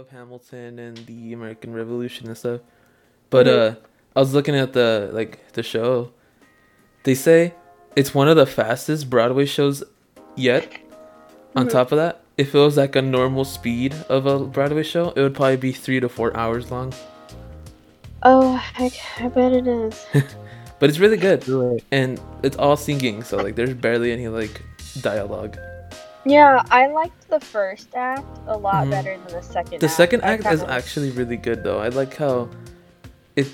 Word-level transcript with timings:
of 0.00 0.08
Hamilton 0.08 0.78
and 0.78 0.96
the 1.06 1.32
American 1.34 1.74
Revolution 1.74 2.26
and 2.26 2.36
stuff. 2.36 2.60
But 3.28 3.46
uh 3.46 3.74
I 4.16 4.20
was 4.20 4.32
looking 4.34 4.56
at 4.56 4.72
the 4.72 5.10
like 5.12 5.52
the 5.52 5.62
show. 5.62 6.12
They 7.04 7.14
say 7.14 7.54
it's 7.94 8.14
one 8.14 8.26
of 8.28 8.36
the 8.36 8.46
fastest 8.46 9.10
Broadway 9.10 9.44
shows 9.46 9.84
yet. 10.36 10.66
On 11.56 11.66
Mhm. 11.66 11.70
top 11.70 11.92
of 11.92 11.98
that, 11.98 12.22
if 12.38 12.54
it 12.54 12.58
was 12.58 12.76
like 12.76 12.96
a 12.96 13.02
normal 13.02 13.44
speed 13.44 13.94
of 14.08 14.24
a 14.26 14.38
Broadway 14.38 14.84
show, 14.84 15.10
it 15.16 15.20
would 15.20 15.34
probably 15.34 15.56
be 15.56 15.72
three 15.72 16.00
to 16.00 16.08
four 16.08 16.34
hours 16.36 16.70
long. 16.70 16.92
Oh, 18.22 18.54
heck, 18.56 18.92
I 19.18 19.28
bet 19.28 19.52
it 19.52 19.66
is. 19.66 20.06
But 20.78 20.88
it's 20.88 20.98
really 20.98 21.18
good. 21.18 21.44
And 21.92 22.18
it's 22.42 22.56
all 22.56 22.74
singing, 22.74 23.22
so 23.22 23.36
like 23.36 23.54
there's 23.54 23.74
barely 23.74 24.12
any 24.12 24.28
like 24.28 24.62
dialogue. 25.02 25.58
Yeah, 26.24 26.62
I 26.70 26.86
liked 26.88 27.28
the 27.30 27.40
first 27.40 27.94
act 27.94 28.26
a 28.46 28.56
lot 28.56 28.86
Mhm. 28.86 28.90
better 28.90 29.16
than 29.16 29.34
the 29.34 29.42
second 29.42 29.80
The 29.80 29.86
act. 29.86 29.96
second 29.96 30.22
act 30.22 30.44
is 30.46 30.60
kinda- 30.60 30.72
actually 30.72 31.10
really 31.10 31.36
good 31.36 31.64
though. 31.64 31.78
I 31.80 31.88
like 31.88 32.14
how 32.16 32.48
it 33.36 33.46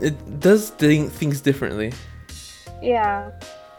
it 0.00 0.40
does 0.40 0.70
thing, 0.70 1.08
things 1.10 1.40
differently. 1.40 1.92
Yeah. 2.82 3.30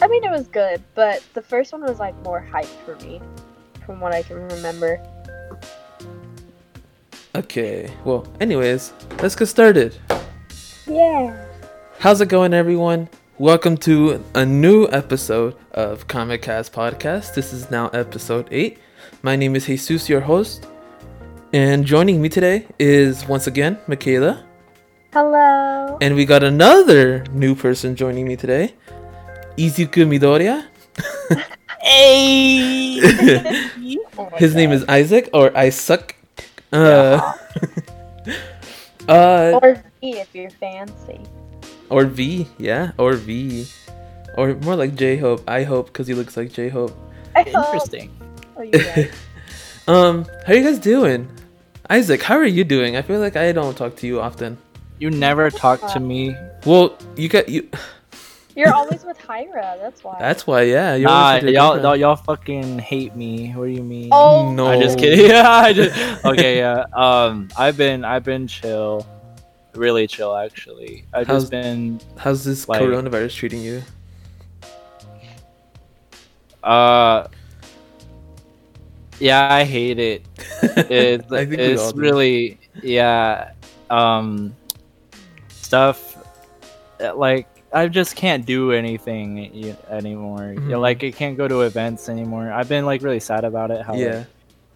I 0.01 0.07
mean, 0.07 0.23
it 0.23 0.31
was 0.31 0.47
good, 0.47 0.81
but 0.95 1.21
the 1.33 1.41
first 1.41 1.73
one 1.73 1.81
was 1.83 1.99
like 1.99 2.15
more 2.23 2.39
hype 2.39 2.69
for 2.85 2.95
me, 3.03 3.19
from 3.85 3.99
what 3.99 4.13
I 4.13 4.21
can 4.23 4.47
remember. 4.49 4.99
Okay. 7.35 7.91
Well, 8.05 8.25
anyways, 8.39 8.93
let's 9.21 9.35
get 9.35 9.47
started. 9.47 9.95
Yeah. 10.87 11.35
How's 11.99 12.21
it 12.21 12.27
going, 12.29 12.53
everyone? 12.53 13.09
Welcome 13.41 13.77
to 13.77 14.23
a 14.35 14.45
new 14.45 14.87
episode 14.89 15.55
of 15.71 16.07
KameKast 16.07 16.69
Podcast. 16.69 17.33
This 17.33 17.53
is 17.53 17.71
now 17.71 17.87
episode 17.87 18.47
8. 18.51 18.77
My 19.23 19.35
name 19.35 19.55
is 19.55 19.65
Jesus, 19.65 20.07
your 20.07 20.21
host. 20.21 20.67
And 21.51 21.83
joining 21.83 22.21
me 22.21 22.29
today 22.29 22.67
is 22.77 23.27
once 23.27 23.47
again 23.47 23.79
Michaela. 23.87 24.45
Hello. 25.11 25.97
And 26.01 26.13
we 26.13 26.23
got 26.25 26.43
another 26.43 27.25
new 27.33 27.55
person 27.55 27.95
joining 27.95 28.27
me 28.27 28.35
today, 28.35 28.75
Izuku 29.57 30.05
Midoriya. 30.05 30.67
Hey. 31.81 33.01
Oh 34.19 34.29
His 34.37 34.53
name 34.53 34.71
is 34.71 34.85
Isaac 34.87 35.31
or 35.33 35.49
Isaac. 35.57 36.15
Uh, 36.71 37.33
uh, 39.09 39.59
Or 39.63 39.81
V 39.99 40.19
if 40.19 40.29
you're 40.35 40.51
fancy. 40.51 41.25
Or 41.91 42.05
V, 42.05 42.47
yeah, 42.57 42.91
or 42.97 43.13
V, 43.13 43.67
or 44.37 44.55
more 44.55 44.75
like 44.75 44.95
J 44.95 45.17
Hope. 45.17 45.43
I 45.47 45.63
hope 45.63 45.87
because 45.87 46.07
he 46.07 46.13
looks 46.13 46.35
like 46.37 46.51
J 46.51 46.69
Hope. 46.69 46.97
Interesting. 47.35 48.09
Oh, 48.57 48.61
you 48.63 48.71
um, 49.87 50.25
how 50.45 50.53
are 50.53 50.55
you 50.55 50.63
guys 50.63 50.79
doing? 50.79 51.29
Isaac, 51.89 52.21
how 52.21 52.35
are 52.37 52.45
you 52.45 52.63
doing? 52.63 52.95
I 52.95 53.01
feel 53.01 53.19
like 53.19 53.35
I 53.35 53.51
don't 53.51 53.75
talk 53.77 53.95
to 53.97 54.07
you 54.07 54.21
often. 54.21 54.57
You 54.99 55.09
never 55.09 55.49
talk 55.49 55.85
to 55.93 55.99
me. 55.99 56.35
Well, 56.65 56.97
you 57.15 57.27
got 57.27 57.49
you. 57.49 57.69
You're 58.55 58.73
always 58.73 59.03
with 59.03 59.17
Hyra, 59.17 59.79
that's 59.79 60.03
why. 60.03 60.17
That's 60.19 60.45
why, 60.45 60.63
yeah. 60.63 60.95
You're 60.95 61.09
Nah, 61.09 61.27
always 61.27 61.43
with 61.43 61.53
your 61.53 61.61
y'all, 61.63 61.81
y'all, 61.81 61.95
y'all 61.95 62.15
fucking 62.17 62.79
hate 62.79 63.15
me. 63.15 63.51
What 63.53 63.65
do 63.65 63.71
you 63.71 63.83
mean? 63.83 64.09
Oh, 64.11 64.51
no. 64.51 64.67
I'm 64.67 64.81
just 64.81 64.99
kidding. 64.99 65.29
Yeah, 65.29 65.49
I 65.49 65.73
just 65.73 66.25
okay. 66.25 66.57
Yeah. 66.57 66.83
Um, 66.93 67.47
I've 67.57 67.77
been, 67.77 68.03
I've 68.03 68.23
been 68.23 68.47
chill, 68.47 69.07
really 69.73 70.07
chill 70.07 70.35
actually. 70.35 71.05
I've 71.13 71.27
How's- 71.27 71.43
just 71.43 71.51
been, 71.51 71.99
How's 72.17 72.43
this 72.43 72.67
Like- 72.69 72.81
coronavirus 72.81 73.33
treating 73.35 73.61
you? 73.61 73.81
uh, 76.63 77.27
yeah, 79.19 79.53
I 79.53 79.63
hate 79.63 79.99
it. 79.99 80.25
It's, 80.89 81.31
I 81.31 81.45
think 81.45 81.59
we 81.59 81.75
all 81.77 81.89
it's 81.89 81.93
really, 81.95 82.59
yeah, 82.83 83.51
um, 83.89 84.55
stuff 85.49 86.17
uh, 87.01 87.15
like 87.15 87.47
I 87.73 87.87
just 87.87 88.15
can't 88.15 88.45
do 88.45 88.71
anything 88.73 89.75
anymore. 89.89 90.53
Yeah, 90.55 90.59
Mhm. 90.75 90.81
like 90.81 91.03
I 91.03 91.11
can't 91.11 91.37
go 91.37 91.47
to 91.47 91.61
events 91.61 92.09
anymore. 92.09 92.51
I've 92.51 92.67
been 92.69 92.85
like 92.85 93.01
really 93.01 93.19
sad 93.21 93.43
about 93.45 93.71
it. 93.71 93.81
How 93.81 93.93
like, 93.93 94.01
Yeah. 94.01 94.23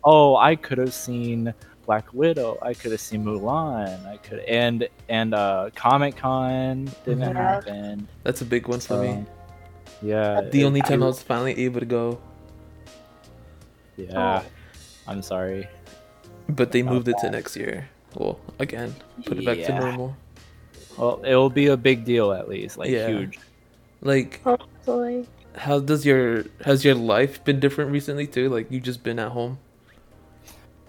oh, 0.04 0.36
I 0.38 0.56
could 0.56 0.78
have 0.78 0.94
seen 0.94 1.54
Black 1.86 2.14
Widow. 2.14 2.58
I 2.62 2.74
could 2.74 2.92
have 2.92 3.02
seen 3.02 3.24
Mulan. 3.24 4.06
I 4.06 4.18
could 4.18 4.40
and 4.40 4.88
and 5.10 5.34
uh 5.34 5.70
Comic 5.76 6.18
Con 6.18 6.86
didn't. 7.06 7.20
Yeah. 7.22 7.34
happen. 7.34 8.08
That's 8.24 8.42
a 8.42 8.46
big 8.46 8.68
one 8.68 8.80
for 8.80 9.02
me. 9.02 9.26
Yeah. 10.02 10.42
The 10.42 10.62
it- 10.62 10.66
only 10.66 10.82
time 10.82 11.02
I 11.04 11.06
I- 11.06 11.10
was 11.10 11.22
finally 11.24 11.58
able 11.66 11.80
to 11.80 11.86
go, 11.86 12.20
Yeah. 13.98 14.44
I'm 15.08 15.22
sorry. 15.22 15.68
but 16.50 16.72
they 16.72 16.82
Not 16.82 16.94
moved 16.94 17.08
it 17.08 17.16
to 17.22 17.30
next 17.32 17.56
year. 17.56 17.90
Well, 18.16 18.40
again, 18.60 18.96
put 19.26 19.38
it 19.38 19.46
back 19.46 19.58
to 19.66 19.80
normal. 19.80 20.16
Well, 20.98 21.22
it 21.26 21.36
will 21.36 21.50
be 21.50 21.68
a 21.68 21.78
big 21.78 22.06
deal 22.06 22.32
at 22.32 22.48
least, 22.48 22.78
like 22.78 22.90
Yeah. 22.90 23.08
huge. 23.08 23.40
Like, 24.02 24.42
hopefully. 24.44 25.28
how 25.56 25.80
does 25.80 26.06
your 26.06 26.46
has 26.64 26.84
your 26.86 26.96
life 26.96 27.44
been 27.44 27.60
different 27.60 27.92
recently 27.92 28.28
too? 28.28 28.50
Like, 28.50 28.70
you 28.72 28.80
just 28.80 29.04
been 29.04 29.20
at 29.20 29.32
home. 29.32 29.58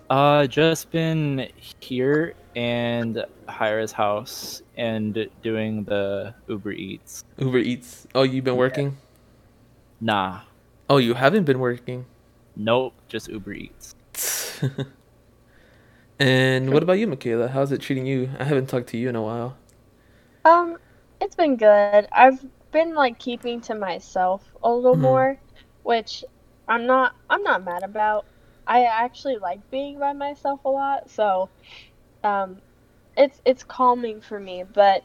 Uh, 0.09 0.47
just 0.47 0.91
been 0.91 1.49
here 1.81 2.35
and 2.55 3.25
Hyra's 3.49 3.93
house 3.93 4.63
and 4.77 5.29
doing 5.43 5.85
the 5.85 6.35
Uber 6.49 6.73
Eats. 6.73 7.25
Uber 7.39 7.59
Eats. 7.59 8.07
Oh, 8.15 8.23
you've 8.23 8.45
been 8.45 8.55
Yeah. 8.55 8.57
working. 8.57 8.97
Nah, 10.01 10.41
Oh, 10.89 10.99
you 10.99 11.15
haven't 11.15 11.45
been 11.45 11.59
working. 11.59 12.07
nope, 12.57 12.95
just 13.09 13.29
Uber 13.29 13.53
Eats. 13.53 13.95
and 16.19 16.73
what 16.73 16.83
about 16.83 16.95
you, 16.95 17.07
Michaela? 17.07 17.49
How's 17.49 17.73
it 17.73 17.81
treating 17.81 18.07
you? 18.07 18.31
I 18.39 18.45
haven't 18.45 18.69
talked 18.69 18.89
to 18.89 18.97
you 18.99 19.09
in 19.09 19.17
a 19.17 19.23
while. 19.23 19.57
Um, 20.45 20.79
it's 21.21 21.35
been 21.35 21.57
good. 21.57 22.07
I've 22.13 22.45
been 22.73 22.95
like 22.95 23.19
keeping 23.19 23.61
to 23.63 23.75
myself 23.75 24.45
a 24.63 24.71
little 24.71 24.97
Mhm. 24.97 24.99
more, 24.99 25.39
which 25.83 26.25
I'm 26.69 26.87
not 26.87 27.15
I'm 27.31 27.43
not 27.43 27.65
mad 27.65 27.83
about. 27.83 28.27
I 28.67 28.85
actually 28.85 29.37
like 29.39 29.61
being 29.71 29.99
by 29.99 30.13
myself 30.13 30.61
a 30.65 30.69
lot, 30.69 31.11
so 31.11 31.49
um 32.25 32.61
it's 33.17 33.41
it's 33.45 33.65
calming 33.65 34.21
for 34.21 34.39
me, 34.39 34.65
but 34.75 35.03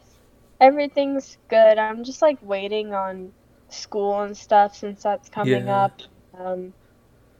everything's 0.60 1.36
good. 1.48 1.78
I'm 1.78 2.04
just 2.04 2.22
like 2.22 2.38
waiting 2.42 2.92
on 2.94 3.32
school 3.70 4.20
and 4.20 4.36
stuff 4.36 4.76
since 4.76 5.02
that's 5.02 5.28
coming 5.28 5.66
Yeah. 5.66 5.84
up. 5.84 5.92
Um 6.38 6.74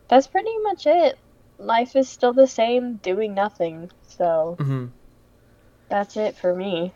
that's 0.08 0.26
pretty 0.26 0.56
much 0.62 0.86
it. 0.86 1.18
Life 1.58 1.96
is 1.96 2.08
still 2.08 2.32
the 2.32 2.46
same, 2.46 2.96
doing 2.96 3.34
nothing. 3.34 3.90
So 4.08 4.56
hmm 4.58 4.86
that's 5.88 6.16
it 6.16 6.36
for 6.36 6.54
me. 6.54 6.92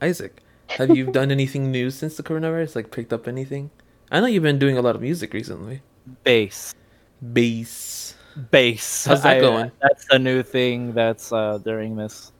Isaac, 0.00 0.42
have 0.78 0.90
you 0.90 1.10
done 1.10 1.30
anything 1.30 1.70
new 1.70 1.90
since 1.90 2.16
the 2.16 2.22
coronavirus? 2.22 2.76
Like, 2.76 2.90
picked 2.90 3.12
up 3.12 3.28
anything? 3.28 3.70
I 4.10 4.20
know 4.20 4.26
you've 4.26 4.42
been 4.42 4.58
doing 4.58 4.78
a 4.78 4.82
lot 4.82 4.96
of 4.96 5.02
music 5.02 5.34
recently. 5.34 5.82
Bass. 6.24 6.72
Bass. 7.20 8.09
Bass. 8.50 9.04
How's 9.06 9.22
that 9.22 9.38
I- 9.38 9.40
going? 9.40 9.72
That's 9.80 10.06
a 10.10 10.18
new 10.18 10.42
thing 10.42 10.92
that's 10.92 11.32
uh 11.32 11.58
during 11.58 11.96
this. 11.96 12.32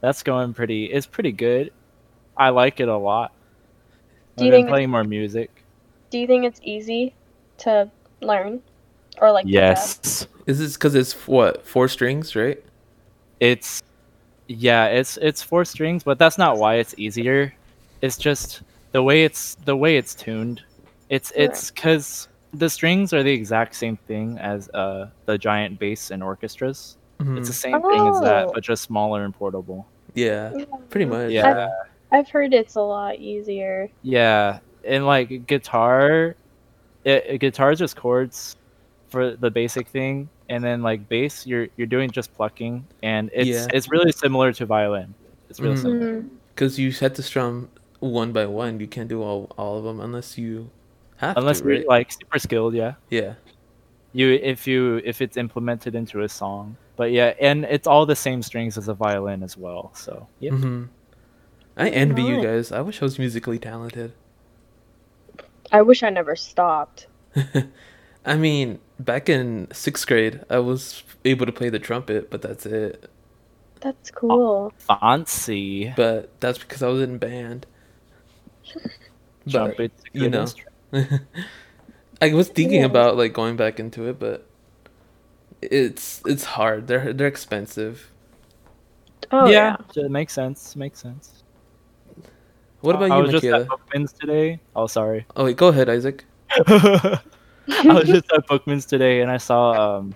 That's 0.00 0.22
going 0.22 0.54
pretty. 0.54 0.86
It's 0.86 1.06
pretty 1.06 1.32
good. 1.32 1.72
I 2.36 2.48
like 2.48 2.80
it 2.80 2.88
a 2.88 2.96
lot. 2.96 3.32
Do 4.36 4.44
you 4.44 4.50
I've 4.50 4.52
been 4.52 4.58
think- 4.62 4.68
playing 4.68 4.90
more 4.90 5.04
music? 5.04 5.50
Do 6.10 6.18
you 6.18 6.26
think 6.26 6.44
it's 6.44 6.60
easy 6.62 7.14
to 7.58 7.90
learn 8.20 8.60
or 9.20 9.32
like? 9.32 9.46
Yes. 9.46 10.26
Is 10.46 10.58
this 10.58 10.74
because 10.74 10.94
it's 10.94 11.12
what 11.26 11.66
four 11.66 11.88
strings, 11.88 12.34
right? 12.34 12.62
It's 13.40 13.82
yeah, 14.48 14.86
it's 14.86 15.16
it's 15.18 15.42
four 15.42 15.64
strings, 15.64 16.02
but 16.02 16.18
that's 16.18 16.36
not 16.38 16.58
why 16.58 16.76
it's 16.76 16.94
easier. 16.98 17.54
It's 18.00 18.16
just 18.16 18.62
the 18.92 19.02
way 19.02 19.24
it's 19.24 19.54
the 19.64 19.76
way 19.76 19.96
it's 19.96 20.14
tuned. 20.14 20.62
It's 21.10 21.32
it's 21.36 21.70
because 21.70 22.28
the 22.52 22.68
strings 22.68 23.12
are 23.12 23.22
the 23.22 23.32
exact 23.32 23.74
same 23.74 23.96
thing 23.96 24.38
as 24.38 24.68
uh 24.70 25.08
the 25.26 25.38
giant 25.38 25.78
bass 25.78 26.10
in 26.10 26.22
orchestras. 26.22 26.96
Mhm. 27.20 27.38
It's 27.38 27.48
the 27.48 27.54
same 27.54 27.80
thing 27.80 28.06
as 28.08 28.20
that, 28.20 28.46
Oh. 28.48 28.52
but 28.54 28.62
just 28.62 28.82
smaller 28.82 29.24
and 29.24 29.34
portable. 29.34 29.86
Yeah, 30.14 30.52
Yeah. 30.56 30.64
pretty 30.90 31.06
much. 31.06 31.30
Yeah. 31.30 31.68
I've 32.10 32.28
heard 32.28 32.52
it's 32.52 32.74
a 32.74 32.80
lot 32.82 33.16
easier. 33.16 33.88
Yeah, 34.02 34.58
and 34.84 35.06
like 35.06 35.46
guitar, 35.46 36.34
it, 37.04 37.24
it- 37.26 37.38
guitar 37.38 37.72
is 37.72 37.78
just 37.78 37.96
chords 37.96 38.56
for 39.08 39.30
the 39.36 39.50
basic 39.50 39.88
thing, 39.88 40.28
and 40.48 40.62
then 40.62 40.82
like 40.82 41.08
bass, 41.08 41.46
you're 41.46 41.68
you're 41.76 41.86
doing 41.86 42.10
just 42.10 42.34
plucking, 42.34 42.84
and 43.02 43.30
it's 43.32 43.48
Yeah. 43.48 43.66
it's 43.72 43.90
really 43.90 44.12
similar 44.12 44.52
to 44.52 44.66
violin. 44.66 45.14
It's 45.48 45.60
real 45.60 45.72
Mhm. 45.74 45.78
simple. 45.78 46.06
Mm. 46.08 46.28
Because 46.54 46.78
you 46.78 46.92
had 46.92 47.14
to 47.14 47.22
strum 47.22 47.70
one 48.00 48.32
by 48.32 48.44
one. 48.46 48.78
You 48.80 48.86
can't 48.86 49.08
do 49.08 49.22
all 49.22 49.48
all 49.56 49.78
of 49.78 49.84
them 49.84 50.00
unless 50.00 50.36
you 50.36 50.68
have 51.28 51.36
Unless 51.36 51.62
to, 51.62 51.64
you're 51.64 51.78
right? 51.78 51.86
like 51.86 52.12
super 52.12 52.38
skilled, 52.38 52.74
yeah. 52.74 52.94
yeah. 53.10 53.34
You 54.12 54.30
if 54.32 54.66
you 54.66 55.00
if 55.04 55.22
it's 55.22 55.36
implemented 55.36 55.94
into 55.94 56.22
a 56.22 56.28
song, 56.28 56.78
but 56.96 57.12
yeah, 57.12 57.34
and 57.40 57.64
it's 57.64 57.86
all 57.86 58.06
the 58.06 58.16
same 58.16 58.42
strings 58.42 58.78
as 58.78 58.88
a 58.88 58.94
violin 58.94 59.42
as 59.42 59.56
well. 59.56 59.92
So 59.94 60.28
yeah, 60.40 60.50
hmm 60.50 60.84
I 61.76 61.88
envy 61.90 62.24
you 62.24 62.38
guys. 62.38 62.72
I 62.72 62.80
wish 62.82 63.02
I 63.02 63.06
was 63.06 63.18
musically 63.18 63.58
talented. 63.58 64.14
I 65.72 65.82
wish 65.82 66.02
I 66.02 66.10
never 66.10 66.36
stopped. 66.36 67.08
I 68.24 68.36
mean, 68.36 68.80
back 68.98 69.28
in 69.28 69.68
sixth 69.72 70.06
grade, 70.06 70.44
I 70.50 70.58
was 70.58 71.02
able 71.24 71.46
to 71.46 71.52
play 71.52 71.70
the 71.70 71.78
trumpet, 71.78 72.30
but 72.30 72.42
that's 72.42 72.66
it. 72.66 73.10
That's 73.80 74.10
cool. 74.10 74.72
Fancy. 74.78 75.94
But 75.94 76.38
that's 76.40 76.58
because 76.58 76.82
I 76.82 76.88
was 76.88 77.02
in 77.02 77.18
band. 77.18 77.66
But, 79.46 79.78
Trumpet's 79.78 80.02
a 80.18 80.18
you 80.18 80.28
know. 80.30 80.40
instrument. 80.40 80.71
I 82.20 82.32
was 82.34 82.48
thinking 82.48 82.80
Yeah. 82.80 82.86
about 82.86 83.16
like 83.16 83.32
going 83.32 83.56
back 83.56 83.80
into 83.80 84.08
it, 84.08 84.18
but 84.18 84.46
it's 85.60 86.22
it's 86.26 86.44
hard. 86.44 86.86
They're 86.86 87.12
they're 87.12 87.26
expensive. 87.26 88.10
Oh 89.30 89.48
yeah, 89.48 89.76
yeah. 89.94 90.04
it 90.04 90.10
makes 90.10 90.32
sense. 90.32 90.76
Makes 90.76 91.00
sense. 91.00 91.42
What 92.80 92.96
about 92.96 93.10
I 93.12 93.16
you, 93.16 93.22
was 93.22 93.30
just 93.32 93.44
at 93.44 93.68
Bookman's 93.68 94.12
today. 94.12 94.58
Oh, 94.74 94.86
sorry. 94.88 95.24
Oh 95.36 95.44
wait, 95.44 95.56
go 95.56 95.68
ahead, 95.68 95.88
Isaac. 95.88 96.24
I 96.66 97.20
was 97.86 98.06
just 98.08 98.30
at 98.32 98.46
Bookman's 98.48 98.84
today, 98.86 99.20
and 99.20 99.30
I 99.30 99.36
saw 99.36 99.98
um, 99.98 100.12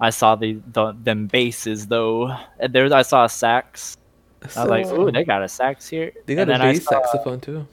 I 0.00 0.08
saw 0.10 0.34
the, 0.34 0.58
the 0.72 0.92
them 0.92 1.26
basses 1.26 1.86
though. 1.86 2.34
And 2.58 2.72
there, 2.72 2.92
I 2.92 3.02
saw 3.02 3.24
a 3.26 3.28
sax. 3.28 3.96
I 4.56 4.62
was 4.62 4.70
like, 4.70 4.86
So- 4.86 5.00
"Ooh, 5.08 5.12
they 5.12 5.24
got 5.24 5.42
a 5.42 5.48
sax 5.48 5.88
here." 5.88 6.12
They 6.24 6.34
got 6.34 6.48
and 6.48 6.62
a 6.62 6.72
bass 6.72 6.84
saw- 6.84 6.90
saxophone 7.02 7.40
too. 7.40 7.66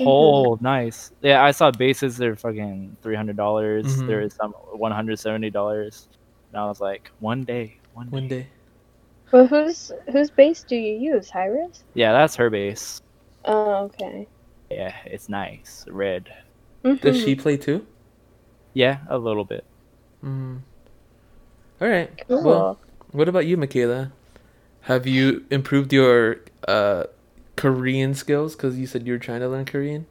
Oh, 0.00 0.58
nice. 0.60 1.12
Yeah, 1.22 1.44
I 1.44 1.50
saw 1.52 1.70
bases. 1.70 2.16
They're 2.16 2.36
fucking 2.36 2.96
three 3.02 3.14
hundred 3.14 3.36
dollars. 3.36 3.86
Mhm. 3.86 4.06
There 4.06 4.20
is 4.20 4.34
some 4.34 4.52
one 4.52 4.92
hundred 4.92 5.18
seventy 5.18 5.50
dollars. 5.50 6.08
And 6.52 6.60
I 6.60 6.66
was 6.66 6.80
like, 6.80 7.10
one 7.20 7.44
day, 7.44 7.78
one 7.94 8.06
day. 8.06 8.10
One 8.12 8.28
day. 8.28 8.46
Well, 9.32 9.46
whose 9.46 9.90
whose 10.12 10.30
base 10.30 10.62
do 10.62 10.76
you 10.76 10.94
use, 11.14 11.30
Hyris? 11.30 11.82
Yeah, 11.94 12.12
that's 12.12 12.36
her 12.36 12.50
base. 12.50 13.00
Oh, 13.44 13.84
okay. 13.84 14.26
Yeah, 14.70 14.94
it's 15.04 15.28
nice, 15.28 15.84
red. 15.88 16.32
Does 16.82 17.18
Mhm. 17.20 17.24
she 17.24 17.34
play 17.34 17.56
too? 17.56 17.86
Yeah, 18.74 18.98
a 19.08 19.18
little 19.18 19.44
bit. 19.44 19.64
Mm. 20.24 20.60
All 21.80 21.88
right. 21.88 22.10
Cool. 22.28 22.42
Well, 22.42 22.78
what 23.12 23.28
about 23.28 23.46
you, 23.46 23.56
Michaela? 23.56 24.12
Have 24.82 25.06
you 25.06 25.44
improved 25.50 25.92
your 25.92 26.36
uh, 26.68 27.04
Korean 27.56 28.14
skills? 28.14 28.54
Because 28.56 28.78
you 28.78 28.86
said 28.86 29.06
you 29.06 29.12
were 29.14 29.18
trying 29.18 29.40
to 29.40 29.48
learn 29.48 29.64
Korean. 29.64 30.06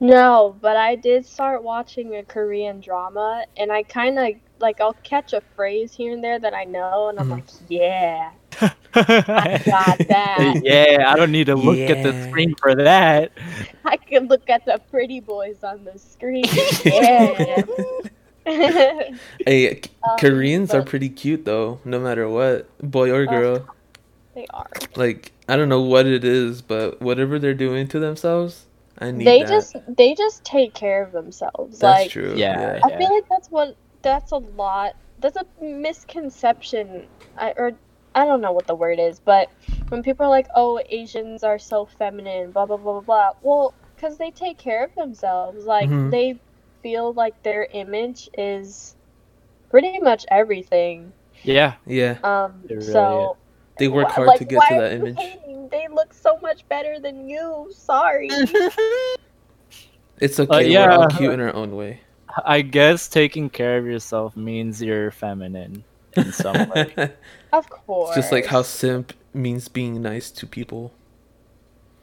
No, 0.00 0.56
but 0.60 0.76
I 0.76 0.96
did 0.96 1.24
start 1.24 1.62
watching 1.62 2.16
a 2.16 2.24
Korean 2.24 2.80
drama, 2.80 3.44
and 3.56 3.70
I 3.70 3.84
kind 3.84 4.18
of 4.18 4.34
like 4.58 4.80
I'll 4.80 4.94
catch 5.04 5.32
a 5.32 5.40
phrase 5.54 5.92
here 5.94 6.12
and 6.12 6.22
there 6.24 6.40
that 6.40 6.54
I 6.54 6.64
know, 6.64 7.08
and 7.08 7.20
I'm 7.20 7.28
Mhm. 7.28 7.30
like, 7.30 7.44
yeah, 7.68 8.30
I 8.94 9.62
got 9.64 9.98
that. 10.08 10.60
yeah, 10.64 11.04
I 11.12 11.16
don't 11.16 11.30
need 11.30 11.46
to 11.46 11.54
look 11.54 11.78
at 11.78 12.02
the 12.02 12.20
screen 12.28 12.54
for 12.60 12.74
that. 12.74 13.30
I 13.84 13.96
can 13.96 14.26
look 14.26 14.50
at 14.50 14.64
the 14.66 14.80
pretty 14.90 15.20
boys 15.20 15.62
on 15.62 15.84
the 15.84 15.96
screen. 15.98 16.44
Yeah. 16.84 17.64
Hey, 19.46 19.80
Um, 20.02 20.18
Koreans 20.18 20.74
are 20.74 20.82
pretty 20.82 21.08
cute 21.08 21.44
though, 21.44 21.78
no 21.84 22.00
matter 22.00 22.28
what, 22.28 22.66
boy 22.80 23.12
or 23.12 23.24
girl. 23.26 23.68
they 24.34 24.46
are. 24.52 24.66
Like 24.96 25.30
I 25.52 25.56
don't 25.56 25.68
know 25.68 25.82
what 25.82 26.06
it 26.06 26.24
is, 26.24 26.62
but 26.62 27.00
whatever 27.02 27.38
they're 27.38 27.52
doing 27.54 27.86
to 27.88 27.98
themselves, 27.98 28.64
I 28.98 29.10
need 29.10 29.26
They 29.26 29.40
that. 29.40 29.48
just 29.50 29.76
they 29.96 30.14
just 30.14 30.44
take 30.44 30.74
care 30.74 31.02
of 31.02 31.12
themselves. 31.12 31.78
That's 31.78 31.92
like 32.02 32.10
true. 32.10 32.34
Yeah. 32.36 32.80
I 32.82 32.88
feel 32.96 33.14
like 33.14 33.24
that's 33.28 33.48
what 33.50 33.76
that's 34.02 34.32
a 34.32 34.38
lot. 34.38 34.94
That's 35.18 35.36
a 35.36 35.44
misconception. 35.60 37.06
I 37.36 37.52
or 37.56 37.72
I 38.14 38.24
don't 38.24 38.40
know 38.40 38.52
what 38.52 38.66
the 38.66 38.74
word 38.74 38.98
is, 38.98 39.20
but 39.20 39.48
when 39.90 40.02
people 40.02 40.24
are 40.26 40.30
like, 40.30 40.48
"Oh, 40.54 40.80
Asians 40.88 41.44
are 41.44 41.58
so 41.58 41.84
feminine," 41.84 42.52
blah 42.52 42.64
blah 42.66 42.78
blah 42.78 42.92
blah 42.94 43.00
blah. 43.02 43.30
Well, 43.42 43.74
because 43.96 44.16
they 44.18 44.30
take 44.30 44.58
care 44.58 44.84
of 44.84 44.94
themselves. 44.94 45.66
Like 45.66 45.88
Mhm. 45.88 46.10
they 46.10 46.40
feel 46.82 47.12
like 47.12 47.42
their 47.42 47.68
image 47.72 48.28
is 48.38 48.96
pretty 49.70 49.98
much 50.00 50.24
everything. 50.30 51.12
Yeah, 51.44 51.74
Yeah, 51.86 52.18
Um, 52.24 52.64
It 52.68 52.74
really 52.74 52.92
so 52.92 53.36
they 53.78 53.88
work 53.88 54.08
wh- 54.10 54.14
hard 54.14 54.28
like, 54.28 54.38
to 54.38 54.44
get 54.44 54.58
why 54.58 54.68
to 54.70 54.74
are 54.76 54.80
that 54.82 54.92
you 54.92 54.98
image. 55.06 55.16
hating? 55.18 55.68
They 55.70 55.88
look 55.92 56.12
so 56.14 56.38
much 56.42 56.68
better 56.68 56.98
than 57.00 57.28
you. 57.28 57.70
Sorry. 57.74 58.28
It's 60.20 60.38
uh, 60.38 60.42
okay. 60.44 60.68
yeah. 60.70 60.86
We're 60.86 60.92
all 60.92 61.08
cute 61.08 61.32
in 61.32 61.40
our 61.40 61.54
own 61.54 61.74
way. 61.76 62.00
I 62.44 62.62
guess 62.62 63.08
taking 63.08 63.50
care 63.50 63.78
of 63.78 63.86
yourself 63.86 64.36
means 64.36 64.80
you're 64.82 65.10
feminine 65.10 65.84
in 66.16 66.32
some 66.32 66.68
way. 66.74 67.12
of 67.52 67.68
course. 67.68 68.10
It's 68.10 68.16
just 68.26 68.32
like 68.32 68.46
how 68.46 68.62
simp 68.62 69.12
means 69.34 69.68
being 69.68 70.00
nice 70.00 70.30
to 70.32 70.46
people. 70.46 70.92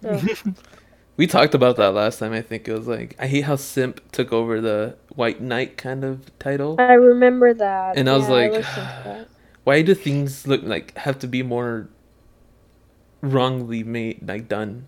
Ugh. 0.06 0.30
We 1.18 1.28
talked 1.28 1.54
about 1.54 1.76
that 1.76 1.94
last 1.94 2.20
time. 2.20 2.32
I 2.32 2.42
think 2.42 2.70
it 2.70 2.72
was 2.74 2.88
like 2.88 3.14
I 3.20 3.28
hate 3.28 3.42
how 3.42 3.58
simp 3.58 4.00
took 4.14 4.32
over 4.32 4.62
the 4.62 4.96
white 5.16 5.42
knight 5.42 5.76
kind 5.76 6.06
of 6.06 6.32
title. 6.40 6.78
I 6.80 6.94
remember 6.94 7.54
that. 7.56 7.98
And 7.98 8.10
I 8.10 8.16
was 8.16 8.30
Yeah, 8.30 8.34
like, 8.36 8.52
listened 8.54 8.90
to 8.90 9.02
that. 9.04 9.28
Why 9.64 9.82
do 9.82 9.94
things 9.94 10.48
look 10.48 10.64
like 10.64 10.98
have 10.98 11.20
to 11.20 11.28
be 11.28 11.44
more 11.44 11.88
wrongly 13.22 13.84
made, 13.84 14.28
like 14.28 14.48
done? 14.48 14.88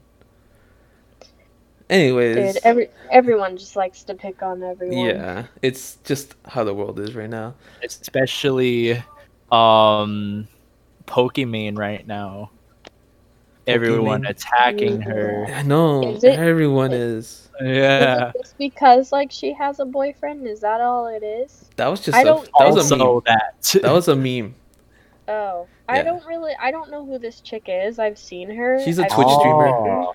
Anyways, 1.90 2.54
Dude, 2.54 2.64
every 2.64 2.90
everyone 3.12 3.58
just 3.58 3.76
likes 3.76 4.04
to 4.04 4.14
pick 4.16 4.42
on 4.42 4.64
everyone. 4.64 4.98
yeah, 5.06 5.46
it's 5.62 5.98
just 6.06 6.36
how 6.46 6.64
the 6.64 6.74
world 6.74 7.00
is 7.00 7.14
right 7.16 7.30
now. 7.30 7.54
Especially 7.84 8.94
um 9.52 10.48
Pokimane 11.06 11.78
right 11.78 12.08
now. 12.08 12.52
Everyone 13.68 14.26
attacking 14.26 15.02
her. 15.02 15.46
I 15.54 15.64
know 15.64 16.16
Is 16.16 16.24
it- 16.24 16.40
everyone 16.40 16.94
is. 16.94 17.50
Yeah. 17.62 18.30
Is 18.30 18.36
it 18.36 18.40
just 18.42 18.58
because 18.58 19.12
like 19.12 19.30
she 19.32 19.52
has 19.54 19.80
a 19.82 19.86
boyfriend? 19.86 20.48
Is 20.48 20.62
that 20.62 20.80
all 20.82 21.08
it 21.08 21.24
is? 21.24 21.70
That 21.76 21.88
was 21.90 22.00
just 22.02 22.18
I 22.18 22.22
a, 22.22 22.26
don't- 22.26 22.50
that 22.58 22.74
was 22.74 22.90
a 22.92 22.96
meme. 22.96 23.06
Also 23.06 23.24
that. 23.28 23.82
That 23.84 23.92
was 23.92 24.08
a 24.08 24.16
meme. 24.16 24.56
Oh, 25.28 25.68
Yeah. 25.90 25.96
I 25.96 26.02
don't 26.04 26.26
really. 26.26 26.54
I 26.60 26.72
don't 26.72 26.90
know 26.92 27.06
who 27.06 27.18
this 27.20 27.42
chick 27.42 27.64
is. 27.68 28.00
I've 28.00 28.18
seen 28.18 28.50
her. 28.56 28.84
She's 28.84 29.00
a 29.00 29.06
I've 29.06 29.12
Twitch 29.12 29.28
seen 29.28 29.40
streamer. 29.40 29.68
her. 29.68 30.06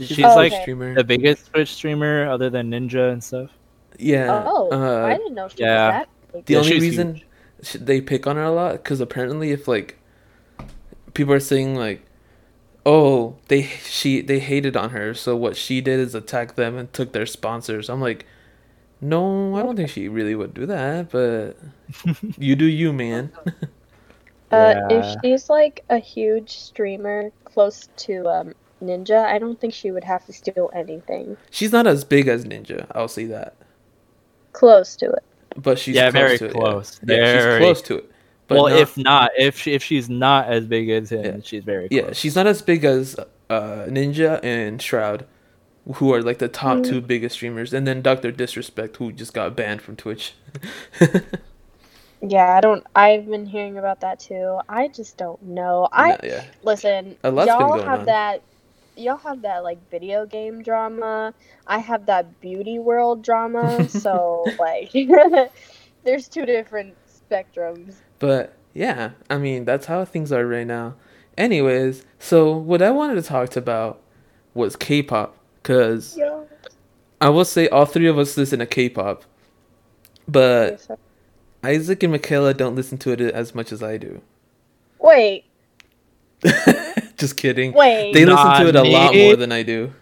She's 0.00 0.24
Oh, 0.24 0.34
like 0.34 0.52
okay. 0.52 0.62
streamer. 0.62 0.94
the 0.94 1.04
biggest 1.04 1.52
Twitch 1.52 1.72
streamer 1.74 2.28
other 2.28 2.50
than 2.50 2.70
Ninja 2.70 3.12
and 3.12 3.22
stuff. 3.22 3.50
Yeah. 3.98 4.42
Oh, 4.46 4.68
uh, 4.72 5.06
I 5.06 5.16
didn't 5.16 5.34
know 5.34 5.48
she 5.48 5.58
yeah. 5.62 5.86
was 5.86 5.92
that. 5.92 6.08
Big. 6.32 6.44
The 6.46 6.52
Yeah, 6.54 6.58
only 6.60 6.80
reason 6.80 7.14
huge. 7.62 7.84
they 7.84 8.00
pick 8.00 8.26
on 8.26 8.36
her 8.36 8.42
a 8.42 8.50
lot 8.50 8.72
because 8.72 9.00
apparently 9.00 9.52
if 9.52 9.66
like 9.68 9.96
people 11.14 11.32
are 11.32 11.40
saying 11.40 11.74
like 11.76 12.02
oh 12.84 13.36
they 13.48 13.62
she 13.62 14.20
they 14.20 14.38
hated 14.38 14.76
on 14.76 14.90
her 14.90 15.14
so 15.14 15.34
what 15.34 15.56
she 15.56 15.80
did 15.80 15.98
is 15.98 16.14
attack 16.14 16.56
them 16.56 16.76
and 16.76 16.92
took 16.92 17.12
their 17.12 17.24
sponsors 17.26 17.88
i'm 17.88 18.00
like 18.02 18.26
no 19.00 19.56
i 19.56 19.62
don't 19.62 19.76
think 19.76 19.88
she 19.88 20.08
really 20.08 20.34
would 20.34 20.52
do 20.52 20.66
that 20.66 21.10
but 21.10 21.56
you 22.38 22.54
do 22.54 22.66
you 22.66 22.92
man 22.92 23.32
Uh, 24.52 24.74
Yeah. 24.90 24.98
if 24.98 25.16
she's 25.24 25.50
like 25.50 25.84
a 25.88 25.98
huge 25.98 26.58
streamer 26.58 27.30
close 27.44 27.88
to 27.96 28.26
um 28.28 28.54
Ninja, 28.82 29.24
I 29.24 29.38
don't 29.38 29.58
think 29.60 29.72
she 29.72 29.90
would 29.90 30.04
have 30.04 30.24
to 30.26 30.32
steal 30.32 30.70
anything. 30.74 31.36
she's 31.50 31.72
not 31.72 31.86
as 31.86 32.04
big 32.04 32.28
as 32.28 32.44
ninja 32.44 32.86
i'll 32.94 33.08
say 33.08 33.24
that 33.24 33.54
Close 34.52 34.96
to 34.96 35.06
it. 35.10 35.22
but 35.56 35.78
she's 35.78 35.96
Yeah, 35.96 36.10
close 36.10 36.20
very 36.22 36.38
to 36.38 36.44
it, 36.46 36.52
close. 36.52 37.00
yeah, 37.06 37.16
yeah 37.16 37.34
she's 37.58 37.58
close 37.64 37.82
to 37.82 37.96
it 37.96 38.10
but 38.48 38.54
well, 38.56 38.68
not- 38.68 38.78
if 38.78 38.96
not, 38.96 39.30
if 39.36 39.58
she, 39.58 39.72
if 39.72 39.82
she's 39.82 40.08
not 40.08 40.46
as 40.46 40.66
big 40.66 40.88
as 40.90 41.10
him, 41.10 41.24
Yeah. 41.24 41.36
she's 41.42 41.64
very 41.64 41.88
close. 41.88 42.00
Yeah, 42.00 42.12
she's 42.12 42.36
not 42.36 42.46
as 42.46 42.62
big 42.62 42.84
as 42.84 43.16
uh, 43.50 43.86
Ninja 43.88 44.38
and 44.44 44.80
Shroud, 44.80 45.26
who 45.94 46.14
are 46.14 46.22
like 46.22 46.38
the 46.38 46.46
top 46.46 46.84
two 46.84 47.00
biggest 47.00 47.34
streamers, 47.34 47.74
and 47.74 47.88
then 47.88 48.02
Doctor 48.02 48.30
Disrespect, 48.30 48.98
who 48.98 49.10
just 49.10 49.34
got 49.34 49.56
banned 49.56 49.82
from 49.82 49.96
Twitch. 49.96 50.34
Yeah, 52.22 52.56
I 52.56 52.60
don't. 52.60 52.84
I've 52.94 53.26
been 53.26 53.46
hearing 53.46 53.78
about 53.78 54.00
that 54.00 54.20
too. 54.20 54.58
I 54.68 54.88
just 54.88 55.16
don't 55.16 55.40
know. 55.42 55.88
I 55.92 56.10
Yeah, 56.10 56.16
yeah, 56.24 56.44
listen. 56.62 57.16
A 57.22 57.30
lot's 57.30 57.56
been 57.56 57.58
y'all 57.58 57.78
have 57.84 58.00
on. 58.00 58.06
that. 58.06 58.42
Y'all 58.96 59.18
have 59.18 59.42
that 59.42 59.62
like 59.62 59.78
video 59.90 60.24
game 60.26 60.62
drama. 60.62 61.34
I 61.66 61.78
have 61.78 62.06
that 62.06 62.40
beauty 62.40 62.78
world 62.78 63.22
drama. 63.22 63.88
so 63.90 64.44
like, 64.58 64.90
there's 66.04 66.28
two 66.28 66.46
different 66.46 66.96
spectrums. 67.30 67.96
but 68.18 68.54
yeah, 68.72 69.10
I 69.28 69.38
mean 69.38 69.64
that's 69.64 69.86
how 69.86 70.04
things 70.04 70.32
are 70.32 70.46
right 70.46 70.66
now. 70.66 70.94
Anyways, 71.36 72.04
so 72.18 72.56
what 72.56 72.80
I 72.80 72.90
wanted 72.90 73.16
to 73.16 73.22
talk 73.22 73.56
about 73.56 74.00
was 74.54 74.74
K-pop, 74.76 75.36
cause 75.62 76.16
Yeah. 76.16 76.44
I 77.20 77.28
will 77.28 77.44
say 77.44 77.68
all 77.68 77.84
three 77.86 78.06
of 78.08 78.18
us 78.18 78.36
listen 78.38 78.60
to 78.60 78.66
K-pop, 78.66 79.24
but 80.26 80.86
Isaac 81.66 82.02
and 82.02 82.12
Michaela 82.12 82.54
don't 82.54 82.74
listen 82.76 82.98
to 82.98 83.10
it 83.12 83.20
as 83.20 83.54
much 83.54 83.72
as 83.72 83.82
I 83.82 83.96
do. 83.96 84.22
Wait, 84.98 85.44
just 87.16 87.36
kidding. 87.36 87.72
wait. 87.72 88.12
They 88.12 88.24
listen 88.24 88.60
to 88.60 88.68
it 88.68 88.76
a 88.76 88.82
lot 88.82 89.14
more 89.14 89.36
than 89.36 89.52
I 89.52 89.62
do. 89.62 89.92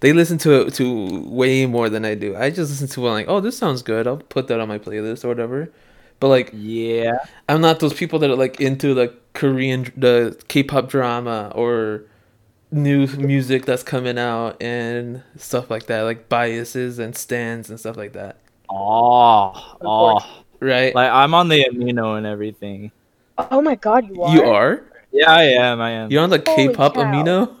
They 0.00 0.12
listen 0.12 0.36
to 0.38 0.62
it 0.66 0.74
to 0.74 1.22
way 1.28 1.64
more 1.66 1.88
than 1.88 2.04
I 2.04 2.14
do. 2.16 2.36
I 2.36 2.50
just 2.50 2.70
listen 2.70 2.88
to 2.88 3.06
it 3.06 3.10
like, 3.10 3.26
oh, 3.28 3.40
this 3.40 3.56
sounds 3.56 3.82
good. 3.82 4.06
I'll 4.06 4.16
put 4.16 4.48
that 4.48 4.58
on 4.58 4.66
my 4.66 4.78
playlist 4.78 5.24
or 5.24 5.28
whatever. 5.28 5.70
But 6.18 6.28
like, 6.28 6.50
Yeah. 6.52 7.18
I'm 7.48 7.60
not 7.60 7.78
those 7.80 7.94
people 7.94 8.18
that 8.20 8.30
are 8.30 8.36
like 8.36 8.60
into 8.60 8.94
the 8.94 9.14
Korean, 9.34 9.92
the 9.96 10.36
K-pop 10.48 10.88
drama 10.88 11.52
or 11.54 12.02
new 12.72 13.06
music 13.06 13.64
that's 13.64 13.82
coming 13.84 14.18
out 14.18 14.60
and 14.60 15.22
stuff 15.36 15.70
like 15.70 15.86
that, 15.86 16.02
like 16.02 16.28
biases 16.28 16.98
and 16.98 17.16
stands 17.16 17.70
and 17.70 17.78
stuff 17.78 17.96
like 17.96 18.12
that. 18.14 18.38
Oh, 18.70 19.76
oh. 19.82 20.41
Right? 20.62 20.94
Like 20.94 21.10
I'm 21.10 21.34
on 21.34 21.48
the 21.48 21.64
amino 21.64 22.16
and 22.16 22.26
everything. 22.26 22.92
Oh 23.38 23.60
my 23.60 23.74
god, 23.74 24.08
you 24.08 24.22
are. 24.22 24.34
you 24.34 24.42
are? 24.44 24.82
Yeah, 25.12 25.30
I 25.30 25.42
am. 25.44 25.80
I 25.80 25.90
am. 25.90 26.10
You're 26.10 26.22
on 26.22 26.30
the 26.30 26.42
Holy 26.46 26.68
K-pop 26.68 26.94
cow. 26.94 27.02
amino, 27.02 27.56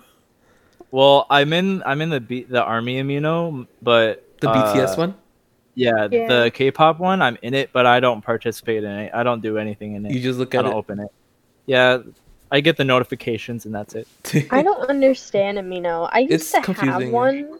Well, 0.90 1.26
I'm 1.28 1.52
in. 1.52 1.82
I'm 1.84 2.00
in 2.00 2.10
the 2.10 2.20
B, 2.20 2.44
the 2.44 2.62
army 2.62 3.02
amino, 3.02 3.66
but 3.82 4.24
the 4.40 4.48
uh, 4.50 4.74
BTS 4.74 4.96
one. 4.96 5.14
Yeah, 5.74 6.08
Yeah. 6.10 6.28
the 6.44 6.50
K-pop 6.50 6.98
one. 6.98 7.22
I'm 7.22 7.38
in 7.42 7.54
it, 7.54 7.70
but 7.72 7.86
I 7.86 8.00
don't 8.00 8.22
participate 8.22 8.84
in 8.84 8.90
it. 8.90 9.10
I 9.14 9.22
don't 9.22 9.40
do 9.40 9.56
anything 9.58 9.94
in 9.94 10.06
it. 10.06 10.12
You 10.12 10.20
just 10.20 10.38
look 10.38 10.54
at 10.54 10.60
I 10.60 10.62
don't 10.62 10.72
it. 10.72 10.76
open 10.76 11.00
it. 11.00 11.08
Yeah, 11.66 11.98
I 12.50 12.60
get 12.60 12.76
the 12.76 12.84
notifications 12.84 13.64
and 13.64 13.74
that's 13.74 13.94
it. 13.94 14.06
I 14.50 14.62
don't 14.62 14.88
understand 14.90 15.56
Amino. 15.58 16.08
I 16.12 16.20
used 16.20 16.32
It's 16.32 16.52
to 16.52 16.60
confusing, 16.60 17.00
have 17.06 17.12
one. 17.12 17.58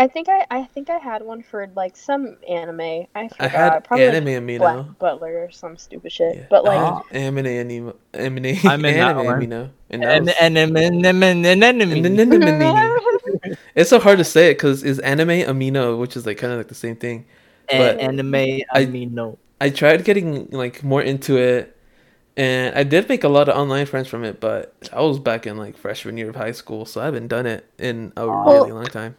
I 0.00 0.08
think 0.08 0.30
I 0.30 0.46
I 0.50 0.64
think 0.64 0.88
I 0.88 0.96
had 0.96 1.22
one 1.22 1.42
for 1.42 1.66
like 1.76 1.94
some 1.94 2.38
anime. 2.48 2.80
I 3.14 3.28
forgot. 3.28 3.34
I 3.40 3.48
had 3.48 3.84
Probably 3.84 4.06
like 4.06 4.14
anime 4.14 4.46
amino. 4.46 4.58
Black 4.58 4.98
Butler 4.98 5.44
or 5.44 5.50
some 5.50 5.76
stupid 5.76 6.10
shit. 6.10 6.36
Yeah. 6.36 6.46
But 6.48 6.64
like, 6.64 6.78
I 6.78 7.18
had 7.18 7.36
anime 7.36 7.46
anime 7.46 7.92
anime 8.14 8.66
I'm 8.66 8.84
in 8.86 8.94
anime 8.96 9.26
amino, 9.26 9.70
and 9.90 10.02
it's 13.74 13.90
so 13.90 13.98
hard 13.98 14.16
to 14.16 14.24
say 14.24 14.50
it 14.50 14.54
because 14.54 14.82
it's 14.82 14.98
anime 15.00 15.28
amino, 15.28 15.98
which 16.00 16.16
is 16.16 16.24
like 16.24 16.38
kind 16.38 16.54
of 16.54 16.58
like 16.58 16.68
the 16.68 16.74
same 16.74 16.96
thing. 16.96 17.26
but 17.68 18.00
anime 18.00 18.32
amino. 18.74 19.36
I 19.60 19.68
tried 19.68 20.02
getting 20.06 20.48
like 20.48 20.82
more 20.82 21.02
into 21.02 21.36
it, 21.36 21.76
and 22.38 22.74
I 22.74 22.84
did 22.84 23.06
make 23.10 23.22
a 23.22 23.28
lot 23.28 23.50
of 23.50 23.54
online 23.56 23.84
friends 23.84 24.08
from 24.08 24.24
it. 24.24 24.40
But 24.40 24.74
I 24.94 25.02
was 25.02 25.18
back 25.18 25.46
in 25.46 25.58
like 25.58 25.76
freshman 25.76 26.16
year 26.16 26.30
of 26.30 26.36
high 26.36 26.52
school, 26.52 26.86
so 26.86 27.02
I 27.02 27.04
haven't 27.04 27.28
done 27.28 27.44
it 27.44 27.66
in 27.78 28.14
a 28.16 28.26
Well- 28.26 28.44
really 28.62 28.72
long 28.72 28.86
time. 28.86 29.16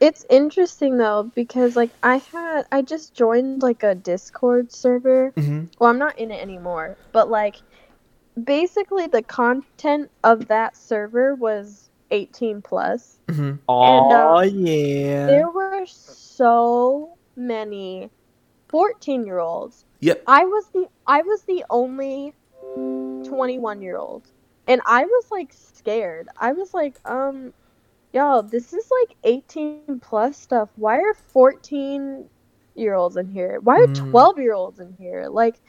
It's 0.00 0.24
interesting 0.30 0.96
though 0.98 1.30
because 1.34 1.76
like 1.76 1.92
I 2.02 2.16
had 2.18 2.64
I 2.72 2.82
just 2.82 3.14
joined 3.14 3.62
like 3.62 3.82
a 3.82 3.94
Discord 3.94 4.72
server. 4.72 5.32
hmm 5.36 5.64
Well, 5.78 5.90
I'm 5.90 5.98
not 5.98 6.18
in 6.18 6.30
it 6.30 6.40
anymore, 6.42 6.98
but 7.12 7.28
like 7.28 7.56
basically 8.42 9.06
the 9.06 9.22
content 9.22 10.10
of 10.24 10.48
that 10.48 10.76
server 10.76 11.34
was 11.34 11.90
18 12.10 12.62
plus. 12.62 13.20
hmm 13.30 13.52
Oh 13.68 14.42
yeah. 14.42 15.26
There 15.26 15.50
were 15.50 15.76
so 15.86 17.16
many 17.36 18.10
14 18.68 19.24
year 19.26 19.38
olds. 19.38 19.84
Yep. 20.00 20.22
I 20.26 20.44
was 20.44 20.64
the 20.72 20.86
I 21.06 21.22
was 21.22 21.44
the 21.44 21.64
only 21.70 22.34
21 23.24 23.82
year 23.82 23.96
old. 23.96 24.26
And 24.66 24.80
I 24.86 25.04
was 25.04 25.24
like 25.30 25.52
scared. 25.52 26.28
I 26.40 26.52
was 26.52 26.74
like, 26.74 26.98
um 27.04 27.54
y'all, 28.12 28.42
this 28.42 28.72
is 28.72 28.90
like 28.90 29.16
18 29.24 30.00
plus 30.00 30.36
stuff. 30.38 30.70
Why 30.76 30.98
are 30.98 31.14
14 31.14 32.28
year 32.74 32.94
olds 32.94 33.16
in 33.16 33.28
here? 33.28 33.60
Why 33.60 33.76
are 33.76 33.86
Mm. 33.86 33.94
12 33.94 34.38
year 34.38 34.54
olds 34.54 34.80
in 34.80 34.94
here? 34.98 35.28
Like 35.28 35.60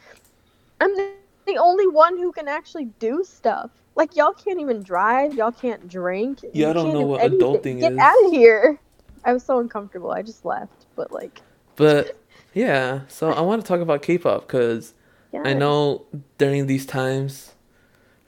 I'm 0.80 0.96
the, 0.96 1.58
only 1.58 1.88
one 1.88 2.18
who 2.18 2.32
can 2.32 2.48
actually 2.48 2.86
do 3.00 3.24
stuff. 3.24 3.72
Like 3.96 4.16
y'all 4.16 4.34
can't 4.34 4.60
even 4.62 4.84
drive, 4.84 5.34
y'all 5.34 5.52
can't 5.52 5.88
drink. 5.88 6.40
Yeah, 6.54 6.68
you 6.68 6.70
I 6.70 6.74
don't 6.74 6.94
know 6.94 7.04
do 7.04 7.06
what 7.06 7.22
anything. 7.22 7.40
adulting 7.40 7.80
Get 7.80 7.94
is. 7.94 7.98
out 8.00 8.16
of 8.26 8.32
here. 8.32 8.80
I 9.24 9.34
was 9.34 9.44
so 9.46 9.60
uncomfortable. 9.60 10.12
I 10.12 10.22
just 10.22 10.46
left. 10.46 10.86
But 10.96 11.12
like 11.12 11.42
But 11.76 12.18
yeah, 12.54 13.02
so 13.08 13.32
I 13.32 13.42
want 13.42 13.62
to 13.64 13.68
talk 13.68 13.82
about 13.82 14.02
K-pop 14.02 14.48
because 14.48 14.94
yeah. 15.34 15.44
I 15.44 15.54
know 15.54 16.06
during 16.38 16.68
these 16.68 16.86
times, 16.86 17.56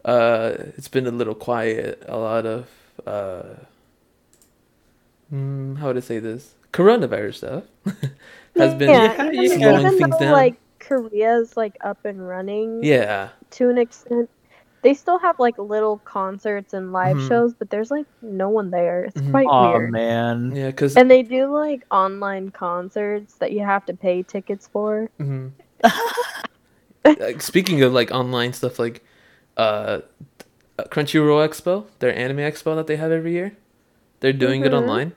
uh, 0.05 0.53
it's 0.77 0.87
been 0.87 1.07
a 1.07 1.11
little 1.11 1.35
quiet. 1.35 2.03
A 2.07 2.17
lot 2.17 2.45
of 2.45 2.69
uh, 3.05 3.55
mm, 5.31 5.77
how 5.77 5.87
would 5.87 5.97
I 5.97 6.01
say 6.01 6.19
this? 6.19 6.55
Coronavirus 6.73 7.35
stuff 7.35 7.63
has 8.57 8.73
been 8.75 8.89
yeah, 8.89 9.13
Yeah, 9.13 9.31
even, 9.33 9.59
yeah. 9.59 9.67
slowing 9.69 9.85
even 9.87 9.97
things 9.97 10.17
though 10.17 10.25
down. 10.25 10.33
like 10.33 10.55
Korea's 10.79 11.57
like 11.57 11.75
up 11.81 12.05
and 12.05 12.27
running 12.27 12.83
yeah, 12.83 13.29
to 13.51 13.69
an 13.69 13.77
extent, 13.77 14.29
they 14.81 14.93
still 14.93 15.19
have 15.19 15.37
like 15.37 15.57
little 15.57 15.97
concerts 15.99 16.73
and 16.73 16.91
live 16.93 17.17
Mhm. 17.17 17.27
shows, 17.27 17.53
but 17.53 17.69
there's 17.69 17.91
like 17.91 18.05
no 18.21 18.49
one 18.49 18.71
there. 18.71 19.03
It's 19.05 19.21
Mhm. 19.21 19.31
quite 19.31 19.47
Oh 19.49 19.71
weird. 19.73 19.91
man. 19.91 20.53
yeah, 20.55 20.67
because 20.71 20.95
And 20.97 21.11
they 21.11 21.21
do 21.23 21.47
like 21.53 21.83
online 21.91 22.49
concerts 22.49 23.35
that 23.35 23.51
you 23.51 23.59
have 23.59 23.85
to 23.85 23.93
pay 23.93 24.23
tickets 24.23 24.67
for. 24.71 25.09
like, 27.19 27.41
speaking 27.41 27.81
of 27.83 27.93
like 27.93 28.11
online 28.11 28.53
stuff, 28.53 28.79
like 28.79 29.03
uh, 29.57 29.99
Crunchyroll 30.79 31.47
Expo, 31.47 31.85
their 31.99 32.15
anime 32.15 32.37
expo 32.37 32.75
that 32.75 32.87
they 32.87 32.95
have 32.95 33.11
every 33.11 33.33
year, 33.33 33.51
they're 34.19 34.33
doing 34.33 34.63
it 34.63 34.71
Mhm. 34.71 34.73
online, 34.73 35.13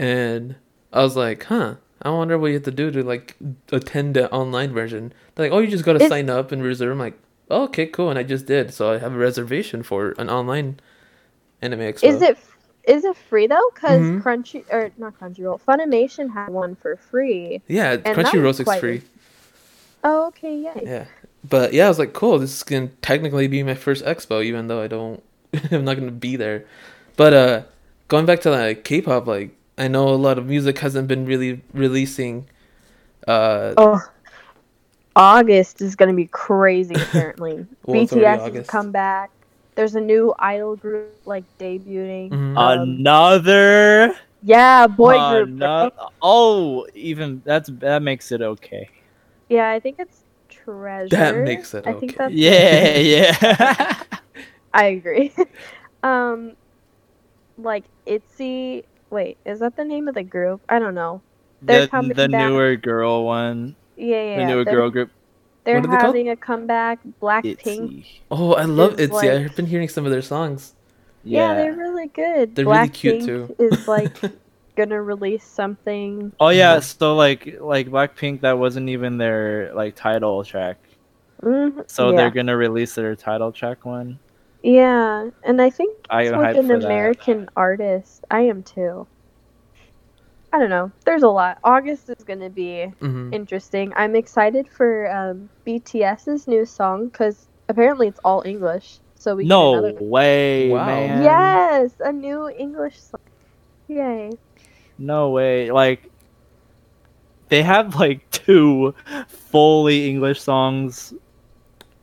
and 0.00 0.56
I 0.92 1.02
was 1.02 1.14
like, 1.14 1.44
huh. 1.44 1.74
I 2.02 2.08
wonder 2.08 2.38
what 2.38 2.46
you 2.46 2.54
have 2.54 2.62
to 2.62 2.70
do 2.70 2.90
to 2.90 3.02
like 3.02 3.36
attend 3.70 4.14
the 4.16 4.32
online 4.32 4.72
version. 4.72 5.12
They're 5.34 5.46
like, 5.46 5.52
oh, 5.52 5.58
you 5.58 5.66
just 5.68 5.84
gotta 5.84 6.08
sign 6.08 6.30
up 6.30 6.50
and 6.50 6.62
reserve. 6.62 6.92
I'm 6.92 6.98
like, 6.98 7.18
oh, 7.50 7.64
okay, 7.64 7.86
cool, 7.86 8.08
and 8.08 8.18
I 8.18 8.22
just 8.22 8.46
did. 8.46 8.72
So 8.72 8.90
I 8.92 8.98
have 8.98 9.12
a 9.12 9.18
reservation 9.18 9.82
for 9.82 10.12
an 10.16 10.30
online 10.30 10.80
anime 11.60 11.80
expo. 11.80 12.04
Is 12.04 12.22
it 12.22 12.38
is 12.84 13.04
it 13.04 13.14
free 13.14 13.46
though? 13.46 13.70
Because 13.74 14.00
Mhm. 14.00 14.22
Crunchy 14.22 14.64
or 14.72 14.90
not 14.96 15.20
Crunchyroll, 15.20 15.60
Funimation 15.60 16.32
had 16.32 16.48
one 16.48 16.74
for 16.74 16.96
free. 16.96 17.60
Yeah, 17.68 17.96
that 17.96 18.16
Crunchyroll 18.16 18.44
was 18.44 18.60
quite 18.60 18.80
free. 18.80 19.02
Oh, 20.02 20.28
okay, 20.28 20.56
yay. 20.56 20.82
Yeah, 20.82 21.04
but 21.46 21.74
yeah, 21.74 21.84
I 21.84 21.88
was 21.88 21.98
like, 21.98 22.14
cool. 22.14 22.38
This 22.38 22.56
is 22.56 22.62
gonna 22.62 22.88
technically 23.02 23.46
be 23.48 23.62
my 23.62 23.74
first 23.74 24.02
expo, 24.06 24.42
even 24.42 24.68
though 24.68 24.80
I 24.80 24.86
don't, 24.86 25.22
I'm 25.70 25.84
not 25.84 25.98
gonna 25.98 26.10
be 26.10 26.36
there. 26.36 26.64
But 27.16 27.34
uh, 27.34 27.62
going 28.08 28.24
back 28.24 28.40
to 28.40 28.50
like 28.50 28.84
K-pop, 28.84 29.26
like 29.26 29.50
I 29.80 29.88
know 29.88 30.08
a 30.08 30.16
lot 30.20 30.38
of 30.38 30.46
music 30.46 30.78
hasn't 30.78 31.08
been 31.08 31.24
really 31.26 31.62
releasing. 31.72 32.46
Uh, 33.26 33.74
Oh, 33.76 34.00
August 35.16 35.80
is 35.82 35.96
gonna 35.96 36.14
be 36.14 36.26
crazy. 36.26 36.94
Apparently, 37.02 37.66
Well, 37.86 38.02
it's 38.02 38.12
already 38.12 38.26
BTS 38.26 38.38
has 38.38 38.42
August. 38.42 38.70
come 38.70 38.90
back. 38.92 39.30
There's 39.74 39.94
a 39.94 40.00
new 40.00 40.34
idol 40.38 40.76
group 40.76 41.14
like 41.24 41.44
debuting. 41.58 42.30
mhm. 42.30 42.56
Um, 42.58 42.80
Another. 42.80 44.14
Yeah, 44.42 44.86
boy 44.86 45.18
group. 45.30 45.58
bro. 45.58 45.90
Oh, 46.22 46.86
even 46.94 47.42
that's 47.44 47.68
that 47.80 48.02
makes 48.02 48.32
it 48.32 48.42
okay. 48.42 48.88
Yeah, 49.48 49.70
I 49.70 49.80
think 49.80 49.96
it's 49.98 50.24
Treasure. 50.48 51.08
That 51.08 51.36
makes 51.38 51.74
it 51.74 51.86
I 51.86 51.92
think 51.92 52.12
okay. 52.12 52.16
that's. 52.18 52.34
Yeah, 52.34 52.96
yeah. 52.98 54.02
I 54.74 54.84
agree. 54.86 55.32
um, 56.02 56.52
like 57.58 57.84
Itzy. 58.06 58.84
Wait, 59.10 59.36
is 59.44 59.58
that 59.60 59.76
the 59.76 59.84
name 59.84 60.08
of 60.08 60.14
the 60.14 60.22
group? 60.22 60.60
I 60.68 60.78
don't 60.78 60.94
know. 60.94 61.20
They're 61.62 61.82
the 61.82 61.88
coming 61.88 62.08
the 62.16 62.28
back. 62.28 62.48
newer 62.48 62.76
girl 62.76 63.24
one, 63.24 63.74
Yeah, 63.96 64.06
yeah. 64.22 64.36
the 64.38 64.46
newer 64.46 64.64
they're, 64.64 64.74
girl 64.74 64.90
group. 64.90 65.10
They're 65.64 65.80
What 65.80 65.84
are 65.88 65.90
they 65.90 65.96
called? 65.98 66.06
having 66.14 66.28
a 66.30 66.36
comeback. 66.36 67.00
Blackpink. 67.20 67.44
Itzy. 67.44 68.06
oh, 68.30 68.54
I 68.54 68.64
love 68.64 68.94
is 68.94 69.10
Itzy. 69.10 69.12
like- 69.14 69.30
I've 69.30 69.56
been 69.56 69.66
hearing 69.66 69.88
some 69.88 70.06
of 70.06 70.10
their 70.12 70.22
songs. 70.22 70.74
Yeah, 71.22 71.50
Yeah. 71.50 71.54
they're 71.54 71.72
really 71.76 72.06
good. 72.08 72.54
They're 72.54 72.64
really 72.64 72.88
Blackpink 72.88 72.92
cute, 72.94 73.24
too. 73.24 73.56
is 73.58 73.86
like 73.86 74.16
gonna 74.76 75.02
release 75.02 75.44
something. 75.44 76.32
Oh 76.40 76.48
yeah, 76.48 76.80
so 76.80 77.14
like 77.14 77.58
like 77.60 77.88
Blackpink, 77.88 78.40
that 78.40 78.58
wasn't 78.58 78.88
even 78.88 79.18
their 79.18 79.70
like 79.74 79.96
title 79.96 80.42
track. 80.44 80.78
Mhm, 81.42 81.90
So 81.90 82.10
yeah. 82.10 82.16
they're 82.16 82.30
gonna 82.30 82.56
release 82.56 82.94
their 82.94 83.14
title 83.16 83.52
track 83.52 83.84
one. 83.84 84.18
Yeah, 84.62 85.30
and 85.42 85.60
I 85.60 85.70
think 85.70 86.08
I 86.10 86.22
it's 86.22 86.32
am 86.32 86.34
with 86.34 86.54
an 86.54 86.70
for 86.70 86.78
that. 86.80 87.12
American 87.12 87.48
artist. 87.56 88.24
I 88.30 88.40
am 88.42 88.62
too. 88.62 89.08
I 90.52 90.58
don't 90.58 90.70
know. 90.70 90.92
There's 91.04 91.22
a 91.22 91.28
lot. 91.28 91.58
August 91.64 92.08
is 92.08 92.24
gonna 92.24 92.50
be 92.50 92.92
hmm 93.00 93.32
interesting. 93.32 93.92
I'm 93.96 94.14
excited 94.16 94.68
for 94.68 95.10
um, 95.10 95.50
BTS's 95.64 96.46
new 96.46 96.64
song 96.64 97.08
because 97.08 97.48
apparently 97.68 98.08
it's 98.08 98.20
all 98.24 98.42
English. 98.44 99.00
So 99.14 99.34
we 99.36 99.44
No 99.44 99.60
another. 99.60 99.92
way, 99.98 100.78
Wow. 100.78 100.80
man. 100.80 101.60
Yes, 101.60 101.94
a 102.00 102.12
new 102.12 102.48
English 102.48 103.00
song. 103.00 103.20
Yay! 103.88 104.30
No 104.98 105.30
way. 105.30 105.70
Like 105.70 106.10
they 107.48 107.62
have 107.62 107.96
like 107.96 108.28
two 108.30 108.94
fully 109.28 110.08
English 110.08 110.40
songs 110.40 111.14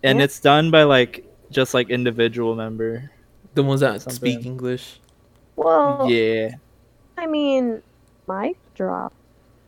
and 0.03 0.19
Yeah. 0.19 0.21
it's 0.21 0.39
done 0.39 0.71
by 0.71 0.83
like 0.83 1.25
just 1.51 1.73
like 1.73 1.89
individual 1.89 2.55
member. 2.55 3.09
The 3.53 3.63
ones 3.63 3.81
that 3.81 4.01
Something. 4.01 4.15
speak 4.15 4.45
English. 4.45 4.99
Well, 5.55 6.07
Yeah. 6.09 6.51
I 7.17 7.25
mean, 7.25 7.81
mic 8.27 8.57
drop. 8.75 9.13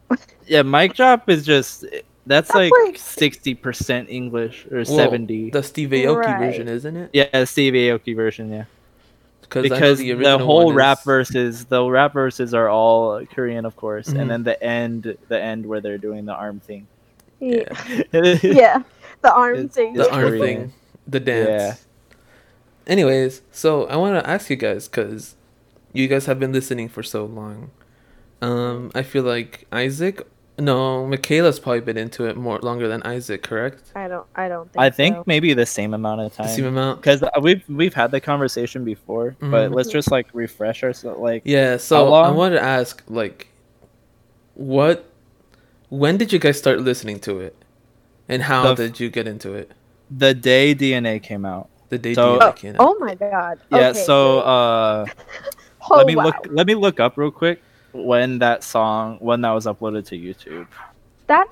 Yeah, 0.48 0.64
mic 0.64 0.94
drop 0.96 1.30
is 1.30 1.46
just 1.46 1.82
that's, 1.82 2.48
That's 2.50 2.56
like 2.56 2.72
like- 2.86 2.98
sixty 2.98 3.54
percent 3.56 4.10
English 4.10 4.66
or 4.72 4.78
Well, 4.78 4.86
seventy. 4.86 5.50
The 5.50 5.64
Steve 5.64 5.90
Aoki 5.90 6.26
Right. 6.26 6.40
version, 6.40 6.68
isn't 6.68 6.96
it? 6.98 7.10
Yeah, 7.14 7.26
the 7.32 7.46
Steve 7.46 7.74
Aoki 7.74 8.16
version, 8.16 8.52
yeah. 8.52 8.66
Because 9.50 9.98
the, 9.98 10.12
original 10.12 10.38
whole 10.40 10.68
one 10.68 10.76
rap 10.76 11.00
is- 11.00 11.04
verses, 11.06 11.66
the 11.66 11.84
rap 11.84 12.14
verses 12.14 12.54
are 12.54 12.70
all 12.70 13.26
Korean, 13.26 13.66
of 13.66 13.76
course, 13.76 14.10
Mhm. 14.10 14.22
and 14.22 14.30
then 14.30 14.44
the 14.44 14.62
end, 14.64 15.18
the 15.28 15.42
end 15.42 15.66
where 15.66 15.82
they're 15.82 15.98
doing 15.98 16.26
the 16.26 16.34
arm 16.34 16.60
thing. 16.60 16.86
Yeah, 17.40 17.64
yeah. 18.14 18.38
yeah. 18.44 18.84
the 19.22 19.34
arm 19.34 19.56
It's- 19.56 19.74
thing. 19.74 19.94
the 19.94 20.12
arm 20.14 20.38
thing, 20.40 20.74
the 21.10 21.20
dance. 21.20 21.86
Anyways, 22.88 23.42
so 23.52 23.86
I 23.88 23.96
want 23.98 24.24
to 24.24 24.30
ask 24.30 24.50
you 24.50 24.56
guys 24.56 24.88
because 24.88 25.36
you 25.94 26.08
guys 26.08 26.26
have 26.26 26.40
been 26.40 26.52
listening 26.52 26.90
for 26.90 27.04
so 27.04 27.26
long. 27.26 27.72
Um, 28.42 28.92
I 28.96 29.04
feel 29.04 29.24
like 29.24 29.68
Isaac 29.72 30.26
No, 30.58 31.06
Michaela's 31.06 31.60
probably 31.60 31.82
been 31.82 31.98
into 31.98 32.26
it 32.26 32.36
more 32.36 32.60
longer 32.60 32.88
than 32.88 33.02
Isaac, 33.04 33.44
correct? 33.44 33.92
I 33.96 34.08
don't. 34.08 34.26
I 34.36 34.48
don't 34.50 34.72
think. 34.72 34.82
I 34.82 34.90
think 34.90 35.16
so. 35.18 35.24
maybe 35.26 35.54
the 35.54 35.66
same 35.66 35.94
amount 35.94 36.22
of 36.22 36.32
The 36.36 36.44
time. 36.44 36.56
same 36.56 36.66
amount. 36.66 37.02
because 37.02 37.24
we've 37.42 37.64
we've 37.70 37.94
had 37.94 38.12
the 38.12 38.20
conversation 38.22 38.84
before, 38.84 39.36
but 39.40 39.70
Mhm. 39.72 39.76
let's 39.76 39.90
just 39.90 40.10
like 40.12 40.28
refresh 40.34 40.84
ourselves. 40.84 41.20
Like 41.20 41.44
Yeah, 41.46 41.72
How 41.72 41.78
so 41.78 42.06
I 42.08 42.28
long? 42.28 42.36
wanted 42.36 42.56
to 42.56 42.64
ask, 42.64 43.04
like, 43.08 43.48
what, 44.56 45.06
when 45.90 46.18
did 46.18 46.34
you 46.34 46.40
guys 46.40 46.58
start 46.58 46.80
listening 46.82 47.20
to 47.22 47.40
it, 47.40 47.56
and 48.28 48.44
how 48.44 48.74
The 48.74 48.88
did 48.88 49.00
you 49.00 49.10
get 49.10 49.28
into 49.28 49.54
it? 49.54 49.72
The 50.10 50.34
day 50.34 50.76
DNA 50.76 51.22
came 51.22 51.46
out. 51.46 51.70
The 51.90 51.98
day 51.98 52.14
So- 52.14 52.40
DNA 52.40 52.56
came 52.56 52.76
out. 52.76 52.82
Oh 52.82 52.98
my 53.00 53.16
god. 53.16 53.60
Yeah. 53.72 53.90
Okay, 53.90 54.04
so 54.04 54.40
uh, 54.40 55.06
oh, 55.90 55.98
let 55.98 56.08
me 56.08 56.16
wow. 56.16 56.26
look. 56.26 56.48
Let 56.50 56.68
me 56.68 56.76
look 56.76 57.00
up 57.00 57.18
real 57.18 57.32
quick 57.32 57.62
when 57.92 58.40
that 58.40 58.64
song 58.64 59.18
when 59.20 59.42
that 59.42 59.52
was 59.52 59.66
uploaded 59.66 60.06
to 60.08 60.18
YouTube. 60.18 60.68
That 61.28 61.48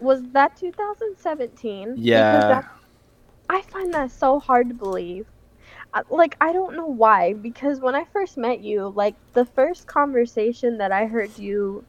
was 0.00 0.22
that 0.32 0.56
2017. 0.56 1.94
Yeah. 1.96 2.40
that- 2.40 2.72
I 3.48 3.62
find 3.62 3.92
that 3.94 4.12
so 4.12 4.38
hard 4.38 4.68
to 4.68 4.74
believe. 4.74 5.26
Like 6.08 6.36
I 6.40 6.52
don't 6.52 6.76
know 6.76 6.86
why 6.86 7.32
because 7.32 7.80
when 7.80 7.96
I 7.96 8.04
first 8.12 8.36
met 8.36 8.60
you, 8.60 8.92
like 8.94 9.16
the 9.32 9.44
first 9.44 9.88
conversation 9.88 10.78
that 10.78 10.92
I 10.92 11.06
heard 11.06 11.36
you, 11.36 11.84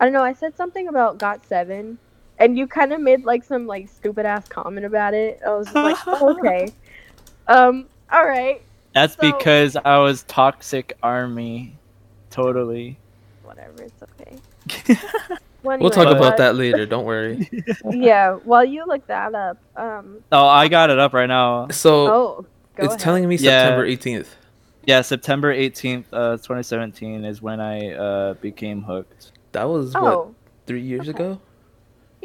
I 0.00 0.06
don't 0.06 0.14
know. 0.14 0.24
I 0.24 0.32
said 0.32 0.56
something 0.56 0.88
about 0.88 1.18
Got 1.18 1.44
Seven, 1.44 1.98
and 2.38 2.58
you 2.58 2.66
kind 2.66 2.92
of 2.92 3.00
made 3.00 3.24
like 3.24 3.44
some 3.44 3.66
like 3.66 3.88
stupid 3.88 4.26
ass 4.26 4.48
comment 4.48 4.86
about 4.86 5.14
it. 5.14 5.40
I 5.46 5.50
was 5.54 5.66
just 5.66 5.76
like, 5.76 5.96
oh, 6.06 6.36
okay, 6.38 6.68
um, 7.48 7.86
all 8.12 8.26
right, 8.26 8.62
That's 8.94 9.14
So- 9.14 9.20
because 9.32 9.76
I 9.76 9.98
was 9.98 10.22
toxic 10.24 10.96
army. 11.02 11.76
Totally. 12.30 12.98
whatever, 13.44 13.82
it's 13.82 14.02
okay. 14.02 14.98
Well, 15.62 15.78
We'll 15.78 15.88
talk 15.88 16.08
anyway, 16.08 16.18
about 16.18 16.36
that 16.36 16.56
later. 16.56 16.84
Don't 16.84 17.06
worry. 17.06 17.48
Yeah, 17.90 18.34
while 18.44 18.66
you 18.66 18.84
look 18.86 19.06
that 19.06 19.34
up, 19.34 19.56
um, 19.76 20.18
oh, 20.30 20.46
I 20.46 20.68
got 20.68 20.90
it 20.90 20.98
up 20.98 21.14
right 21.14 21.24
now. 21.24 21.68
So 21.68 22.06
oh, 22.12 22.46
go 22.76 22.84
it's 22.84 22.88
ahead. 22.88 23.00
telling 23.00 23.26
me 23.26 23.38
September 23.38 23.86
18th. 23.88 24.26
Yeah, 24.86 25.00
September 25.00 25.50
eighteenth, 25.50 26.06
uh, 26.12 26.36
twenty 26.36 26.62
seventeen 26.62 27.24
is 27.24 27.40
when 27.40 27.58
I 27.60 27.92
uh 27.94 28.34
became 28.34 28.82
hooked. 28.82 29.32
That 29.52 29.64
was 29.64 29.94
what 29.94 30.02
Oh, 30.02 30.34
three 30.66 30.82
years 30.82 31.08
okay. 31.08 31.16
ago. 31.16 31.40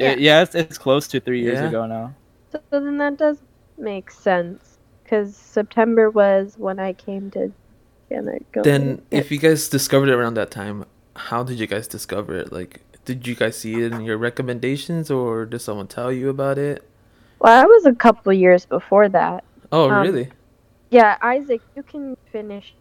Yeah, 0.00 0.10
Yeah. 0.10 0.16
yeah 0.18 0.42
it's, 0.42 0.54
it's 0.54 0.78
close 0.78 1.06
to 1.08 1.20
three 1.20 1.42
years 1.42 1.60
Yeah. 1.60 1.68
ago 1.68 1.86
now. 1.86 2.14
so 2.50 2.58
then 2.70 2.98
that 2.98 3.16
does 3.16 3.38
make 3.78 4.10
sense 4.10 4.78
because 5.02 5.36
September 5.36 6.10
was 6.10 6.54
when 6.58 6.78
I 6.78 6.92
came 6.94 7.30
to 7.32 7.52
Gonna. 8.10 8.38
Then, 8.64 9.02
if 9.12 9.30
you 9.30 9.38
guys 9.38 9.68
discovered 9.68 10.08
it 10.08 10.14
around 10.14 10.34
that 10.34 10.50
time, 10.50 10.84
how 11.14 11.44
did 11.44 11.60
you 11.60 11.68
guys 11.68 11.86
discover 11.86 12.34
it? 12.36 12.50
Like, 12.50 12.80
did 13.04 13.24
you 13.24 13.36
guys 13.36 13.56
see 13.56 13.74
it 13.74 13.92
in 13.92 14.00
your 14.00 14.16
recommendations, 14.18 15.12
or 15.12 15.46
did 15.46 15.60
someone 15.60 15.86
tell 15.86 16.10
you 16.10 16.28
about 16.28 16.58
it? 16.58 16.82
well, 17.38 17.62
I 17.62 17.64
was 17.66 17.86
a 17.86 17.94
couple 17.94 18.32
years 18.32 18.66
before 18.66 19.08
that. 19.10 19.44
Oh, 19.70 19.88
Um, 19.90 20.02
really? 20.02 20.28
Yeah, 20.90 21.18
Isaac, 21.22 21.60
you 21.76 21.84
can 21.84 22.16
finish. 22.32 22.74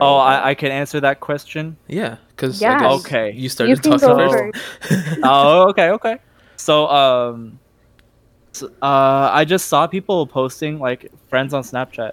Oh, 0.00 0.16
I, 0.16 0.50
I 0.50 0.54
can 0.54 0.70
answer 0.72 1.00
that 1.00 1.20
question. 1.20 1.76
Yeah, 1.88 2.16
because 2.30 2.60
Yeah. 2.60 2.76
I 2.76 2.80
guess 2.80 3.06
Okay. 3.06 3.32
you 3.32 3.48
started 3.48 3.82
can 3.82 3.98
talking 3.98 4.52
first. 4.52 5.18
oh, 5.22 5.68
okay, 5.70 5.90
okay. 5.90 6.16
So, 6.56 6.88
um, 6.88 7.58
so, 8.54 8.66
uh, 8.82 9.30
I 9.32 9.44
just 9.44 9.66
saw 9.66 9.86
people 9.86 10.26
posting 10.26 10.78
like 10.78 11.10
friends 11.28 11.54
on 11.54 11.62
Snapchat. 11.62 12.12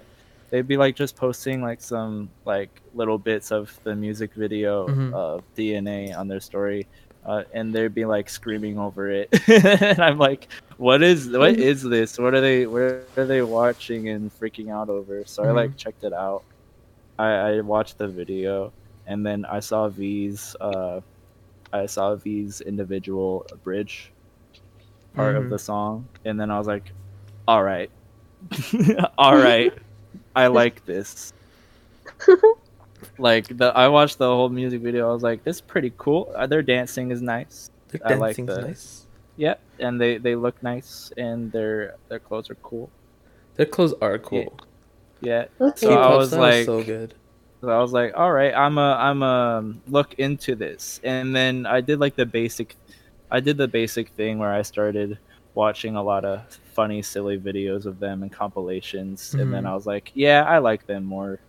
They'd 0.49 0.67
be 0.67 0.77
like 0.77 0.95
just 0.95 1.15
posting 1.15 1.61
like 1.61 1.79
some 1.81 2.29
like 2.45 2.69
little 2.93 3.17
bits 3.17 3.51
of 3.51 3.77
the 3.83 3.95
music 3.95 4.33
video 4.33 4.87
Mhm. 4.87 5.13
of 5.13 5.43
DNA 5.55 6.17
on 6.17 6.27
their 6.27 6.39
story, 6.39 6.87
uh, 7.25 7.43
and 7.53 7.73
they'd 7.73 7.93
be 7.93 8.05
like 8.05 8.29
screaming 8.29 8.79
over 8.79 9.11
it. 9.11 9.29
and 9.47 9.99
I'm 9.99 10.17
like, 10.17 10.47
what 10.77 11.03
is 11.03 11.27
what 11.29 11.55
Mhm. 11.55 11.89
this? 11.89 12.17
What 12.17 12.33
are 12.33 12.41
they? 12.41 12.65
What 12.65 13.05
are 13.17 13.25
they 13.25 13.43
watching 13.43 14.09
and 14.09 14.31
freaking 14.31 14.71
out 14.71 14.89
over? 14.89 15.23
So 15.25 15.43
I 15.43 15.51
like 15.51 15.77
checked 15.77 16.03
it 16.03 16.13
out. 16.13 16.43
I, 17.19 17.27
I 17.57 17.61
watched 17.61 17.97
the 17.99 18.07
video, 18.07 18.71
and 19.05 19.25
then 19.25 19.43
I 19.45 19.59
saw 19.59 19.89
V's. 19.89 20.55
Uh, 20.59 21.01
I 21.73 21.85
saw 21.85 22.15
V's 22.15 22.61
individual 22.61 23.45
bridge 23.63 24.11
part 25.13 25.35
Mhm. 25.35 25.43
of 25.43 25.49
the 25.51 25.59
song, 25.59 26.07
and 26.25 26.39
then 26.39 26.49
I 26.49 26.57
was 26.57 26.65
like, 26.67 26.91
"All 27.47 27.61
right, 27.63 27.91
all 29.17 29.35
right, 29.37 29.73
I 30.35 30.47
like 30.61 30.85
this." 30.85 31.33
like 33.17 33.47
the, 33.57 33.67
I 33.75 33.87
watched 33.87 34.17
the 34.17 34.27
whole 34.27 34.49
music 34.49 34.81
video. 34.81 35.09
I 35.09 35.13
was 35.13 35.23
like, 35.23 35.43
"This 35.43 35.57
is 35.57 35.61
pretty 35.61 35.93
cool. 35.97 36.31
Uh, 36.35 36.47
Their 36.47 36.61
dancing 36.63 37.11
is 37.11 37.21
nice. 37.21 37.71
Their 37.89 38.01
I 38.05 38.13
like 38.15 38.35
the- 38.37 38.61
nice. 38.61 39.05
Yeah, 39.37 39.55
and 39.79 39.99
they 40.01 40.17
they 40.17 40.35
look 40.35 40.61
nice, 40.63 41.11
and 41.17 41.51
their 41.51 41.95
their 42.09 42.19
clothes 42.19 42.49
are 42.49 42.59
cool. 42.61 42.89
Their 43.55 43.65
clothes 43.65 43.93
are 44.01 44.17
cool. 44.19 44.51
Yeah, 44.59 44.65
Okay. 45.23 45.47
So 45.59 45.67
I 45.67 45.71
K-pop 45.95 46.17
was 46.17 46.33
like- 46.33 46.65
so 46.65 46.83
good. 46.83 47.13
So 47.61 47.67
I 47.69 47.79
was 47.81 47.91
like, 47.91 48.13
all 48.15 48.31
right, 48.31 48.53
I'm 48.53 48.77
a 48.77 48.93
I'm 48.93 49.21
a 49.21 49.73
look 49.89 50.13
into 50.13 50.55
this, 50.55 51.01
and 51.03 51.35
then 51.35 51.65
I 51.65 51.81
did 51.81 51.99
like 51.99 52.15
the 52.15 52.25
basic, 52.25 52.77
I 53.29 53.41
did 53.41 53.57
the 53.57 53.67
basic 53.67 54.09
thing 54.11 54.39
where 54.39 54.53
I 54.53 54.61
started 54.61 55.17
watching 55.55 55.97
a 55.97 56.01
lot 56.03 56.23
of 56.23 56.39
funny, 56.73 57.01
silly 57.01 57.37
videos 57.37 57.85
of 57.85 57.99
them 57.99 58.23
and 58.23 58.31
compilations, 58.31 59.33
and 59.33 59.53
then 59.53 59.63
Mhm. 59.65 59.69
I 59.71 59.75
was 59.75 59.85
like, 59.85 60.11
yeah, 60.13 60.45
I 60.45 60.59
like 60.59 60.87
them 60.87 61.03
more. 61.03 61.39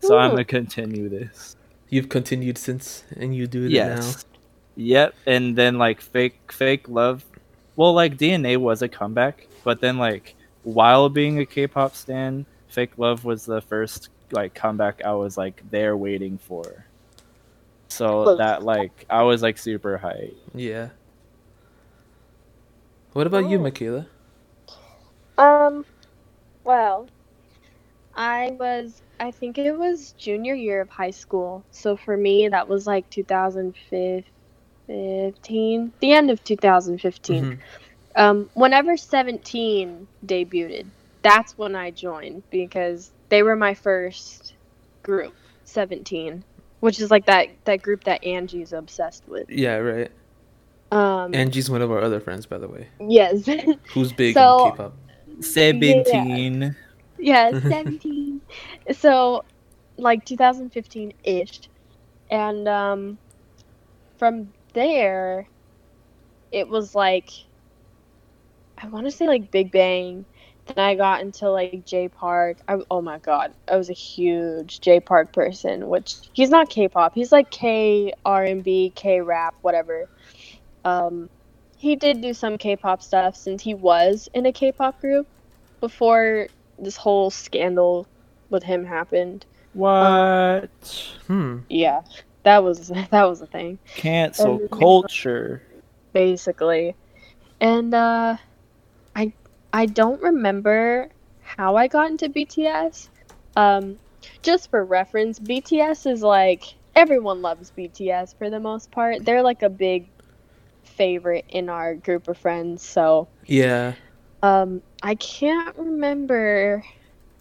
So 0.00 0.18
I'm 0.18 0.30
gonna 0.30 0.44
continue 0.44 1.08
this. 1.08 1.54
You've 1.88 2.08
continued 2.08 2.58
since, 2.58 3.04
and 3.16 3.32
you 3.34 3.46
do 3.46 3.64
it 3.66 3.70
Yes. 3.70 4.24
Yep, 4.74 5.14
and 5.26 5.54
then 5.56 5.78
like 5.78 6.00
fake 6.00 6.50
fake 6.52 6.88
love. 6.88 7.24
Well, 7.76 7.94
like 7.94 8.16
DNA 8.18 8.56
was 8.56 8.82
a 8.82 8.88
comeback, 8.88 9.46
but 9.62 9.80
then 9.80 9.98
like 9.98 10.34
while 10.64 11.08
being 11.08 11.38
a 11.38 11.46
K-pop 11.46 11.94
stan, 11.94 12.44
fake 12.76 12.98
love 12.98 13.24
was 13.24 13.46
the 13.46 13.62
first 13.62 14.10
like 14.32 14.52
comeback 14.52 15.00
I 15.02 15.12
was 15.12 15.38
like 15.38 15.62
there 15.70 15.96
waiting 15.96 16.36
for. 16.36 16.84
So 17.88 18.36
that 18.36 18.64
like 18.64 19.06
I 19.08 19.22
was 19.22 19.42
like 19.42 19.56
super 19.56 19.98
hyped. 19.98 20.34
Yeah. 20.54 20.90
What 23.14 23.26
about 23.26 23.48
you, 23.48 23.56
Oh. 23.56 23.62
Michaela? 23.62 24.06
Um, 25.38 25.86
well, 26.64 27.08
I 28.14 28.54
was, 28.60 29.00
I 29.20 29.30
think 29.30 29.56
it 29.56 29.72
was 29.72 30.12
junior 30.18 30.54
year 30.54 30.82
of 30.82 30.90
high 30.90 31.12
school. 31.12 31.64
So 31.70 31.96
for 31.96 32.18
me, 32.18 32.48
that 32.48 32.68
was 32.68 32.86
like 32.86 33.08
2015, 33.08 35.92
the 36.00 36.12
end 36.12 36.30
of 36.30 36.44
2015. 36.44 37.44
Mhm. 37.44 37.58
Um, 38.16 38.50
whenever 38.52 38.98
17 38.98 40.06
debuted, 40.26 40.84
that's 41.26 41.58
when 41.58 41.74
I 41.74 41.90
joined 41.90 42.42
because 42.50 43.10
they 43.28 43.42
were 43.42 43.56
my 43.56 43.74
first 43.74 44.54
group, 45.02 45.34
17, 45.64 46.44
which 46.80 47.00
is 47.00 47.10
like 47.10 47.26
that, 47.26 47.48
that 47.64 47.82
group 47.82 48.04
that 48.04 48.24
Angie's 48.24 48.72
obsessed 48.72 49.26
with. 49.28 49.50
Yeah, 49.50 49.76
right. 49.76 50.10
Um, 50.92 51.34
Angie's 51.34 51.68
one 51.68 51.82
of 51.82 51.90
our 51.90 52.00
other 52.00 52.20
friends, 52.20 52.46
by 52.46 52.58
the 52.58 52.68
way, 52.68 52.88
yes. 53.00 53.48
who's 53.92 54.12
big 54.12 54.34
So- 54.34 54.66
in 54.66 54.70
K-pop. 54.72 54.94
Seventeen. 55.40 56.74
Yeah, 57.18 57.50
17. 57.60 58.40
so, 58.92 59.44
like 59.98 60.24
2015 60.24 61.12
ish. 61.24 61.60
And 62.30 62.66
um, 62.68 63.18
from 64.16 64.50
there, 64.72 65.46
it 66.52 66.68
was 66.68 66.94
like, 66.94 67.30
I 68.78 68.86
want 68.88 69.06
to 69.06 69.10
say 69.10 69.26
like 69.26 69.50
Big 69.50 69.70
Bang. 69.72 70.24
Then 70.66 70.78
I 70.84 70.94
got 70.96 71.20
into 71.22 71.50
like 71.50 71.84
Jay 71.86 72.08
Park. 72.08 72.58
I, 72.68 72.78
oh 72.90 73.00
my 73.00 73.18
god, 73.18 73.54
I 73.70 73.76
was 73.76 73.88
a 73.90 73.94
huge 73.94 74.80
Jay 74.80 75.00
Park 75.00 75.32
person, 75.32 75.88
which 75.88 76.16
he's 76.32 76.50
not 76.50 76.68
K 76.70 76.88
pop. 76.88 77.14
He's 77.14 77.32
like 77.32 77.50
K 77.50 78.12
R&B, 78.24 78.92
K 78.96 79.20
rap, 79.20 79.54
whatever. 79.62 80.08
Um, 80.84 81.30
he 81.76 81.96
did 81.96 82.20
do 82.20 82.34
some 82.34 82.58
K 82.58 82.76
pop 82.76 83.02
stuff 83.02 83.36
since 83.36 83.62
he 83.62 83.74
was 83.74 84.28
in 84.34 84.46
a 84.46 84.52
K 84.52 84.72
pop 84.72 85.00
group 85.00 85.28
before 85.80 86.48
this 86.78 86.96
whole 86.96 87.30
scandal 87.30 88.08
with 88.50 88.62
him 88.64 88.84
happened. 88.84 89.46
What? 89.72 90.70
Hmm. 91.26 91.58
Yeah, 91.68 92.02
that 92.44 92.64
was 92.64 92.88
that 93.10 93.24
was 93.28 93.40
a 93.42 93.46
thing 93.46 93.78
Cancel 93.94 94.62
Um, 94.62 94.68
culture. 94.68 95.62
basically, 96.12 96.96
and 97.60 97.94
uh, 97.94 98.36
I 99.14 99.32
I 99.76 99.84
don't 99.84 100.22
remember 100.22 101.10
how 101.42 101.76
I 101.76 101.86
got 101.86 102.10
into 102.10 102.30
BTS. 102.30 103.10
Um, 103.56 103.98
just 104.42 104.70
for 104.70 104.82
reference, 104.82 105.38
BTS 105.38 106.10
is 106.10 106.22
like 106.22 106.64
everyone 106.94 107.42
loves 107.42 107.70
BTS 107.76 108.34
for 108.38 108.48
the 108.48 108.58
most 108.58 108.90
part. 108.90 109.26
They're 109.26 109.42
like 109.42 109.62
a 109.62 109.68
big 109.68 110.08
favorite 110.82 111.44
in 111.50 111.68
our 111.68 111.94
group 111.94 112.26
of 112.26 112.38
friends. 112.38 112.82
So 112.82 113.28
Yeah. 113.44 113.92
Um, 114.42 114.80
I 115.02 115.14
can't 115.16 115.76
remember 115.76 116.82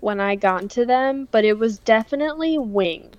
when 0.02 0.19
I 0.19 0.36
got 0.36 0.62
into 0.62 0.86
them, 0.86 1.30
but 1.32 1.45
it 1.45 1.58
was 1.58 1.80
definitely 1.80 2.58
Wing. 2.58 3.13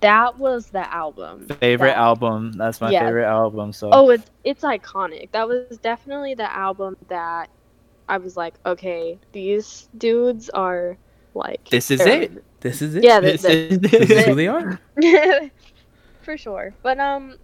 that 0.00 0.38
was 0.38 0.66
the 0.68 0.92
album. 0.94 1.46
Favorite 1.60 1.88
that- 1.88 1.96
album. 1.96 2.52
That's 2.52 2.80
my 2.82 2.90
Yeah. 2.90 3.06
favorite 3.06 3.24
album. 3.26 3.72
So 3.72 3.88
Oh, 3.92 4.10
it's 4.10 4.30
it's 4.44 4.62
iconic. 4.62 5.30
That 5.32 5.48
was 5.48 5.78
definitely 5.78 6.34
the 6.34 6.52
album 6.54 6.96
that 7.08 7.48
I 8.08 8.16
was 8.18 8.36
like, 8.36 8.54
okay, 8.64 9.18
these 9.32 9.88
dudes 9.98 10.48
are 10.50 10.96
like 11.34 11.68
This 11.68 11.90
is 11.90 12.00
they're- 12.00 12.22
it. 12.22 12.44
This 12.60 12.82
is 12.82 12.96
it. 12.96 13.04
Yeah, 13.04 13.20
this 13.20 13.42
the- 13.42 13.52
is 13.72 13.78
This 13.78 14.10
is 14.10 14.24
who 14.24 14.34
they 14.34 14.48
are. 14.56 14.80
for 16.22 16.36
sure. 16.36 16.74
But 16.82 16.98
um, 16.98 17.36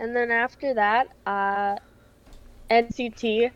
and 0.00 0.14
then 0.16 0.30
after 0.30 0.72
that, 0.74 1.08
uh, 1.26 1.76
NCT, 2.70 3.50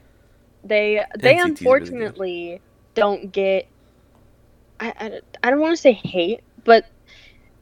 they 0.64 1.04
they 1.04 1.04
NCT 1.04 1.08
's 1.18 1.18
really 1.18 1.40
unfortunately 1.40 2.60
don't 2.94 3.32
get. 3.32 3.66
I 4.78 4.92
I, 4.98 5.20
I 5.42 5.50
don't 5.50 5.60
want 5.60 5.72
to 5.76 5.80
say 5.80 5.92
hate, 5.92 6.40
but 6.64 6.84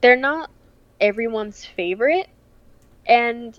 they're 0.00 0.16
not 0.16 0.50
everyone's 1.00 1.64
favorite, 1.64 2.28
and 3.06 3.58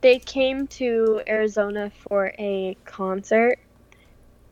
they 0.00 0.18
came 0.20 0.66
to 0.68 1.20
Arizona 1.26 1.90
for 1.90 2.32
a 2.38 2.76
concert. 2.84 3.58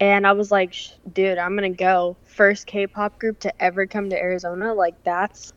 And 0.01 0.27
I 0.27 0.33
was 0.33 0.51
like, 0.51 0.75
dude, 1.13 1.39
I'm 1.39 1.55
gonna 1.57 1.71
go. 1.71 2.19
First 2.25 2.67
K-pop 2.67 3.19
group 3.21 3.41
to 3.41 3.63
ever 3.63 3.87
come 3.87 4.11
to 4.11 4.17
Arizona. 4.19 4.75
Like 4.75 4.97
that's 5.05 5.53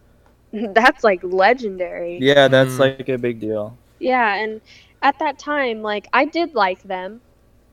that's 0.54 1.04
like 1.04 1.22
legendary. 1.24 2.28
Yeah, 2.28 2.48
that's 2.50 2.78
Mm. 2.78 2.80
like 2.80 3.10
a 3.10 3.18
big 3.18 3.40
deal. 3.40 3.80
Yeah, 4.00 4.36
and 4.36 4.62
at 5.02 5.20
that 5.20 5.40
time, 5.40 5.82
like 5.82 6.08
I 6.14 6.26
did 6.26 6.56
like 6.56 6.84
them. 6.84 7.22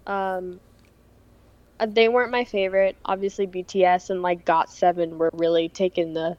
Um, 0.06 0.60
uh, 1.80 1.86
they 1.90 2.08
weren't 2.08 2.30
my 2.32 2.44
favorite. 2.44 2.98
Obviously, 3.04 3.46
BTS 3.46 4.10
and 4.10 4.22
like 4.22 4.44
Got 4.44 4.70
Seven 4.70 5.18
were 5.18 5.30
really 5.32 5.68
taking 5.68 6.14
the 6.14 6.36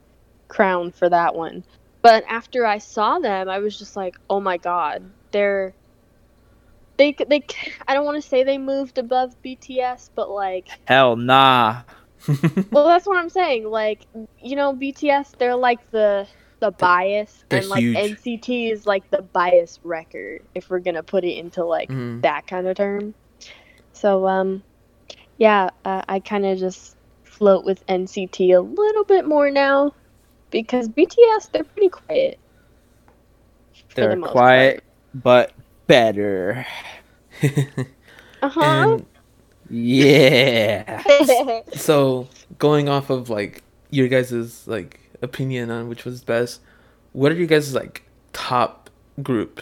crown 0.50 0.91
for 0.91 1.10
that 1.10 1.36
one. 1.36 1.65
But 2.02 2.24
after 2.30 2.65
I 2.65 2.80
saw 2.80 3.20
them, 3.20 3.50
I 3.50 3.60
was 3.60 3.78
just 3.78 3.96
like, 3.96 4.15
oh 4.30 4.39
my 4.39 4.58
god, 4.58 5.13
they're 5.32 5.76
they 7.01 7.15
they. 7.27 7.43
I 7.87 7.93
don't 7.95 8.05
want 8.05 8.21
to 8.21 8.27
say 8.27 8.43
they 8.43 8.59
moved 8.59 8.97
above 8.99 9.33
BTS, 9.43 10.11
but 10.15 10.29
like 10.29 10.67
Hell 10.85 11.15
nah. 11.15 11.81
well, 12.71 12.87
that's 12.87 13.07
what 13.07 13.17
I'm 13.17 13.29
saying. 13.29 13.65
Like, 13.67 14.05
you 14.41 14.55
know, 14.55 14.73
BTS, 14.75 15.37
they're 15.39 15.55
like 15.55 15.79
the 15.91 16.27
the 16.59 16.71
bias, 16.71 17.43
they're 17.49 17.61
and 17.61 17.69
like 17.69 17.81
huge. 17.81 17.97
NCT 17.97 18.71
is 18.71 18.85
like 18.85 19.09
the 19.09 19.23
bias 19.33 19.79
wrecker, 19.83 20.39
if 20.53 20.69
we're 20.69 20.79
gonna 20.79 21.01
put 21.03 21.23
it 21.23 21.37
into 21.37 21.65
like 21.65 21.89
Mhm. 21.89 22.21
that 22.21 22.45
kind 22.45 22.67
of 22.67 22.77
term. 22.77 23.15
So, 23.93 24.27
um, 24.27 24.63
yeah, 25.37 25.69
uh, 25.83 26.03
I 26.07 26.19
kind 26.19 26.45
of 26.45 26.59
just 26.59 26.95
float 27.25 27.65
with 27.65 27.83
NCT 27.87 28.51
a 28.55 28.61
little 28.61 29.05
bit 29.05 29.27
more 29.27 29.49
now 29.49 29.93
because 30.51 30.87
BTS, 30.87 31.49
they're 31.51 31.63
pretty 31.63 31.89
quiet. 31.89 32.39
They're 33.95 34.15
most 34.15 34.31
quiet, 34.31 34.83
but 35.15 35.51
better. 35.91 36.65
Uh 38.43 38.49
huh. 38.49 38.97
Yeah. 39.69 41.04
so 41.75 42.27
going 42.58 42.89
off 42.89 43.10
of 43.12 43.30
like 43.30 43.63
your 43.91 44.08
guys's 44.08 44.67
like 44.67 44.99
opinion 45.21 45.69
on 45.69 45.89
which 45.89 46.06
was 46.06 46.23
best, 46.23 46.62
what 47.13 47.32
are 47.32 47.36
your 47.36 47.47
guys' 47.47 47.75
like 47.75 48.04
top 48.34 48.89
group? 49.21 49.62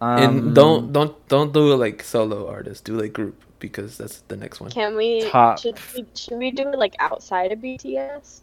Um, 0.00 0.18
and 0.18 0.54
don't 0.54 0.92
don't 0.92 1.16
don't 1.28 1.52
do 1.52 1.72
it 1.72 1.76
like 1.76 2.02
solo 2.02 2.46
artist. 2.48 2.84
Do 2.84 3.00
like 3.00 3.12
group 3.14 3.42
because 3.58 3.96
that's 3.98 4.20
the 4.28 4.36
next 4.36 4.60
one. 4.60 4.70
Can 4.70 4.96
we 4.96 5.22
Top. 5.30 5.58
should, 5.58 5.78
we 5.96 6.06
should 6.14 6.38
we 6.38 6.50
do 6.50 6.68
it 6.68 6.78
like 6.78 6.94
outside 6.98 7.52
of 7.52 7.60
BTS? 7.60 8.42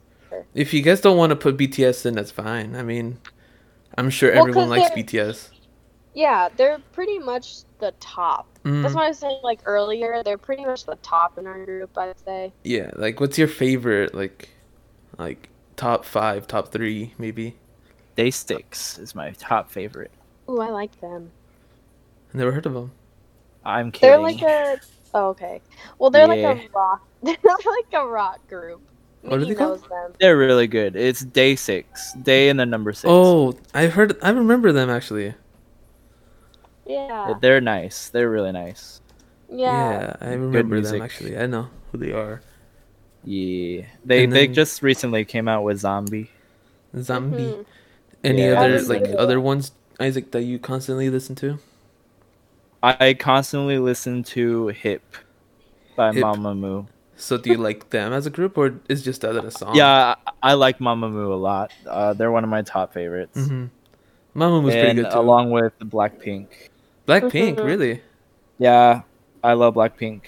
If 0.53 0.73
you 0.73 0.81
guys 0.81 1.01
don't 1.01 1.17
want 1.17 1.29
to 1.29 1.36
put 1.36 1.58
BTS 1.58 2.05
in, 2.05 2.15
that's 2.15 2.31
fine. 2.31 2.75
I 2.75 2.84
mean, 2.84 3.19
I'm 3.97 4.10
sure 4.10 4.31
Well, 4.31 4.39
everyone 4.39 4.69
'cause 4.69 4.69
likes 4.69 4.89
BTS. 4.91 5.51
Yeah, 6.15 6.49
they're 6.56 6.80
pretty 6.93 7.19
much 7.19 7.63
the 7.80 7.93
top. 7.99 8.47
Mm, 8.63 8.82
That's 8.82 8.95
what 8.95 9.04
I 9.04 9.10
was 9.10 9.19
saying 9.19 9.41
like 9.43 9.60
earlier. 9.65 10.23
They're 10.23 10.38
pretty 10.38 10.65
much 10.65 10.86
the 10.86 10.95
top 11.04 11.38
in 11.38 11.45
our 11.45 11.63
group, 11.65 11.95
I'd 11.97 12.17
say. 12.19 12.54
yeah, 12.63 12.89
like 12.95 13.19
what's 13.19 13.38
your 13.38 13.49
favorite 13.49 14.15
like, 14.15 14.49
like 15.17 15.49
top 15.75 16.06
five, 16.06 16.47
top 16.47 16.71
three, 16.71 17.13
maybe? 17.17 17.56
Day 18.15 18.32
Six 18.32 18.97
is 18.97 19.13
my 19.13 19.32
top 19.32 19.69
favorite. 19.69 20.12
Ooh, 20.49 20.62
I 20.62 20.69
like 20.69 20.99
them. 21.01 21.32
I 22.34 22.38
never 22.38 22.54
heard 22.54 22.65
of 22.65 22.73
them. 22.73 22.91
I'm 23.65 23.91
kidding. 23.91 24.10
They're 24.10 24.19
like 24.19 24.41
a. 24.41 24.80
Oh, 25.13 25.30
okay. 25.30 25.62
Well, 25.99 26.10
they're 26.10 26.28
like 26.28 26.39
a 26.39 26.67
rock. 26.73 27.06
They're 27.23 27.36
like 27.43 27.93
a 27.93 28.06
rock 28.08 28.47
group. 28.47 28.82
What 29.21 29.39
are 29.39 29.45
they 29.45 29.56
called? 29.56 29.82
Them. 29.89 30.13
They're 30.19 30.38
really 30.38 30.67
good. 30.67 30.95
It's 30.95 31.21
Day 31.21 31.56
Six. 31.56 32.13
Day 32.13 32.49
and 32.49 32.60
the 32.60 32.65
number 32.65 32.93
six. 32.93 33.06
Oh, 33.08 33.58
I 33.73 33.88
heard. 33.88 34.17
I 34.21 34.30
remember 34.30 34.71
them 34.71 34.89
actually. 34.89 35.34
Yeah. 36.86 37.34
They're 37.41 37.62
nice. 37.62 38.10
They're 38.10 38.30
really 38.30 38.52
nice. 38.52 39.02
Yeah, 39.50 40.02
Yeah. 40.02 40.15
I 40.21 40.34
remember 40.34 40.82
them 40.82 41.02
actually. 41.02 41.38
I 41.38 41.45
know 41.45 41.69
who 41.91 41.98
they 41.98 42.12
are. 42.12 42.41
Yeah. 43.24 43.86
They 44.06 44.24
And 44.26 44.34
they 44.34 44.45
then- 44.48 44.54
just 44.54 44.82
recently 44.82 45.26
came 45.26 45.48
out 45.48 45.63
with 45.63 45.80
Zombie. 45.80 46.30
Zombie. 46.98 47.38
Mhm. 47.43 47.65
Any 48.24 48.48
Yeah. 48.48 48.60
other 48.62 48.82
like 48.84 49.06
seen 49.06 49.13
it. 49.13 49.17
other 49.17 49.39
ones, 49.39 49.71
Isaac, 50.00 50.32
that 50.32 50.43
you 50.43 50.60
constantly 50.60 51.10
listen 51.10 51.36
to? 51.36 51.60
I 52.84 53.13
constantly 53.15 53.80
listen 53.80 54.24
to 54.38 54.67
Hip 54.67 55.02
by 55.95 56.13
Hip. 56.13 56.24
Mamamoo. 56.24 56.88
So 57.17 57.38
do 57.38 57.50
you 57.50 57.58
like 57.58 57.89
them 57.89 58.13
as 58.13 58.28
a 58.28 58.30
group, 58.30 58.58
or 58.58 58.76
is 58.89 59.02
just 59.02 59.21
that 59.21 59.36
a 59.36 59.50
song? 59.50 59.74
Yeah, 59.76 60.15
I, 60.43 60.52
I 60.52 60.54
like 60.54 60.80
Mamamoo 60.80 61.32
a 61.32 61.36
lot. 61.36 61.71
Uh, 61.88 62.13
they're 62.13 62.32
one 62.32 62.43
of 62.43 62.50
my 62.50 62.62
top 62.62 62.93
favorites. 62.93 63.38
Mm-hmm. 63.39 63.65
Mama 64.34 64.60
was 64.60 64.74
pretty 64.76 64.95
good 65.02 65.10
too. 65.12 65.17
along 65.19 65.50
with 65.52 65.74
Blackpink. 65.80 66.48
Blackpink, 67.07 67.55
Mhm. 67.57 67.65
really 67.65 68.01
Yeah, 68.57 69.01
I 69.43 69.53
love 69.53 69.75
Blackpink. 69.75 70.21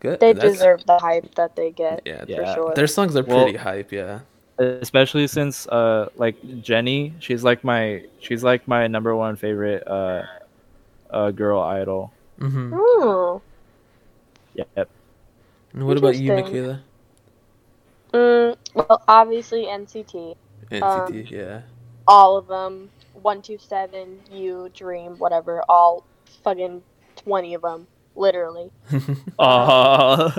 good. 0.00 0.20
They 0.20 0.32
That's- 0.32 0.52
deserve 0.52 0.86
the 0.86 0.98
hype 0.98 1.34
that 1.34 1.56
they 1.56 1.70
get. 1.70 2.02
Yeah, 2.06 2.24
For 2.24 2.30
Yeah. 2.30 2.54
sure. 2.54 2.74
their 2.74 2.86
songs 2.86 3.16
are 3.16 3.22
Well- 3.22 3.42
pretty 3.44 3.58
hype. 3.58 3.92
Yeah. 3.92 4.20
especially 4.58 5.26
since 5.26 5.66
uh 5.68 6.08
like 6.16 6.36
Jennie, 6.60 7.14
she's 7.18 7.42
like 7.42 7.64
my 7.64 8.04
she's 8.18 8.44
like 8.44 8.68
my 8.68 8.86
number 8.88 9.16
one 9.16 9.34
favorite 9.36 9.82
uh 9.88 10.22
uh 11.10 11.30
girl 11.30 11.60
idol. 11.62 12.12
Mm-hmm. 12.38 12.74
Oh. 12.76 13.40
Yep. 14.54 14.88
And 15.72 15.86
what 15.86 15.96
about 15.96 16.16
you, 16.16 16.30
Interesting. 16.32 16.62
Michaela? 16.66 16.80
Mm, 18.12 18.56
well, 18.74 19.02
obviously 19.08 19.64
NCT. 19.66 20.34
NCT, 20.70 20.82
Um, 20.82 21.26
yeah. 21.30 21.60
All 22.06 22.36
of 22.36 22.46
them. 22.48 22.90
127, 23.22 24.20
You, 24.30 24.70
Dream, 24.74 25.18
whatever. 25.18 25.62
All 25.68 26.04
fucking 26.44 26.82
20 27.16 27.54
of 27.54 27.62
them. 27.62 27.88
Literally. 28.16 28.70
Oh 29.38 30.32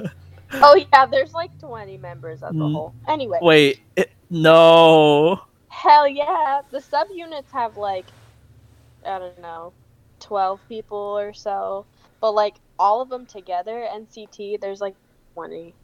Oh, 0.62 0.76
yeah, 0.94 1.06
there's 1.06 1.34
like 1.34 1.58
20 1.60 1.98
members 1.98 2.44
as 2.44 2.52
a 2.52 2.54
Mm. 2.54 2.74
whole. 2.74 2.96
Anyway. 3.08 3.40
wait, 3.42 3.80
it- 3.96 4.12
no. 4.30 5.42
Hell 5.70 6.08
yeah. 6.08 6.62
The 6.72 6.80
subunits 6.80 7.52
have 7.54 7.78
like, 7.78 8.08
I 9.06 9.20
don't 9.20 9.40
know, 9.40 9.74
12 10.20 10.62
people 10.68 10.98
or 10.98 11.34
so. 11.34 11.86
But 12.22 12.34
like 12.34 12.56
all 12.80 13.02
of 13.02 13.10
them 13.10 13.26
together, 13.26 13.88
NCT, 13.94 14.60
there's 14.62 14.82
like 14.82 14.96
20. 15.36 15.76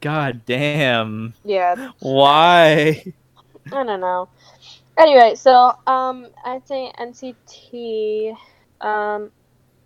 God 0.00 0.44
damn. 0.46 1.34
Yeah, 1.44 1.90
Why? 2.00 3.04
I 3.72 3.84
don't 3.84 4.00
know. 4.00 4.28
Anyway, 4.98 5.34
so 5.34 5.72
um, 5.86 6.28
I'd 6.44 6.66
say 6.66 6.92
NCT. 6.98 8.34
Um, 8.80 9.32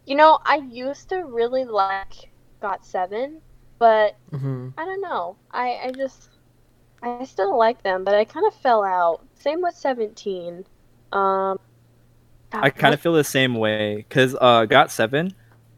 you 0.07 0.17
know, 0.17 0.39
I 0.45 0.57
used 0.59 1.11
to 1.11 1.17
really 1.25 1.65
like 1.65 2.15
Got 2.63 2.85
Seven, 2.87 3.43
but 3.79 4.15
hmm 4.31 4.69
I 4.79 4.85
don't 4.87 5.03
know. 5.03 5.39
I 5.53 5.79
I 5.87 5.93
just 5.93 6.31
I 7.03 7.25
still 7.25 7.59
like 7.59 7.83
them, 7.83 8.05
but 8.05 8.15
I 8.17 8.25
kind 8.27 8.47
of 8.47 8.55
fell 8.55 8.85
out. 8.85 9.27
Same 9.37 9.63
with 9.63 9.77
Seventeen. 9.77 10.65
Um, 11.13 11.59
I 12.63 12.71
kind 12.71 12.95
of 12.95 13.01
feel 13.01 13.13
the 13.13 13.25
same 13.25 13.55
way 13.55 14.07
cuz 14.11 14.35
uh 14.41 14.65
Got 14.67 14.91
7, 14.91 15.35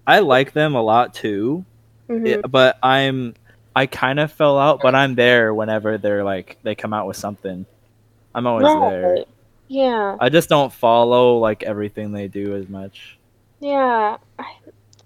I 0.07 0.21
like 0.21 0.53
them 0.53 0.75
a 0.75 0.83
lot 0.83 1.14
too. 1.14 1.67
Mhm. 2.09 2.45
It- 2.45 2.51
but 2.51 2.79
I'm 2.83 3.35
I 3.77 3.87
kind 3.87 4.21
of 4.21 4.33
fell 4.33 4.59
out, 4.59 4.83
but 4.83 4.95
I'm 4.95 5.14
there 5.17 5.55
whenever 5.55 5.99
they're 5.99 6.25
like 6.25 6.59
they 6.64 6.75
come 6.77 6.93
out 6.95 7.07
with 7.07 7.17
something. 7.17 7.67
I'm 8.38 8.46
always 8.46 8.72
there. 8.72 9.24
Yeah, 9.68 10.16
I 10.20 10.29
just 10.29 10.48
don't 10.48 10.72
follow 10.72 11.38
like 11.38 11.64
everything 11.64 12.12
they 12.12 12.29
do 12.29 12.55
as 12.55 12.68
much. 12.68 13.18
yeah. 13.61 14.16
I, 14.38 14.44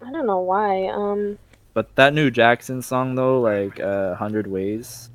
I 0.05 0.13
don't 0.13 0.27
know 0.27 0.41
why. 0.41 0.87
Um, 0.89 1.39
But 1.75 1.95
that 1.97 2.13
new 2.13 2.31
Jackson 2.31 2.83
song 2.83 3.15
though, 3.15 3.41
like 3.41 3.81
uh, 3.81 4.15
Hundred 4.15 4.47
Ways. 4.47 5.11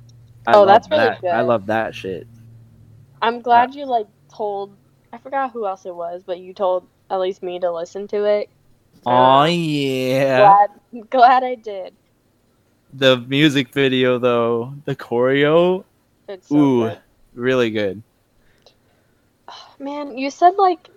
I 0.48 0.54
Oh, 0.56 0.66
that's 0.66 0.90
really 0.90 1.10
that. 1.22 1.36
I 1.36 1.42
love 1.42 1.68
that 1.68 1.94
shit. 1.94 2.28
I'm 3.22 3.42
glad 3.42 3.76
you 3.76 3.86
like 3.86 4.08
told. 4.34 4.76
I 5.14 5.18
forgot 5.20 5.52
who 5.52 5.68
else 5.68 5.86
it 5.86 5.96
was, 5.96 6.24
but 6.26 6.40
you 6.40 6.54
told 6.54 6.88
at 7.10 7.20
least 7.20 7.44
me 7.44 7.60
to 7.60 7.72
listen 7.72 8.08
to 8.10 8.26
it. 8.26 8.50
Oh 9.06 9.42
Uh, 9.44 9.46
yeah. 9.46 10.38
Glad, 10.92 11.10
glad 11.10 11.44
I 11.44 11.56
did. 11.56 11.94
The 12.94 13.18
music 13.18 13.70
video 13.70 14.18
though, 14.18 14.74
the 14.86 14.96
choreo, 14.96 15.84
It's 16.28 16.48
so 16.50 16.58
ooh, 16.58 16.82
good. 16.90 17.00
really 17.36 17.70
good. 17.72 18.02
Man, 19.80 20.18
you 20.18 20.30
said 20.32 20.56
like, 20.58 20.90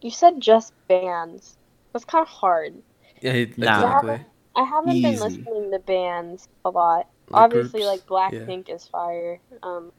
you 0.00 0.10
said 0.10 0.40
just 0.40 0.72
bands. 0.88 1.56
That's 1.92 2.04
kind 2.04 2.22
of 2.22 2.28
hard. 2.28 2.74
Yeah, 3.20 3.32
he- 3.32 3.54
Nah. 3.56 3.76
exactly. 3.76 4.26
I 4.56 4.64
haven't 4.64 5.00
been 5.02 5.18
listening 5.18 5.70
to 5.70 5.78
bands 5.78 6.48
a 6.64 6.70
lot. 6.70 7.08
Like 7.30 7.44
Obviously, 7.44 7.80
groups, 7.80 7.86
like 8.08 8.30
yeah. 8.32 8.40
Blackpink 8.40 8.68
is 8.68 8.86
fire. 8.88 9.40
Um, 9.62 9.92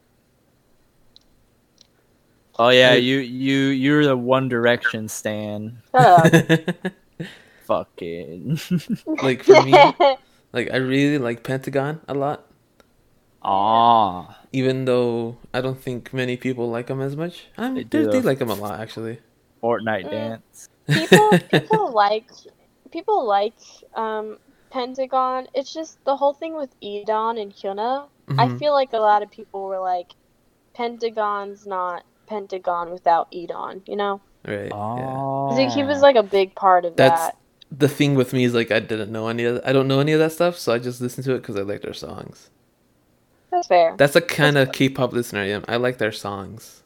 Oh 2.60 2.70
yeah, 2.70 2.94
you 2.94 3.18
you 3.18 3.58
you're 3.70 4.06
the 4.06 4.16
One 4.18 4.48
Direction 4.48 5.08
stan. 5.08 5.82
Fucking. 7.66 8.60
like 9.22 9.44
for 9.44 9.62
me, 9.64 9.74
like 10.54 10.70
I 10.72 10.78
really 10.78 11.18
like 11.18 11.44
Pentagon 11.44 12.02
a 12.08 12.14
lot, 12.14 12.46
Ah. 13.44 14.40
even 14.52 14.86
though 14.86 15.38
I 15.54 15.62
don't 15.62 15.80
think 15.80 16.14
many 16.14 16.38
people 16.38 16.70
like 16.70 16.88
them 16.88 17.02
as 17.02 17.16
much. 17.16 17.48
I 17.58 17.70
They 17.70 17.70
mean, 17.70 17.88
do, 17.90 18.06
they, 18.06 18.20
they 18.20 18.22
like 18.22 18.40
them 18.40 18.50
a 18.50 18.56
lot 18.56 18.80
actually. 18.80 19.20
Fortnite 19.64 20.06
Mm. 20.06 20.12
dance. 20.12 20.68
people 20.88 21.30
people 21.50 21.92
like 21.94 22.30
people 22.92 23.26
like 23.28 23.56
um 23.96 24.38
Pentagon. 24.72 25.48
It's 25.54 25.72
just 25.74 26.00
the 26.06 26.16
whole 26.16 26.34
thing 26.34 26.56
with 26.56 26.74
E'Dawn 26.82 27.38
and 27.42 27.54
Hyuna. 27.54 28.10
I 28.38 28.48
Mhm. 28.48 28.60
feel 28.60 28.74
like 28.74 28.94
a 28.94 28.98
lot 29.00 29.22
of 29.24 29.30
people 29.32 29.66
were 29.68 29.80
like, 29.80 30.16
Pentagon's 30.76 31.66
not 31.68 32.04
Pentagon 32.28 32.92
without 32.92 33.28
E'Dawn. 33.34 33.84
You 33.88 33.96
know, 33.98 34.22
Right. 34.46 34.68
Yeah. 34.72 34.76
Oh. 34.76 35.48
'Cause 35.50 35.58
he, 35.58 35.68
he 35.82 35.84
was 35.84 36.02
like 36.02 36.16
a 36.16 36.24
big 36.24 36.56
part 36.56 36.86
of 36.86 36.96
That's 36.96 37.28
that. 37.28 37.38
the 37.72 37.88
thing 37.90 38.16
with 38.16 38.34
me 38.34 38.44
is 38.44 38.54
like 38.54 38.72
I 38.72 38.80
didn't 38.80 39.12
know 39.12 39.28
any 39.28 39.46
of 39.46 39.62
I 39.66 39.74
don't 39.74 39.88
know 39.88 40.00
any 40.00 40.12
of 40.14 40.20
that 40.20 40.32
stuff, 40.32 40.58
so 40.58 40.74
I 40.74 40.80
just 40.80 41.02
listened 41.02 41.26
to 41.26 41.36
it 41.36 41.40
because 41.42 41.56
I 41.56 41.62
like 41.62 41.82
their 41.82 41.94
songs. 41.94 42.50
That's 43.54 43.68
fair. 43.68 43.96
That's 43.98 44.14
the 44.14 44.22
kind 44.22 44.58
of 44.58 44.72
K-pop 44.72 45.14
listener 45.14 45.42
I 45.42 45.50
am. 45.52 45.64
I 45.68 45.76
like 45.78 46.00
their 46.00 46.12
songs. 46.12 46.84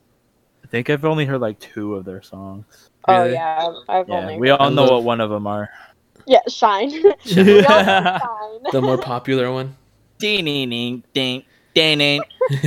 I 0.64 0.68
think 0.68 0.90
I've 0.90 1.06
only 1.06 1.26
heard 1.26 1.40
like 1.42 1.60
two 1.60 1.96
of 1.96 2.04
their 2.06 2.22
songs. 2.22 2.90
Oh 3.08 3.22
Really? 3.22 3.34
yeah, 3.34 3.68
I've, 3.68 3.76
I've 4.02 4.10
Yeah, 4.10 4.16
only 4.18 4.38
we 4.38 4.50
all 4.50 4.70
know 4.70 4.84
love- 4.84 4.92
what 4.92 5.04
one 5.04 5.22
of 5.22 5.30
them 5.30 5.48
are. 5.48 5.70
yeah 6.26 6.40
Shine. 6.50 6.92
Shine. 7.26 7.46
we 7.46 7.64
Shine. 7.64 8.20
The 8.74 8.82
more 8.82 8.98
popular 8.98 9.52
one. 9.52 9.78
Ding 10.20 10.46
ding 10.46 10.70
ding 10.70 11.04
ding 11.14 11.44
ding 11.74 11.98
ding 12.00 12.22
Shh, 12.52 12.60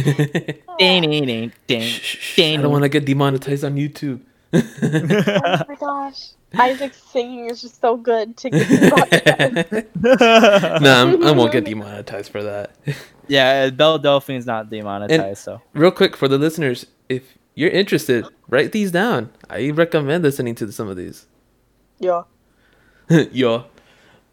ding 0.79 1.27
ding 1.27 1.53
ding 1.67 1.83
shh, 1.83 2.17
shh. 2.19 2.39
I 2.41 2.57
don't 2.57 2.73
want 2.73 2.85
to 2.85 2.89
get 2.89 3.05
demonetized 3.05 3.65
on 3.65 3.75
YouTube. 3.77 4.21
oh 4.53 5.65
my 5.69 5.77
gosh, 5.79 6.31
Isaac's 6.59 7.03
singing 7.13 7.51
is 7.51 7.61
just 7.61 7.81
so 7.81 7.97
good 7.97 8.37
to 8.39 8.51
get 8.51 8.69
demonetized. 8.69 9.87
nah, 10.81 11.03
I'm, 11.03 11.23
I 11.25 11.33
won't 11.33 11.53
get 11.53 11.65
demonetized 11.65 12.31
for 12.33 12.43
that. 12.45 12.73
Yeah, 13.31 13.71
Belle 13.71 13.99
Delphine's 13.99 14.45
not 14.47 14.69
demonetized, 14.71 15.43
so 15.43 15.61
Real 15.73 15.91
quick 15.91 16.17
for 16.17 16.29
the 16.29 16.37
listeners, 16.39 16.87
if 17.09 17.39
you're 17.55 17.71
interested, 17.71 18.27
write 18.49 18.73
these 18.73 18.91
down. 18.93 19.31
I 19.49 19.71
recommend 19.71 20.23
listening 20.25 20.55
to 20.57 20.71
some 20.73 20.89
of 20.89 20.97
these. 20.97 21.27
yeah. 21.99 22.23
yeah. 23.33 23.63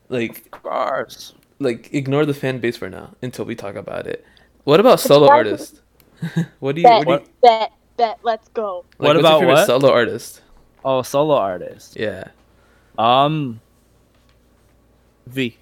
like, 0.09 0.49
Bars. 0.63 1.33
like 1.59 1.89
ignore 1.93 2.25
the 2.25 2.33
fan 2.33 2.59
base 2.59 2.77
for 2.77 2.89
now 2.89 3.15
until 3.21 3.45
we 3.45 3.55
talk 3.55 3.75
about 3.75 4.05
it. 4.05 4.23
What 4.65 4.79
about 4.79 4.99
solo 4.99 5.27
guys- 5.27 5.37
artists? 5.37 5.81
what 6.59 6.75
do 6.75 6.81
you? 6.81 6.87
Bet, 6.87 7.05
What, 7.07 7.23
do 7.23 7.29
you 7.29 7.35
bet, 7.41 7.71
bet. 7.97 8.19
Let's 8.23 8.47
go. 8.49 8.85
like, 8.99 9.07
What 9.07 9.17
about 9.17 9.45
what? 9.45 9.65
solo 9.65 9.91
artist? 9.91 10.41
Oh, 10.85 11.01
solo 11.01 11.35
artist. 11.35 11.95
Yeah, 11.95 12.25
Um. 12.97 13.59
V. 15.25 15.57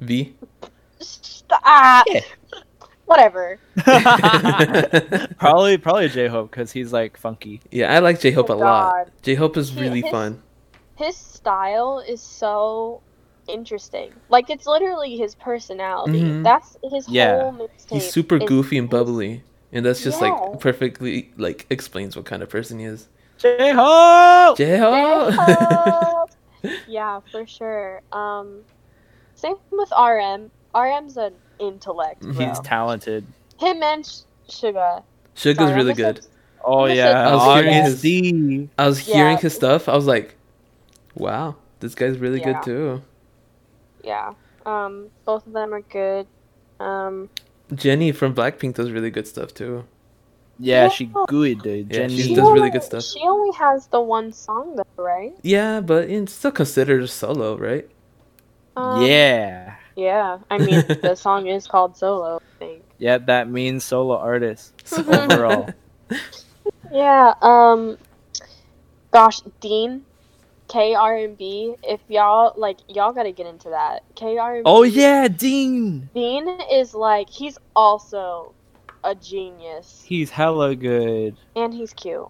V. 0.00 0.34
Ah, 1.50 2.02
Yeah. 2.06 2.20
Whatever. 3.10 3.58
probably 5.38 5.76
probably 5.78 6.08
J 6.08 6.28
Hope 6.28 6.50
because 6.50 6.70
he's 6.72 6.92
like 6.92 7.16
funky. 7.16 7.60
Yeah, 7.70 7.92
I 7.92 7.98
like 7.98 8.20
J 8.20 8.30
Hope 8.30 8.50
Oh, 8.50 8.54
a 8.54 8.56
lot. 8.56 9.08
J 9.22 9.34
Hope 9.34 9.56
is 9.56 9.70
He- 9.70 9.80
really 9.80 10.02
his- 10.02 10.10
fun. 10.10 10.42
His 10.96 11.16
style 11.16 11.98
is 12.06 12.20
so 12.20 13.00
interesting. 13.48 14.12
Like 14.28 14.48
it's 14.50 14.66
literally 14.66 15.16
his 15.16 15.34
personality. 15.34 16.20
Mhm. 16.22 16.44
That's 16.44 16.76
his 16.90 17.08
Yeah. 17.08 17.40
whole 17.40 17.52
mixtape. 17.52 17.90
He's 17.90 18.10
super 18.10 18.36
is 18.36 18.44
goofy 18.44 18.78
and 18.78 18.88
bubbly, 18.88 19.42
and 19.72 19.84
that's 19.84 20.02
just 20.04 20.20
Yeah. 20.20 20.28
like 20.30 20.60
perfectly 20.60 21.32
like 21.36 21.66
explains 21.70 22.16
what 22.16 22.26
kind 22.26 22.42
of 22.42 22.48
person 22.48 22.78
he 22.78 22.84
is. 22.84 23.08
J 23.38 23.72
Hope. 23.74 24.56
J 24.58 24.76
Hope. 24.76 25.34
J-Hope! 25.34 26.30
yeah, 26.86 27.20
for 27.32 27.46
sure. 27.46 28.02
Um, 28.12 28.60
same 29.34 29.56
with 29.72 29.90
RM. 29.98 30.50
RM's 30.74 31.16
an 31.16 31.32
intellect, 31.60 32.20
bro. 32.22 32.32
He's 32.32 32.58
talented. 32.60 33.24
Him 33.58 33.82
and 33.82 34.04
Sh- 34.06 34.20
Suga. 34.48 35.02
Suga's 35.34 35.58
Sorry, 35.68 35.74
really 35.74 35.94
good. 35.94 36.22
say- 36.24 36.28
Oh 36.62 36.84
yeah, 36.86 37.28
I 37.28 37.34
was 37.34 37.62
hearing 37.64 37.74
Agust 37.84 38.02
D. 38.02 38.68
I 38.78 38.86
was 38.86 38.98
hearing 38.98 39.38
his 39.38 39.54
stuff. 39.54 39.88
I 39.88 39.94
was 39.96 40.06
like, 40.06 40.34
wow, 41.14 41.56
this 41.80 41.94
guy's 41.94 42.18
really 42.18 42.38
Yeah. 42.40 42.52
good 42.52 42.62
too. 42.62 43.02
Yeah. 44.04 44.34
Um, 44.66 45.08
both 45.24 45.46
of 45.46 45.54
them 45.54 45.72
are 45.72 45.80
good. 45.80 46.26
Um, 46.78 47.30
Jennie 47.74 48.12
from 48.12 48.34
Blackpink 48.34 48.74
does 48.74 48.90
really 48.90 49.10
good 49.10 49.26
stuff 49.26 49.54
too. 49.54 49.84
Yeah, 50.58 50.84
Yeah. 50.84 50.88
she 50.90 51.10
good, 51.28 51.62
dude. 51.62 51.86
Yeah, 51.90 51.96
Jennie. 52.00 52.16
she 52.16 52.22
she 52.24 52.34
does 52.34 52.50
really 52.52 52.68
good 52.68 52.82
stuff. 52.82 53.04
She 53.04 53.20
only 53.26 53.56
has 53.56 53.86
the 53.86 54.00
one 54.02 54.30
song 54.32 54.76
though, 54.76 55.02
right? 55.02 55.32
Yeah, 55.42 55.80
but 55.80 56.10
it's 56.10 56.32
still 56.34 56.50
considered 56.52 57.02
a 57.02 57.08
solo, 57.08 57.56
right? 57.56 57.88
Um, 58.76 59.02
yeah. 59.02 59.76
Yeah. 60.00 60.38
I 60.50 60.56
mean, 60.58 60.84
the 61.02 61.14
song 61.14 61.46
is 61.46 61.66
called 61.66 61.96
Solo. 61.96 62.36
I 62.38 62.58
think. 62.58 62.82
Yeah, 62.98 63.18
that 63.18 63.48
means 63.48 63.84
solo 63.84 64.16
artist 64.16 64.72
overall. 64.96 65.68
Yeah. 66.90 67.34
Um. 67.42 67.98
Gosh, 69.12 69.40
Dean, 69.60 70.04
K 70.68 70.94
R 70.94 71.16
and 71.16 71.36
B. 71.36 71.74
If 71.82 72.00
y'all 72.08 72.54
like, 72.56 72.78
y'all 72.88 73.12
gotta 73.12 73.32
get 73.32 73.46
into 73.46 73.68
that. 73.70 74.04
K 74.14 74.38
R 74.38 74.54
and 74.56 74.64
B. 74.64 74.70
oh 74.70 74.82
yeah, 74.84 75.28
Dean. 75.28 76.08
Dean 76.14 76.48
is 76.72 76.94
like 76.94 77.28
he's 77.28 77.58
also 77.76 78.54
a 79.02 79.14
genius 79.14 80.02
He's 80.06 80.30
hella 80.30 80.76
good. 80.76 81.34
and 81.56 81.72
he's 81.74 81.92
cute. 81.92 82.28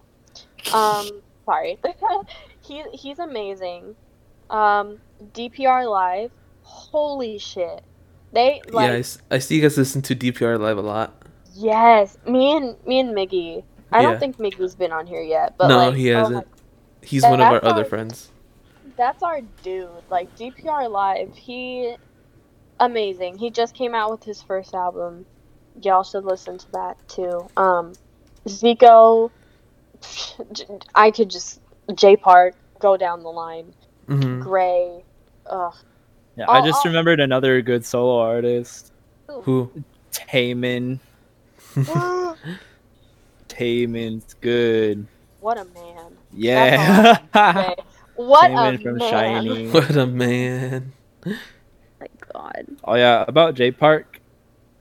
Um, 0.73 1.09
sorry. 1.45 1.79
he 2.63 2.83
he's 2.93 3.19
amazing. 3.19 3.95
Um, 4.51 4.99
DPR 5.35 5.89
live. 5.91 6.31
Holy 6.71 7.39
shit. 7.39 7.83
They 8.33 8.63
like 8.73 8.91
yeah, 8.91 8.93
I, 9.31 9.37
I 9.37 9.39
see 9.39 9.57
you 9.57 9.63
guys 9.63 9.77
listen 9.77 10.03
to 10.03 10.15
DPR 10.15 10.59
live 10.59 10.79
a 10.79 10.83
lot. 10.83 11.21
yes. 11.55 12.17
Me 12.27 12.57
and 12.57 12.77
me 12.87 13.01
and 13.01 13.11
Miggy. 13.17 13.65
I 13.93 14.03
Yeah. 14.03 14.09
don't 14.09 14.21
think 14.21 14.39
Miggy's 14.39 14.77
been 14.77 14.93
on 14.93 15.07
here 15.07 15.23
yet, 15.23 15.55
but 15.59 15.69
no, 15.69 15.79
like, 15.89 15.95
he 15.95 16.09
oh 16.15 16.31
my 16.31 16.31
hasn't. 16.31 16.47
He's 17.03 17.23
one 17.25 17.41
of 17.41 17.47
our 17.49 17.61
That's 17.61 17.67
other 17.67 17.85
friends. 17.85 18.31
that's 18.97 19.23
our 19.23 19.41
dude. 19.63 20.05
Like 20.11 20.35
DPR 20.37 20.89
Live, 20.91 21.35
he 21.37 21.97
amazing. 22.79 23.39
He 23.39 23.51
just 23.51 23.75
came 23.75 23.95
out 23.95 24.11
with 24.11 24.23
his 24.25 24.43
first 24.43 24.75
album. 24.75 25.27
Y'all 25.83 26.05
should 26.05 26.25
listen 26.25 26.59
to 26.59 26.67
that 26.73 26.97
too. 27.09 27.51
Um, 27.57 27.95
Zico, 28.49 29.31
I 30.95 31.11
could 31.11 31.31
just 31.31 31.61
Jay 31.95 32.17
Park 32.17 32.55
go 32.81 32.97
down 32.97 33.23
the 33.23 33.31
line. 33.31 33.75
hmm 34.09 34.41
Gray, 34.41 35.05
ugh. 35.47 35.75
Yeah, 36.37 36.47
I 36.49 36.61
Oh, 36.61 36.65
just 36.67 36.85
oh. 36.85 36.89
remembered 36.89 37.21
another 37.21 37.61
good 37.63 37.85
solo 37.85 38.19
artist, 38.19 38.93
Who? 39.29 39.71
Taemin. 40.13 40.99
what 41.75 42.37
Taemin's 43.49 44.35
good. 44.41 45.07
What 45.41 45.59
a 45.59 45.65
man. 45.67 46.17
Yeah. 46.33 47.19
Okay. 47.35 47.75
What 48.17 48.51
Taemin 48.51 48.75
a 48.75 48.83
from 48.83 48.97
man. 48.99 49.11
Shiny. 49.11 49.69
What 49.71 49.97
a 49.97 50.07
man. 50.07 50.93
my 51.25 52.09
God. 52.35 52.67
oh 52.85 52.95
yeah, 52.95 53.25
about 53.27 53.55
Jay 53.55 53.71
Park. 53.71 54.21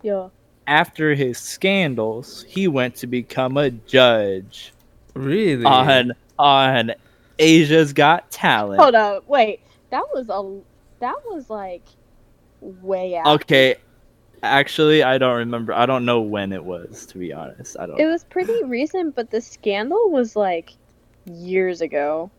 Yeah. 0.01 0.27
After 0.67 1.15
his 1.15 1.37
scandals, 1.37 2.43
he 2.49 2.67
went 2.67 2.95
to 2.95 3.07
become 3.07 3.55
a 3.57 3.71
judge 3.71 4.73
Really? 5.13 5.63
on 5.63 6.11
on 6.37 6.91
Asia's 7.39 7.93
Got 7.93 8.29
Talent. 8.29 8.81
Hold 8.81 8.95
up. 8.95 9.27
Wait. 9.29 9.61
That 9.89 10.03
was 10.13 10.27
a. 10.29 10.59
That 10.99 11.15
was 11.25 11.49
like 11.49 11.83
way 12.61 13.15
out. 13.17 13.27
Okay, 13.41 13.75
actually, 14.43 15.03
I 15.03 15.17
don't 15.17 15.37
remember. 15.37 15.73
I 15.73 15.85
don't 15.85 16.05
know 16.05 16.21
when 16.21 16.51
it 16.51 16.63
was. 16.63 17.05
To 17.07 17.17
be 17.17 17.31
honest, 17.33 17.77
I 17.79 17.85
don't. 17.85 17.99
It 17.99 18.05
was 18.05 18.23
pretty 18.25 18.63
recent, 18.65 19.15
but 19.15 19.29
the 19.31 19.41
scandal 19.41 20.09
was 20.09 20.35
like 20.35 20.73
years 21.25 21.81
ago. 21.81 22.29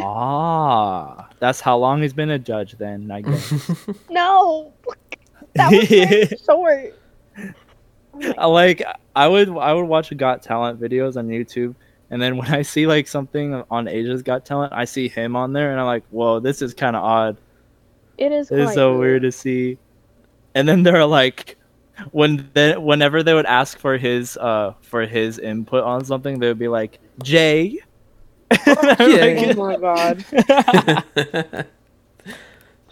ah, 0.00 1.28
that's 1.38 1.60
how 1.60 1.76
long 1.76 2.00
he's 2.00 2.14
been 2.14 2.30
a 2.30 2.38
judge. 2.38 2.72
Then 2.78 3.10
I 3.10 3.20
guess. 3.20 3.70
No, 4.10 4.72
that 5.54 5.70
was 5.72 5.86
very 5.88 6.28
short. 6.46 6.94
I 8.38 8.46
like 8.46 8.82
I 9.14 9.28
would 9.28 9.50
I 9.58 9.74
would 9.74 9.84
watch 9.84 10.16
Got 10.16 10.42
Talent 10.42 10.80
videos 10.80 11.16
on 11.18 11.28
YouTube, 11.28 11.74
and 12.10 12.20
then 12.22 12.38
when 12.38 12.48
I 12.54 12.62
see 12.62 12.86
like 12.86 13.06
something 13.08 13.62
on 13.70 13.88
Asia's 13.88 14.22
Got 14.22 14.46
Talent, 14.46 14.72
I 14.72 14.86
see 14.86 15.08
him 15.08 15.36
on 15.36 15.52
there, 15.52 15.70
and 15.70 15.78
I'm 15.78 15.86
like, 15.86 16.04
whoa, 16.10 16.40
this 16.40 16.62
is 16.62 16.72
kind 16.72 16.96
of 16.96 17.04
odd. 17.04 17.36
It 18.18 18.32
is. 18.32 18.50
It's 18.50 18.74
so 18.74 18.98
weird 18.98 19.22
to 19.22 19.32
see. 19.32 19.78
And 20.54 20.68
then 20.68 20.82
they're 20.82 21.06
like, 21.06 21.56
when 22.12 22.50
then 22.54 22.82
whenever 22.82 23.22
they 23.22 23.34
would 23.34 23.46
ask 23.46 23.78
for 23.78 23.96
his 23.98 24.36
uh 24.38 24.74
for 24.82 25.06
his 25.06 25.38
input 25.38 25.84
on 25.84 26.04
something, 26.04 26.38
they 26.40 26.48
would 26.48 26.58
be 26.58 26.68
like, 26.68 26.98
Jay, 27.22 27.78
Yeah. 28.66 29.36
Oh 29.46 29.54
my 29.54 29.76
god. 29.80 30.24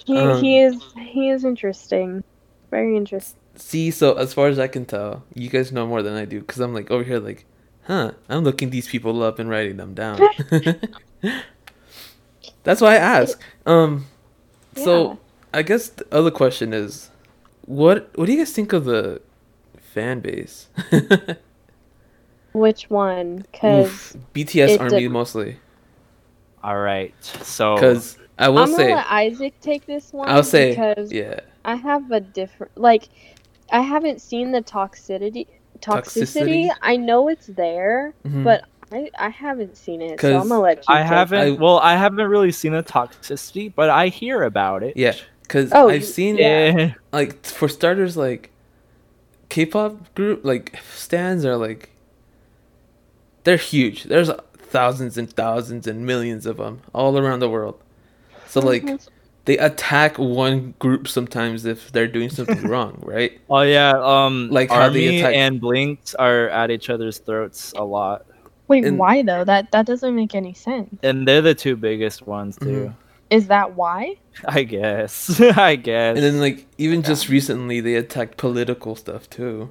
He, 0.07 0.17
Um, 0.19 0.41
he 0.41 0.61
is 0.61 0.83
he 0.99 1.31
is 1.31 1.45
interesting. 1.45 2.25
Very 2.71 2.97
interesting. 2.97 3.41
See, 3.57 3.91
so 3.91 4.15
as 4.15 4.35
far 4.35 4.49
as 4.49 4.59
I 4.59 4.67
can 4.69 4.85
tell, 4.85 5.25
you 5.35 5.49
guys 5.49 5.73
know 5.73 5.87
more 5.87 6.03
than 6.03 6.15
I 6.15 6.25
do 6.25 6.41
because 6.41 6.61
I'm 6.61 6.75
like 6.75 6.91
over 6.91 7.05
here, 7.05 7.21
like, 7.21 7.47
huh? 7.85 8.13
I'm 8.29 8.45
looking 8.45 8.71
these 8.71 8.89
people 8.89 9.23
up 9.23 9.39
and 9.39 9.49
writing 9.49 9.77
them 9.77 9.95
down. 9.95 10.21
That's 12.63 12.81
why 12.81 12.93
I 12.95 12.97
ask. 12.97 13.41
Um, 13.67 14.07
so 14.77 15.19
I 15.53 15.63
guess 15.63 15.89
the 15.89 16.07
other 16.13 16.31
question 16.31 16.73
is, 16.73 17.11
what 17.67 18.11
what 18.17 18.27
do 18.27 18.33
you 18.33 18.39
guys 18.39 18.53
think 18.53 18.73
of 18.73 18.85
the 18.85 19.21
fan 19.79 20.21
base? 20.21 20.69
Which 22.53 22.89
one? 22.91 23.45
Because 23.53 24.17
BTS 24.35 24.69
it 24.69 24.81
Army 24.81 25.01
dep- 25.03 25.11
mostly. 25.13 25.59
All 26.63 26.79
right. 26.79 27.15
So 27.43 27.75
Because 27.75 28.17
I 28.39 28.49
will 28.49 28.59
I'm 28.59 28.71
gonna 28.71 28.77
say, 28.85 28.95
let 28.95 29.07
Isaac 29.11 29.61
take 29.61 29.87
this 29.87 30.13
one. 30.13 30.29
I'll 30.29 30.43
say, 30.43 30.71
because 30.71 31.13
yeah, 31.13 31.41
I 31.65 31.75
have 31.77 32.11
a 32.11 32.21
different 32.21 32.77
like. 32.77 33.09
I 33.73 33.81
haven't 33.81 34.21
seen 34.21 34.53
the 34.53 34.61
toxicity. 34.61 35.47
Toxicity? 35.81 36.69
Toxicity. 36.71 36.71
I 36.83 36.97
know 36.97 37.29
it's 37.29 37.47
there, 37.49 38.15
Mhm. 38.27 38.45
but 38.45 38.65
I 38.95 39.11
I 39.19 39.29
haven't 39.29 39.77
seen 39.77 40.01
it, 40.01 40.21
so 40.21 40.31
'Cause 40.33 40.43
I'm 40.43 40.49
gonna 40.49 40.61
let 40.61 40.79
you. 40.79 40.85
I 40.95 40.99
take 41.03 41.07
haven't. 41.09 41.41
I- 41.41 41.51
well, 41.51 41.79
I 41.81 41.97
haven't 41.97 42.27
really 42.29 42.53
seen 42.53 42.73
the 42.73 42.83
toxicity, 42.83 43.73
but 43.75 43.91
I 43.91 44.09
hear 44.09 44.43
about 44.45 44.83
it. 44.83 44.97
yeah. 44.97 45.15
Because 45.43 45.71
Oh, 45.75 45.89
I've 45.91 46.01
you- 46.01 46.07
seen 46.07 46.37
Yeah. 46.39 46.95
like 47.13 47.45
for 47.45 47.69
starters, 47.69 48.17
like 48.17 48.51
K-pop 49.51 50.15
group 50.15 50.45
like 50.45 50.79
stands 50.95 51.45
are 51.45 51.57
like 51.57 51.91
they're 53.45 53.57
huge. 53.59 54.05
There's 54.05 54.31
thousands 54.57 55.19
and 55.19 55.31
thousands 55.31 55.87
and 55.87 56.07
millions 56.07 56.47
of 56.47 56.57
them 56.57 56.81
all 56.95 57.19
around 57.19 57.41
the 57.41 57.49
world. 57.49 57.79
So 58.47 58.61
like 58.61 58.85
Mhm. 58.85 59.07
they 59.45 59.59
attack 59.59 60.19
one 60.19 60.75
group 60.79 61.07
sometimes 61.09 61.67
if 61.67 61.93
they're 61.93 62.09
doing 62.09 62.31
something 62.31 62.63
wrong, 62.69 62.99
right? 63.05 63.39
Oh 63.51 63.61
yeah. 63.63 63.93
Um. 64.03 64.49
Like 64.51 64.71
like 64.71 64.71
how 64.71 64.89
they 64.89 65.07
Army 65.07 65.19
attack- 65.19 65.35
and 65.35 65.61
Blinks 65.61 66.15
are 66.15 66.49
at 66.49 66.71
each 66.71 66.89
other's 66.89 67.19
throats 67.19 67.75
a 67.77 67.85
lot, 67.85 68.25
Wait, 68.69 68.85
and- 68.85 68.99
why 68.99 69.23
though? 69.23 69.45
That 69.45 69.71
that 69.73 69.87
doesn't 69.87 70.15
make 70.15 70.35
any 70.35 70.55
sense. 70.55 70.97
and 71.03 71.27
they're 71.29 71.43
the 71.43 71.55
two 71.55 71.77
biggest 71.77 72.27
ones 72.27 72.57
too. 72.57 72.67
Mhm. 72.67 72.95
Is 73.31 73.47
that 73.49 73.75
why? 73.75 74.17
I 74.47 74.63
guess. 74.65 75.41
I 75.57 75.77
guess. 75.77 76.17
And 76.17 76.25
then 76.25 76.41
like 76.41 76.67
even 76.79 77.03
just 77.03 77.29
recently 77.29 77.81
they 77.81 77.95
attacked 77.97 78.37
political 78.37 78.97
stuff 78.97 79.29
too. 79.31 79.71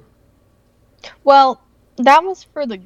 Well, 1.22 1.60
that 1.96 2.22
was 2.24 2.44
for 2.44 2.66
the 2.66 2.80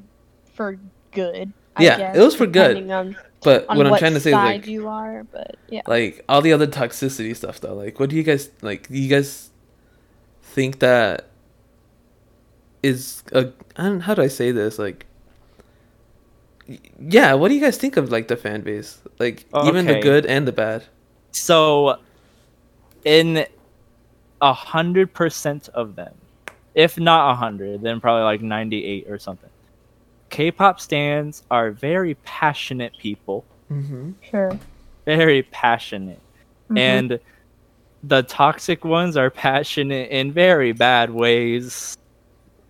for 0.53 0.77
good. 1.11 1.51
I 1.75 1.83
Yeah, 1.83 1.97
guess, 1.97 2.17
it 2.17 2.21
was 2.21 2.35
for 2.35 2.45
good. 2.47 2.89
On, 2.91 3.15
But 3.43 3.65
on 3.69 3.77
what 3.77 3.87
I'm 3.87 3.97
trying 3.97 4.13
to 4.13 4.19
say 4.19 4.29
is 4.31 4.35
like 4.35 4.67
you 4.67 4.87
are, 4.87 5.23
but 5.31 5.55
yeah. 5.69 5.81
like 5.87 6.23
all 6.29 6.41
the 6.41 6.53
other 6.53 6.67
toxicity 6.67 7.35
stuff 7.35 7.59
though. 7.61 7.73
Like 7.73 7.99
what 7.99 8.09
do 8.09 8.15
you 8.15 8.23
guys 8.23 8.49
like 8.61 8.87
do 8.89 8.97
you 8.97 9.09
guys 9.09 9.49
think 10.41 10.79
that 10.79 11.27
is 12.83 13.23
a 13.33 13.51
I 13.75 13.83
don't 13.83 14.01
how 14.01 14.13
do 14.13 14.21
I 14.21 14.27
say 14.27 14.51
this? 14.51 14.77
Like 14.79 15.05
y- 15.05 15.08
yeah, 16.99 17.33
what 17.33 17.47
do 17.49 17.55
you 17.55 17.61
guys 17.61 17.77
think 17.77 17.97
of 17.97 18.11
like 18.11 18.27
the 18.27 18.37
fan 18.37 18.61
base? 18.61 18.99
Like 19.19 19.45
even 19.65 19.85
the 19.85 19.99
good 20.01 20.25
and 20.25 20.47
the 20.47 20.51
bad. 20.51 20.83
So, 21.31 21.97
in 23.05 23.45
a 24.41 24.53
hundred 24.53 25.13
percent 25.13 25.69
of 25.73 25.95
them, 25.95 26.13
if 26.75 26.97
not 26.99 27.31
a 27.31 27.35
hundred, 27.35 27.81
then 27.81 27.99
probably 27.99 28.23
like 28.23 28.41
ninety-eight 28.41 29.07
or 29.09 29.17
something. 29.19 29.49
K-pop 30.29 30.79
stands 30.79 31.43
are 31.49 31.71
very 31.71 32.13
passionate 32.23 32.93
people, 32.99 33.43
Mm-hmm. 33.71 34.11
Sure. 34.29 34.57
very 35.05 35.43
passionate, 35.43 36.19
Mhm. 36.69 36.77
and 36.77 37.19
the 38.03 38.23
toxic 38.23 38.85
ones 38.85 39.17
are 39.17 39.29
passionate 39.29 40.09
in 40.11 40.31
very 40.31 40.71
bad 40.71 41.09
ways. 41.09 41.97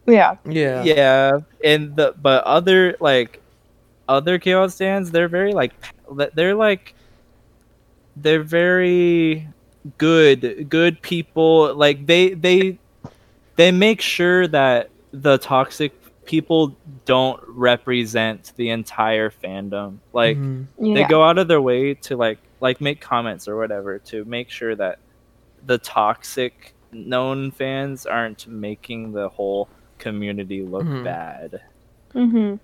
yeah. 0.08 0.38
Yeah. 0.46 0.84
Yeah, 0.84 1.40
and 1.64 1.96
the 1.96 2.16
but 2.22 2.44
other 2.46 2.96
like 3.00 3.42
other 4.10 4.40
K-pop 4.40 4.72
stands, 4.72 5.12
they're 5.12 5.30
very 5.30 5.54
like 5.54 5.72
they're 6.34 6.56
like 6.56 6.96
they're 8.18 8.44
very 8.44 9.48
good 9.98 10.68
good 10.70 11.02
people. 11.02 11.74
Like 11.74 12.06
they 12.06 12.34
they 12.34 12.78
they 13.56 13.72
make 13.72 14.02
sure 14.02 14.48
that 14.48 14.90
the 15.14 15.38
toxic 15.38 15.94
people 16.26 16.76
don't 17.06 17.42
represent 17.48 18.54
the 18.56 18.70
entire 18.70 19.30
fandom. 19.30 19.98
Like 20.14 20.38
Mhm. 20.38 20.66
Yeah. 20.80 20.94
they 20.96 21.04
go 21.06 21.24
out 21.24 21.38
of 21.38 21.48
their 21.48 21.62
way 21.62 21.94
to 21.94 22.18
like 22.18 22.40
like 22.62 22.82
make 22.82 23.00
comments 23.00 23.48
or 23.48 23.56
whatever 23.58 24.00
to 24.00 24.26
make 24.26 24.50
sure 24.50 24.76
that 24.76 25.00
the 25.66 25.78
toxic 25.78 26.74
known 26.92 27.52
fans 27.52 28.06
aren't 28.06 28.48
making 28.48 29.12
the 29.14 29.30
whole 29.30 29.70
community 29.98 30.62
look 30.64 30.86
Mhm. 30.86 31.04
bad. 31.04 31.62
hmm 32.14 32.56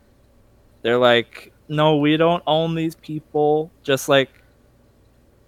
They're 0.86 1.00
like, 1.00 1.52
no, 1.67 1.98
we 1.98 2.15
don't 2.15 2.43
own 2.45 2.76
these 2.76 2.93
people. 2.93 3.71
Just 3.82 4.08
like, 4.08 4.30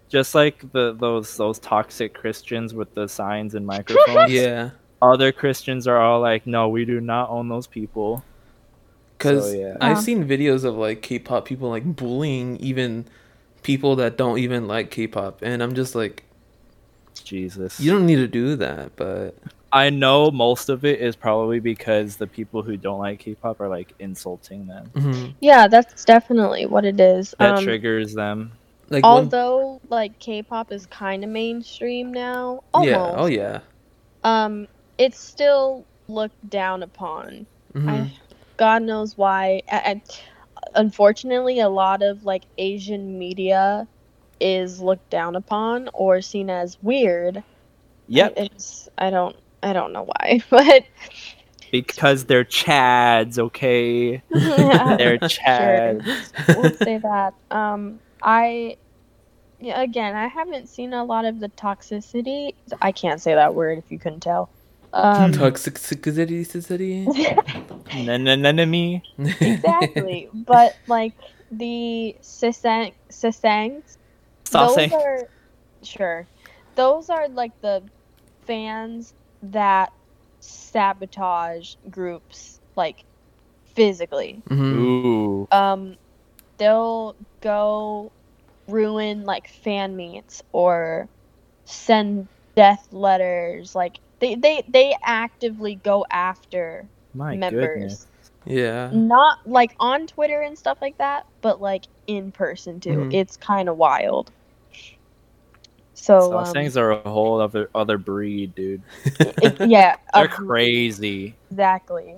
just 0.10 0.34
like 0.34 0.72
the 0.72 0.96
those 1.00 1.38
those 1.38 1.60
toxic 1.60 2.16
Christians 2.16 2.74
with 2.74 2.92
the 2.96 3.08
signs 3.08 3.54
and 3.54 3.64
microphones. 3.64 4.32
Yeah. 4.32 4.72
Other 5.00 5.32
Christians 5.32 5.86
are 5.86 6.02
all 6.02 6.22
like, 6.22 6.48
no, 6.48 6.70
we 6.70 6.86
do 6.86 7.00
not 7.00 7.30
own 7.30 7.50
those 7.50 7.68
people. 7.68 8.24
Cuz 9.20 9.52
So, 9.52 9.52
yeah. 9.52 9.78
I've 9.80 9.98
Uh. 9.98 10.02
seen 10.02 10.28
videos 10.28 10.64
of 10.66 10.76
like 10.76 11.04
K-pop 11.04 11.46
people 11.46 11.70
like 11.70 11.86
bullying 11.96 12.58
even 12.58 13.06
people 13.62 13.96
that 13.98 14.18
don't 14.18 14.40
even 14.40 14.68
like 14.68 14.90
K-pop 14.90 15.44
and 15.44 15.62
I'm 15.62 15.76
just 15.76 15.94
like 15.94 16.24
Jesus. 17.24 17.80
you 17.80 17.92
don't 17.92 18.08
need 18.08 18.16
to 18.16 18.28
do 18.28 18.56
that, 18.56 18.96
but 18.96 19.36
I 19.72 19.90
know 19.90 20.32
most 20.32 20.70
of 20.70 20.86
it 20.86 21.00
is 21.02 21.16
probably 21.16 21.60
because 21.60 22.16
the 22.16 22.28
people 22.28 22.62
who 22.62 22.78
don't 22.78 23.00
like 23.00 23.20
K-pop 23.20 23.60
are 23.60 23.68
like 23.68 23.94
insulting 24.00 24.66
them. 24.68 24.90
mhm. 24.96 25.34
Yeah, 25.42 25.68
that's 25.68 26.06
definitely 26.06 26.66
what 26.66 26.86
it 26.86 27.00
is. 27.00 27.36
That 27.40 27.58
Um, 27.58 27.64
triggers 27.64 28.14
them. 28.14 28.54
like 28.90 29.04
one- 29.04 29.24
although 29.26 29.82
like 29.90 30.18
K-pop 30.20 30.72
is 30.72 30.86
kind 30.86 31.24
of 31.24 31.30
mainstream 31.30 32.14
now, 32.14 32.64
almost. 32.74 32.90
yeah, 32.90 33.14
oh 33.18 33.26
yeah. 33.26 33.60
Um, 34.24 34.68
it's 34.98 35.20
still 35.20 35.86
looked 36.08 36.50
down 36.50 36.82
upon. 36.84 37.46
Mhm. 37.74 37.90
I, 37.90 38.12
God 38.56 38.82
knows 38.84 39.18
why. 39.18 39.62
I, 39.72 39.78
I, 39.78 40.02
unfortunately, 40.76 41.60
a 41.60 41.70
lot 41.70 42.02
of 42.02 42.24
like 42.24 42.44
Asian 42.58 43.20
media 43.20 43.88
is 44.40 44.80
looked 44.80 45.10
down 45.10 45.36
upon 45.36 45.90
or 45.94 46.22
seen 46.22 46.50
as 46.50 46.78
weird. 46.82 47.44
Yep, 48.08 48.34
It's 48.38 48.88
I 48.98 49.10
don't 49.10 49.36
I 49.64 49.74
don't 49.74 49.94
know 49.94 50.04
why, 50.04 50.42
but 50.50 50.86
because 51.72 52.26
they're 52.26 52.46
chads. 52.46 53.38
Okay, 53.38 54.18
they're 54.30 55.18
chads. 55.20 56.06
we'll 56.56 56.74
say 56.76 56.98
that. 57.04 57.34
Um, 57.52 58.00
I 58.22 58.78
yeah, 59.60 59.82
again, 59.82 60.16
I 60.16 60.28
haven't 60.28 60.70
seen 60.70 60.94
a 60.94 61.04
lot 61.04 61.26
of 61.26 61.40
the 61.40 61.50
toxicity. 61.50 62.54
I 62.82 62.92
can't 62.92 63.22
say 63.22 63.34
that 63.36 63.56
word 63.56 63.80
if 63.80 63.92
you 63.92 64.00
couldn't 64.00 64.22
tell. 64.22 64.50
Um, 64.94 65.32
Toxicity, 65.34 66.46
toxicity. 66.46 67.06
Enemy. 68.46 69.04
exactly, 69.18 70.30
but 70.34 70.78
like 70.88 71.14
the 71.52 72.16
Sasaeng 72.22 72.94
Sasaengs, 73.10 73.98
those 74.52 74.78
are 74.78 75.28
sure. 75.84 76.28
Those 76.76 77.10
are 77.10 77.28
like 77.28 77.60
the 77.62 77.84
fans 78.46 79.14
that 79.44 79.92
sabotage 80.42 81.76
groups 81.90 82.60
like 82.76 83.04
physically. 83.76 84.42
Mhm. 84.50 84.74
Ooh. 85.06 85.48
um 85.52 85.98
they'll 86.58 87.16
go 87.42 88.12
ruin 88.68 89.24
like 89.26 89.48
fan 89.50 89.96
meets 89.96 90.42
or 90.52 91.08
send 91.66 92.28
death 92.56 92.88
letters 92.92 93.76
like 93.76 94.00
they 94.20 94.36
they 94.36 94.64
they 94.70 94.96
actively 95.04 95.76
go 95.76 96.06
after 96.12 96.90
My 97.14 97.36
members 97.36 98.08
goodness. 98.08 98.08
Yeah. 98.46 98.90
not 98.94 99.38
like 99.46 99.72
on 99.80 100.08
twitter 100.08 100.42
and 100.42 100.58
stuff 100.58 100.80
like 100.82 100.98
that 100.98 101.26
but 101.42 101.62
like 101.62 101.86
in 102.08 102.32
person 102.32 102.80
too 102.80 102.90
Mhm. 102.90 103.14
it's 103.14 103.38
kind 103.38 103.70
of 103.70 103.78
wild 103.78 104.32
so 105.98 106.38
um, 106.38 106.54
Sasaengs 106.56 106.78
are 106.78 106.92
a 106.92 107.02
whole 107.10 107.42
other 107.42 107.70
other 107.76 107.98
breed, 107.98 108.56
dude. 108.56 108.84
it- 109.42 109.60
yeah 109.62 109.98
They're 110.16 110.28
uh, 110.28 110.30
crazy. 110.30 111.36
exactly 111.52 112.16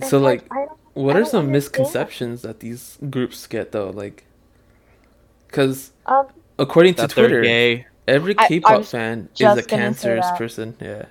So 0.00 0.18
And, 0.18 0.24
like, 0.24 0.44
I 0.50 0.66
what 0.94 1.16
I 1.16 1.20
are 1.20 1.24
some 1.24 1.46
understand. 1.46 1.52
misconceptions 1.52 2.42
that 2.42 2.60
these 2.60 2.98
groups 3.10 3.46
get 3.46 3.72
though? 3.72 3.90
Like, 3.90 4.24
because 5.48 5.92
um 6.06 6.28
according 6.58 6.94
to 6.96 7.06
Twitter, 7.08 7.42
gay. 7.42 7.86
every 8.08 8.34
K-pop 8.34 8.78
was 8.78 8.90
fan 8.90 9.28
is 9.38 9.56
a 9.56 9.62
cancerous 9.62 10.30
person. 10.30 10.76
Yeah. 10.80 11.06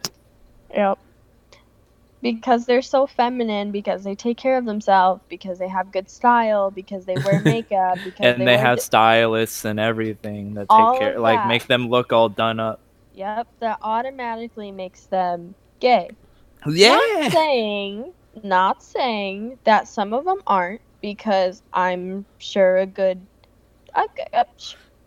Yep. 0.74 1.00
Because 2.22 2.66
they're 2.66 2.82
so 2.82 3.08
feminine, 3.08 3.72
because 3.72 4.04
they 4.04 4.16
take 4.16 4.38
care 4.38 4.58
of 4.58 4.66
themselves, 4.66 5.22
because 5.30 5.60
they 5.60 5.68
have 5.68 5.92
good 5.92 6.10
style, 6.10 6.72
because 6.72 7.06
they 7.06 7.18
wear 7.18 7.40
makeup, 7.44 7.98
because 8.04 8.34
and 8.34 8.42
they, 8.42 8.46
wear 8.46 8.58
have 8.58 8.78
th- 8.78 8.86
stylists 8.86 9.66
and 9.66 9.80
everything 9.80 10.54
that 10.56 10.68
All 10.70 10.94
take 10.94 11.02
care, 11.02 11.16
of 11.16 11.22
like 11.22 11.48
make 11.48 11.68
them 11.68 11.90
look 11.90 12.14
all 12.14 12.30
done 12.30 12.60
up. 12.60 12.80
Yep, 13.16 13.48
that 13.60 13.80
automatically 13.82 14.72
makes 14.72 15.06
them 15.06 15.56
gay. 15.80 16.10
Yeah 16.68 16.98
not 16.98 17.32
saying, 17.32 18.14
not 18.44 18.84
saying 18.84 19.58
that 19.64 19.88
some 19.88 20.14
of 20.14 20.26
them 20.26 20.42
aren't, 20.48 20.82
because 21.02 21.62
I'm 21.74 22.26
sure 22.38 22.78
a 22.78 22.86
good, 22.86 23.20
a, 23.96 24.46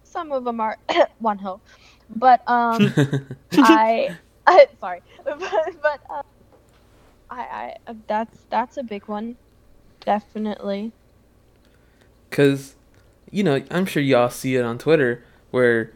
some 0.03 0.33
of 0.33 0.45
them 0.45 0.61
are 0.61 0.77
one 1.19 1.39
hope 1.39 1.61
but 2.17 2.49
um, 2.49 2.93
I, 3.53 4.17
I 4.47 4.67
sorry, 4.81 5.03
but 5.25 5.39
but 5.39 6.01
uh, 6.11 6.23
I 7.31 7.41
I 7.41 7.77
uh, 7.87 7.95
that's 8.07 8.39
that's 8.51 8.77
a 8.77 8.83
big 8.83 9.07
one, 9.07 9.37
definitely. 10.01 10.93
Because, 12.29 12.75
you 13.31 13.45
know, 13.45 13.63
I'm 13.71 13.87
sure 13.87 14.03
y'all 14.03 14.31
see 14.31 14.57
it 14.57 14.65
on 14.65 14.79
Twitter 14.79 15.25
where 15.51 15.93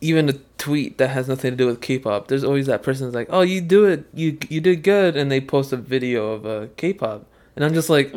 even 0.00 0.28
a 0.28 0.34
tweet 0.56 0.98
that 0.98 1.10
has 1.10 1.28
nothing 1.28 1.50
to 1.50 1.56
do 1.56 1.66
with 1.66 1.80
K-pop, 1.80 2.28
there's 2.28 2.44
always 2.44 2.66
that 2.66 2.82
person 2.82 3.06
that's 3.06 3.14
like, 3.14 3.28
"Oh, 3.30 3.42
you 3.42 3.60
do 3.60 3.84
it, 3.84 4.06
you 4.14 4.38
you 4.48 4.60
did 4.60 4.82
good," 4.82 5.16
and 5.16 5.30
they 5.30 5.40
post 5.40 5.72
a 5.72 5.76
video 5.76 6.32
of 6.32 6.46
a 6.46 6.68
K-pop, 6.76 7.26
and 7.56 7.64
I'm 7.64 7.74
just 7.74 7.90
like, 7.90 8.14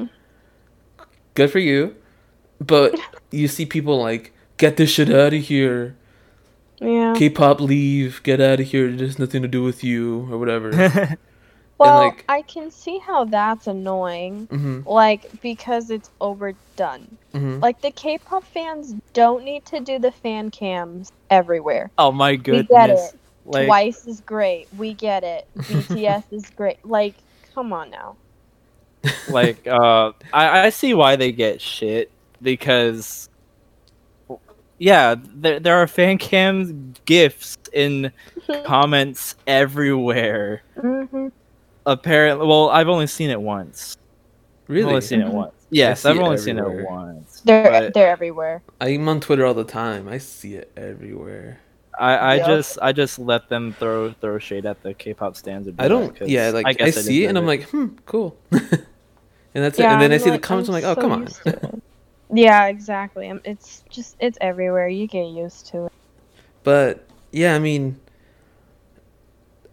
"Good 1.34 1.52
for 1.52 1.60
you," 1.60 1.96
but 2.60 2.98
you 3.32 3.48
see 3.48 3.66
people 3.66 4.00
like, 4.02 4.34
"Get 4.58 4.78
this 4.78 4.92
shit 4.92 5.10
out 5.10 5.34
of 5.34 5.42
here." 5.42 5.96
Yeah. 6.80 7.14
K-pop 7.16 7.62
leave, 7.62 8.22
get 8.24 8.42
out 8.42 8.60
of 8.60 8.68
here. 8.68 8.92
There's 8.92 9.20
nothing 9.20 9.44
to 9.44 9.48
do 9.48 9.62
with 9.62 9.84
you 9.84 10.28
or 10.32 10.40
whatever. 10.40 11.18
Well, 11.82 12.00
like- 12.08 12.26
I 12.30 12.42
can 12.44 12.70
see 12.72 13.00
how 13.00 13.26
that's 13.26 13.68
annoying, 13.68 14.48
hmm 14.50 14.82
like 14.86 15.28
because 15.42 15.90
it's 15.90 16.10
overdone. 16.22 17.18
hmm 17.34 17.60
Like 17.62 17.82
the 17.82 17.92
K-pop 17.92 18.44
fans 18.46 18.94
don't 19.14 19.44
need 19.44 19.66
to 19.66 19.80
do 19.80 20.00
the 20.00 20.12
fan 20.12 20.50
cams 20.52 21.10
everywhere. 21.30 21.92
oh 21.98 22.12
my 22.12 22.36
We 22.36 22.44
goodness! 22.44 22.70
get 22.70 22.90
it. 22.90 23.20
Like, 23.46 23.66
Twice 23.68 24.08
is 24.08 24.22
great. 24.22 24.68
We 24.78 24.94
get 24.94 25.24
it. 25.24 25.44
BTS 25.68 26.24
is 26.32 26.46
great. 26.56 26.78
Like, 26.86 27.16
come 27.56 27.74
on 27.74 27.90
now. 27.90 28.18
like 29.28 29.66
uh 29.68 30.12
I, 30.34 30.66
I 30.66 30.70
see 30.70 30.94
why 30.94 31.16
they 31.16 31.32
get 31.32 31.62
shit 31.62 32.12
because 32.42 33.28
yeah 34.78 35.16
there, 35.36 35.60
there 35.60 35.76
are 35.78 35.88
fan 35.88 36.18
cam 36.18 36.94
gifts 37.06 37.56
in 37.74 38.12
comments 38.66 39.36
everywhere 39.48 40.62
hmm 40.80 41.28
apparently 41.86 42.46
well 42.48 42.70
i've 42.70 42.88
only 42.90 43.08
seen 43.08 43.30
it 43.30 43.42
once 43.42 43.96
i've 44.70 44.76
Really? 44.76 44.90
only 44.90 45.02
seen 45.02 45.22
it 45.22 45.26
Mhm. 45.28 45.34
once 45.34 45.54
yes 45.72 46.02
see 46.02 46.10
i've 46.10 46.18
it 46.18 46.22
only 46.22 46.38
seen 46.38 46.58
it 46.58 46.64
once 46.86 47.42
They're 47.44 47.64
but 47.72 47.94
they're 47.94 48.10
everywhere. 48.10 48.64
I'm 48.80 49.08
on 49.10 49.20
Twitter 49.20 49.46
all 49.46 49.54
the 49.54 49.64
time. 49.64 50.08
I 50.08 50.18
see 50.18 50.56
it 50.56 50.72
everywhere. 50.78 51.60
i 52.00 52.18
i 52.18 52.36
Yep. 52.36 52.48
just 52.48 52.80
i 52.82 52.92
just 52.92 53.20
let 53.20 53.48
them 53.50 53.74
throw 53.80 54.12
throw 54.14 54.40
shade 54.40 54.66
at 54.66 54.82
the 54.82 54.94
k-pop 54.94 55.36
stands 55.36 55.68
a 55.68 55.72
bit 55.72 55.86
I 55.86 55.88
don't. 55.88 56.16
'cause 56.18 56.30
Yeah, 56.30 56.50
like 56.52 56.66
I, 56.68 56.74
guess 56.74 56.96
see 57.04 57.26
it 57.26 57.28
and 57.30 57.38
I'm 57.38 57.46
like, 57.48 57.64
hmm, 57.70 57.88
cool. 58.06 58.38
and 58.52 58.62
that's 59.54 59.80
it. 59.80 59.86
And 59.86 60.02
then 60.02 60.12
I 60.12 60.18
see 60.18 60.30
the 60.30 60.40
comments. 60.40 60.70
I'm 60.70 60.74
like, 60.74 60.84
oh, 60.84 60.96
come 60.96 61.12
on. 61.12 61.22
used 61.24 61.44
to 61.44 61.50
it. 61.50 61.84
yeah, 62.34 62.68
exactly. 62.68 63.30
Um, 63.30 63.42
It's 63.44 63.84
just 63.90 64.16
it's 64.20 64.38
everywhere. 64.42 64.88
You 64.88 65.08
get 65.08 65.26
used 65.28 65.68
to 65.72 65.86
it. 65.86 65.92
But 66.64 67.08
yeah, 67.32 67.56
I 67.56 67.60
mean, 67.60 68.00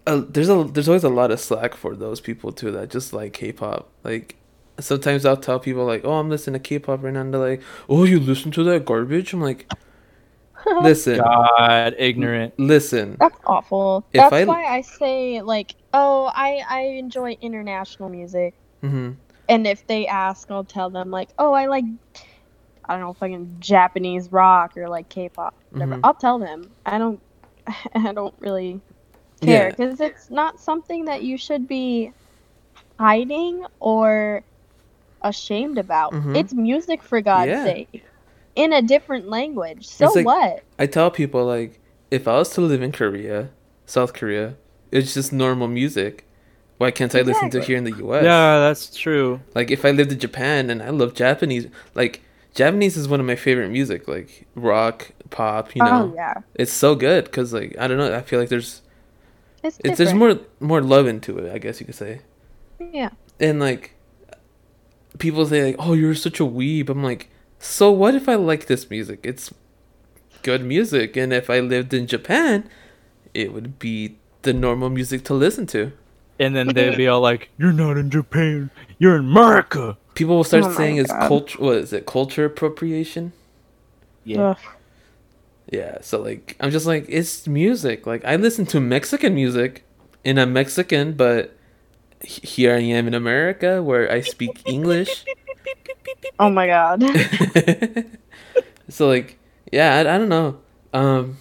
uh, 0.08 0.24
there's 0.28 0.48
a 0.48 0.64
there's 0.64 0.88
always 0.88 1.04
a 1.04 1.08
lot 1.08 1.30
of 1.30 1.40
slack 1.40 1.74
for 1.74 1.94
those 1.94 2.20
people 2.20 2.52
too 2.52 2.70
that 2.72 2.90
just 2.90 3.12
like 3.12 3.32
K-pop. 3.34 3.88
Like 4.04 4.36
sometimes 4.80 5.24
I'll 5.26 5.36
tell 5.36 5.60
people 5.60 5.84
like, 5.84 6.04
oh, 6.04 6.14
I'm 6.14 6.30
listening 6.30 6.60
to 6.60 6.68
K-pop 6.68 7.02
right 7.02 7.12
now, 7.12 7.20
and 7.20 7.32
they're 7.34 7.40
like, 7.40 7.62
oh, 7.88 8.04
you 8.04 8.18
listen 8.20 8.50
to 8.52 8.64
that 8.64 8.84
garbage? 8.84 9.32
I'm 9.32 9.40
like, 9.42 9.70
listen, 10.82 11.18
god 11.18 11.94
ignorant 11.98 12.54
listen. 12.58 13.16
That's 13.20 13.36
awful. 13.46 14.04
If 14.12 14.30
That's 14.30 14.32
I- 14.34 14.44
why 14.44 14.64
I 14.64 14.80
say 14.82 15.42
like, 15.42 15.74
oh, 15.92 16.30
I 16.34 16.62
I 16.68 16.80
enjoy 16.98 17.36
international 17.40 18.08
music, 18.08 18.54
hmm 18.80 19.12
and 19.50 19.66
if 19.66 19.86
they 19.86 20.06
ask, 20.06 20.50
I'll 20.50 20.64
tell 20.64 20.90
them 20.90 21.10
like, 21.10 21.30
oh, 21.38 21.54
I 21.54 21.66
like, 21.66 21.84
I 22.84 22.92
don't 22.92 23.00
know, 23.00 23.14
fucking 23.14 23.56
Japanese 23.60 24.30
rock 24.30 24.76
or 24.76 24.88
like 24.90 25.08
K-pop, 25.08 25.54
whatever. 25.70 25.96
Mhm. 25.96 26.00
I'll 26.04 26.14
tell 26.14 26.38
them. 26.38 26.70
I 26.84 26.98
don't, 26.98 27.18
I 27.94 28.12
don't 28.12 28.34
really 28.40 28.80
care 29.40 29.64
Yeah. 29.68 29.70
because 29.70 30.00
it's 30.00 30.30
not 30.30 30.60
something 30.60 31.04
that 31.06 31.22
you 31.22 31.36
should 31.38 31.66
be 31.68 32.12
hiding 32.98 33.64
or 33.80 34.42
ashamed 35.22 35.78
about. 35.78 36.12
Mhm. 36.12 36.36
It's 36.36 36.52
music 36.54 37.02
for 37.02 37.20
God's 37.20 37.50
Yeah. 37.50 37.64
sake, 37.64 38.04
in 38.56 38.72
a 38.72 38.82
different 38.82 39.28
language. 39.28 39.86
So 39.86 40.06
like- 40.14 40.26
what? 40.26 40.62
I 40.78 40.86
tell 40.86 41.10
people 41.10 41.44
like, 41.44 41.78
if 42.10 42.26
I 42.26 42.36
was 42.38 42.50
to 42.50 42.60
live 42.60 42.82
in 42.82 42.92
Korea, 42.92 43.50
South 43.86 44.12
Korea, 44.14 44.54
it's 44.90 45.14
just 45.14 45.32
normal 45.32 45.68
music. 45.68 46.24
Why 46.78 46.90
can't 46.92 47.12
I 47.14 47.22
listen 47.22 47.50
to 47.50 47.60
here 47.60 47.76
in 47.76 47.82
the 47.84 47.92
U.S.? 47.98 48.22
yeah 48.24 48.58
that's 48.60 48.94
true 48.94 49.40
Like 49.54 49.70
if 49.72 49.84
I 49.84 49.90
lived 49.90 50.12
in 50.12 50.18
Japan 50.20 50.70
and 50.70 50.80
I 50.82 50.90
love 50.90 51.12
Japanese, 51.14 51.66
like 51.94 52.22
Japanese 52.54 52.96
is 52.96 53.08
one 53.08 53.18
of 53.20 53.26
my 53.26 53.34
favorite 53.36 53.68
music, 53.70 54.06
like 54.08 54.46
rock, 54.54 55.10
pop. 55.30 55.74
You 55.76 55.82
know, 55.84 56.10
oh 56.10 56.14
yeah, 56.14 56.34
it's 56.54 56.72
so 56.72 56.94
good 56.94 57.24
because 57.24 57.52
like 57.52 57.76
I 57.78 57.86
don't 57.88 57.98
know, 57.98 58.14
I 58.14 58.22
feel 58.22 58.38
like 58.40 58.48
there's 58.48 58.82
it's, 59.68 59.78
it's 59.84 59.98
there's 59.98 60.14
more 60.14 60.38
more 60.60 60.80
love 60.80 61.06
into 61.06 61.38
it. 61.38 61.52
I 61.52 61.58
guess 61.58 61.80
you 61.80 61.86
could 61.86 61.94
say. 61.94 62.20
Yeah. 62.80 63.10
And 63.40 63.60
like 63.60 63.94
people 65.18 65.46
say 65.46 65.64
like, 65.64 65.76
"Oh, 65.78 65.92
you're 65.92 66.14
such 66.14 66.40
a 66.40 66.44
weeb." 66.44 66.88
I'm 66.88 67.02
like, 67.02 67.28
so 67.58 67.90
what 67.90 68.14
if 68.14 68.28
I 68.28 68.34
like 68.34 68.66
this 68.66 68.88
music? 68.90 69.20
It's 69.24 69.52
good 70.42 70.64
music, 70.64 71.16
and 71.16 71.32
if 71.32 71.50
I 71.50 71.60
lived 71.60 71.92
in 71.92 72.06
Japan, 72.06 72.68
it 73.34 73.52
would 73.52 73.78
be 73.78 74.16
the 74.42 74.52
normal 74.52 74.88
music 74.90 75.24
to 75.24 75.34
listen 75.34 75.66
to. 75.68 75.92
and 76.38 76.54
then 76.54 76.68
they'd 76.68 76.96
be 77.04 77.08
all 77.08 77.20
like 77.20 77.50
you're 77.58 77.72
not 77.72 77.96
in 77.98 78.08
japan 78.10 78.70
you're 78.98 79.16
in 79.16 79.24
america 79.24 79.96
People 80.14 80.36
will 80.36 80.44
start 80.44 80.64
Oh 80.64 80.72
saying 80.72 80.96
"Is 80.96 81.10
culture. 81.10 81.58
What 81.58 81.76
is 81.78 81.92
it? 81.92 82.06
Culture 82.06 82.44
appropriation. 82.44 83.32
yeah 84.24 84.50
Ugh. 84.50 84.58
Yeah, 85.70 85.98
so 86.00 86.20
like 86.20 86.56
I'm 86.60 86.70
just 86.70 86.86
like 86.86 87.06
it's 87.08 87.46
music. 87.46 88.06
Like 88.06 88.24
I 88.24 88.36
listen 88.36 88.64
to 88.66 88.80
Mexican 88.80 89.34
music 89.34 89.84
and 90.24 90.40
I'm 90.40 90.52
Mexican, 90.52 91.12
but 91.12 91.56
here 92.22 92.74
I 92.74 92.80
am 92.80 93.06
in 93.06 93.14
America 93.14 93.82
where 93.82 94.10
I 94.10 94.20
speak 94.20 94.62
English. 94.66 95.24
Oh 96.40 96.48
my 96.48 96.66
god. 96.66 97.02
so 98.88 99.08
like 99.08 99.38
yeah, 99.70 99.96
I, 99.96 100.00
I 100.00 100.18
don't 100.18 100.28
know. 100.30 100.58
Um 100.94 101.36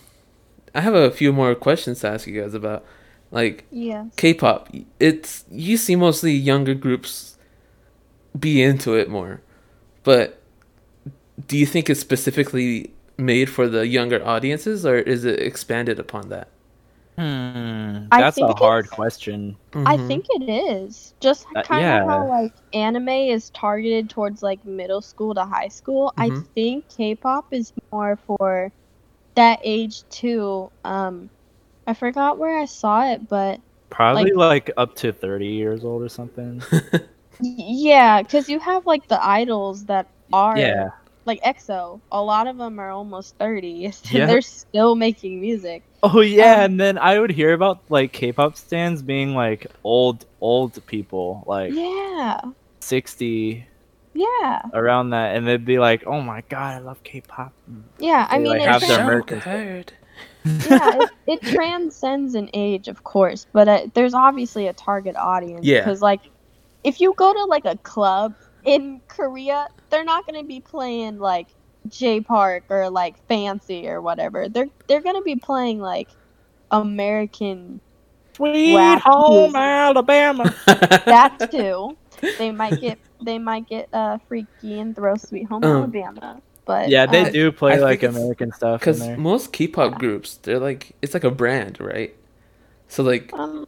I 0.75 0.81
have 0.81 0.93
a 0.93 1.09
few 1.11 1.31
more 1.31 1.55
questions 1.55 2.01
to 2.01 2.09
ask 2.09 2.27
you 2.27 2.41
guys 2.41 2.53
about 2.53 2.83
like 3.31 3.65
yeah 3.71 4.07
K-pop. 4.17 4.69
It's 4.99 5.45
you 5.49 5.77
see 5.77 5.95
mostly 5.95 6.33
younger 6.33 6.73
groups 6.73 7.37
be 8.37 8.61
into 8.61 8.95
it 8.95 9.09
more. 9.09 9.41
But 10.03 10.41
do 11.47 11.57
you 11.57 11.65
think 11.65 11.89
it's 11.89 11.99
specifically 11.99 12.91
made 13.17 13.49
for 13.49 13.67
the 13.67 13.87
younger 13.87 14.25
audiences 14.25 14.85
or 14.85 14.97
is 14.97 15.25
it 15.25 15.39
expanded 15.39 15.99
upon 15.99 16.29
that? 16.29 16.49
Hmm, 17.17 18.09
that's 18.15 18.41
a 18.41 18.53
hard 18.53 18.89
question. 18.89 19.57
I 19.85 19.97
Mhm. 19.97 19.97
think 19.97 20.25
it 20.29 20.49
is 20.49 21.13
just 21.21 21.47
Uh, 21.55 21.63
kind 21.63 21.81
yeah. 21.81 21.97
of 21.97 22.03
how 22.03 22.27
like 22.27 22.53
anime 22.73 23.09
is 23.09 23.49
targeted 23.51 24.09
towards 24.09 24.43
like 24.43 24.63
middle 24.65 25.01
school 25.01 25.33
to 25.35 25.45
high 25.45 25.69
school. 25.69 26.13
I 26.17 26.29
Mhm. 26.29 26.47
think 26.55 26.85
K-pop 26.95 27.45
is 27.53 27.71
more 27.91 28.17
for 28.17 28.71
that 29.35 29.59
age 29.63 30.07
too. 30.09 30.71
Um, 30.85 31.31
I 31.87 31.93
forgot 31.95 32.39
where 32.39 32.59
I 32.59 32.65
saw 32.65 33.11
it, 33.13 33.27
but 33.29 33.61
Probably 33.89 34.31
like, 34.31 34.69
up 34.77 34.95
to 34.97 35.11
30 35.13 35.47
years 35.47 35.83
old 35.83 36.01
or 36.03 36.09
something. 36.09 36.61
yeah, 37.39 38.21
because 38.21 38.49
you 38.49 38.59
have 38.59 38.85
like 38.85 39.07
the 39.07 39.23
idols 39.23 39.85
that 39.85 40.07
are 40.33 40.65
yeah. 40.65 40.89
Like 41.27 41.41
EXO. 41.43 41.99
A 42.11 42.21
lot 42.21 42.47
of 42.47 42.57
them 42.57 42.79
are 42.79 42.89
almost 42.89 43.35
thirty. 43.37 43.91
Yeah. 44.11 44.25
They're 44.25 44.41
still 44.41 44.95
making 44.95 45.39
music. 45.41 45.83
Oh 46.01 46.21
yeah, 46.21 46.55
Um, 46.55 46.59
and 46.61 46.79
then 46.79 46.97
I 46.97 47.19
would 47.19 47.31
hear 47.31 47.53
about 47.53 47.79
like 47.89 48.11
K-pop 48.13 48.55
stands 48.55 49.01
being 49.01 49.35
like 49.35 49.67
old 49.83 50.25
old 50.41 50.83
people, 50.87 51.43
like 51.45 51.73
Yeah, 51.73 52.39
60 52.79 53.65
yeah, 54.13 54.61
around 54.73 55.11
that 55.11 55.35
and 55.35 55.45
they'd 55.47 55.63
be 55.65 55.77
like, 55.77 56.07
"Oh 56.07 56.21
my 56.21 56.41
god, 56.49 56.75
I 56.75 56.79
love 56.79 57.03
K-pop." 57.03 57.53
yeah. 57.99 58.25
I 58.29 58.37
They, 58.37 58.43
mean, 58.43 58.53
like, 58.53 58.61
it 58.61 58.67
have 58.67 58.81
their 58.81 59.21
trans- 59.21 59.43
heard. 59.43 59.93
yeah, 60.45 60.99
it, 61.03 61.09
it 61.27 61.41
transcends 61.53 62.33
an 62.33 62.49
age, 62.53 62.87
of 62.87 63.03
course, 63.03 63.45
but 63.53 63.67
uh, 63.67 63.87
there's 63.93 64.13
obviously 64.15 64.65
a 64.67 64.73
target 64.73 65.15
audience. 65.15 65.65
Yeah. 65.65 65.79
Because 65.81 66.01
like, 66.01 66.21
if 66.83 66.99
you 67.01 67.13
go 67.15 67.31
to 67.33 67.43
like 67.45 67.65
a 67.65 67.75
club 67.77 68.33
in 68.67 69.01
Korea, 69.09 69.69
they're 69.91 70.05
not 70.05 70.27
gonna 70.27 70.45
be 70.45 70.61
playing 70.61 71.19
like 71.19 71.49
Jay 71.89 72.21
Park 72.21 72.65
or 72.71 72.91
like 72.91 73.17
Fancy 73.29 73.89
or 73.89 74.01
whatever. 74.03 74.49
They're 74.49 74.69
they're 74.89 75.03
gonna 75.03 75.23
be 75.23 75.37
playing 75.37 75.79
like 75.81 76.11
American 76.71 77.81
Sweet 78.35 78.61
Rap 78.65 79.03
home 79.03 79.55
music. 79.55 79.55
Alabama. 79.55 80.55
that 81.07 81.33
too. 81.51 81.97
They 82.37 82.51
might 82.51 82.79
get 82.79 82.99
they 83.21 83.39
might 83.39 83.67
get 83.67 83.89
uh 83.93 84.19
freaky 84.27 84.79
and 84.79 84.95
throw 84.95 85.17
Sweet 85.17 85.47
Home 85.47 85.65
Um, 85.65 85.67
Alabama. 85.67 86.41
But 86.65 86.93
yeah, 86.93 87.05
they 87.07 87.25
uh, 87.25 87.31
do 87.31 87.51
play 87.51 87.77
I 87.77 87.79
like 87.79 88.03
American 88.03 88.53
stuff 88.53 88.81
Because 88.81 89.09
most 89.15 89.53
K-pop 89.53 89.97
Yeah. 89.97 89.99
groups, 89.99 90.37
they're 90.37 90.59
like 90.59 90.93
it's 91.01 91.13
like 91.13 91.23
a 91.25 91.31
brand, 91.31 91.79
right? 91.81 92.15
So 92.89 93.03
like 93.03 93.35
Um, 93.37 93.65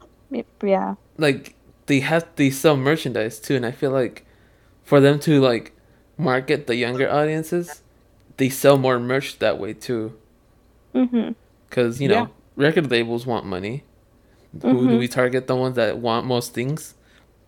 yeah. 0.64 0.96
like 1.18 1.56
they 1.88 2.00
have 2.02 2.28
they 2.36 2.50
sell 2.50 2.78
merchandise 2.78 3.40
too, 3.40 3.56
and 3.56 3.66
I 3.66 3.72
feel 3.72 3.92
like 3.92 4.26
for 4.90 5.00
them 5.00 5.20
to 5.20 5.40
like 5.40 5.72
market 6.18 6.68
the 6.68 6.76
younger 6.76 7.10
audiences, 7.10 7.82
they 8.38 8.50
sell 8.50 8.78
more 8.78 9.00
merch 9.00 9.40
that 9.40 9.60
way 9.60 9.74
too. 9.74 10.14
Mhm. 10.96 11.36
Because 11.70 12.02
you 12.02 12.08
know 12.10 12.30
record 12.56 12.90
labels 12.92 13.26
want 13.26 13.46
money. 13.46 13.84
Who 14.64 14.88
do 14.88 14.96
Mhm. 14.96 15.00
we 15.00 15.08
target? 15.08 15.48
The 15.48 15.56
ones 15.56 15.76
that 15.76 16.00
want 16.00 16.26
most 16.26 16.54
things, 16.54 16.96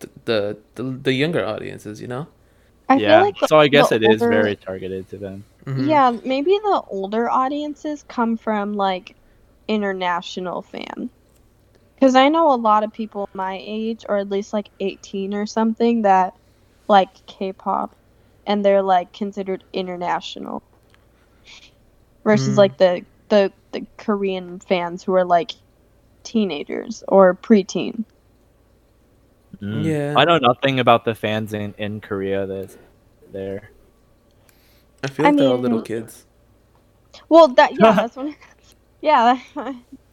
the 0.00 0.08
the 0.24 0.56
the, 0.76 0.82
the 1.08 1.12
younger 1.12 1.44
audiences. 1.44 2.00
You 2.00 2.08
know. 2.08 2.26
I 2.88 2.96
yeah, 2.96 3.08
feel 3.18 3.26
like 3.26 3.36
so 3.48 3.58
I 3.58 3.68
guess 3.68 3.88
the 3.88 3.96
it 3.96 4.02
is 4.04 4.22
older- 4.22 4.42
very 4.42 4.56
targeted 4.56 5.08
to 5.10 5.16
them. 5.18 5.44
Mhm. 5.66 5.88
Yeah, 5.88 6.16
maybe 6.24 6.52
the 6.62 6.82
older 6.90 7.28
audiences 7.30 8.04
come 8.08 8.36
from 8.36 8.74
like 8.74 9.16
international 9.68 10.62
fan. 10.62 11.10
Because 11.94 12.14
I 12.16 12.28
know 12.28 12.52
a 12.52 12.56
lot 12.56 12.84
of 12.84 12.92
people 12.92 13.28
my 13.34 13.58
age, 13.62 14.04
or 14.08 14.18
at 14.18 14.28
least 14.28 14.52
like 14.52 14.70
18 14.80 15.34
or 15.34 15.46
something, 15.46 16.02
that 16.02 16.34
like 16.88 17.24
K 17.26 17.52
pop 17.52 17.94
and 18.46 18.64
they're 18.64 18.82
like 18.82 19.12
considered 19.12 19.64
international. 19.72 20.62
Versus 22.24 22.54
Mm. 22.54 22.58
like 22.58 22.76
the, 22.78 23.04
the, 23.28 23.52
the 23.72 23.84
Korean 23.96 24.60
fans 24.60 25.02
who 25.02 25.14
are 25.14 25.24
like 25.24 25.52
teenagers 26.22 27.02
or 27.08 27.34
preteen. 27.34 28.04
Mm. 29.60 29.84
Yeah. 29.84 30.14
I 30.16 30.24
know 30.24 30.38
nothing 30.38 30.78
about 30.80 31.04
the 31.04 31.14
fans 31.14 31.52
in, 31.52 31.74
in 31.78 32.00
Korea 32.00 32.46
that's 32.46 32.78
there. 33.32 33.70
I 35.04 35.08
feel 35.08 35.26
I 35.26 35.30
like 35.30 35.38
they're 35.38 35.48
all 35.48 35.58
little 35.58 35.82
kids. 35.82 36.26
Well, 37.28 37.48
that, 37.48 37.72
yeah, 37.80 37.92
that's 37.92 38.16
what. 38.16 38.34
Yeah. 39.00 39.38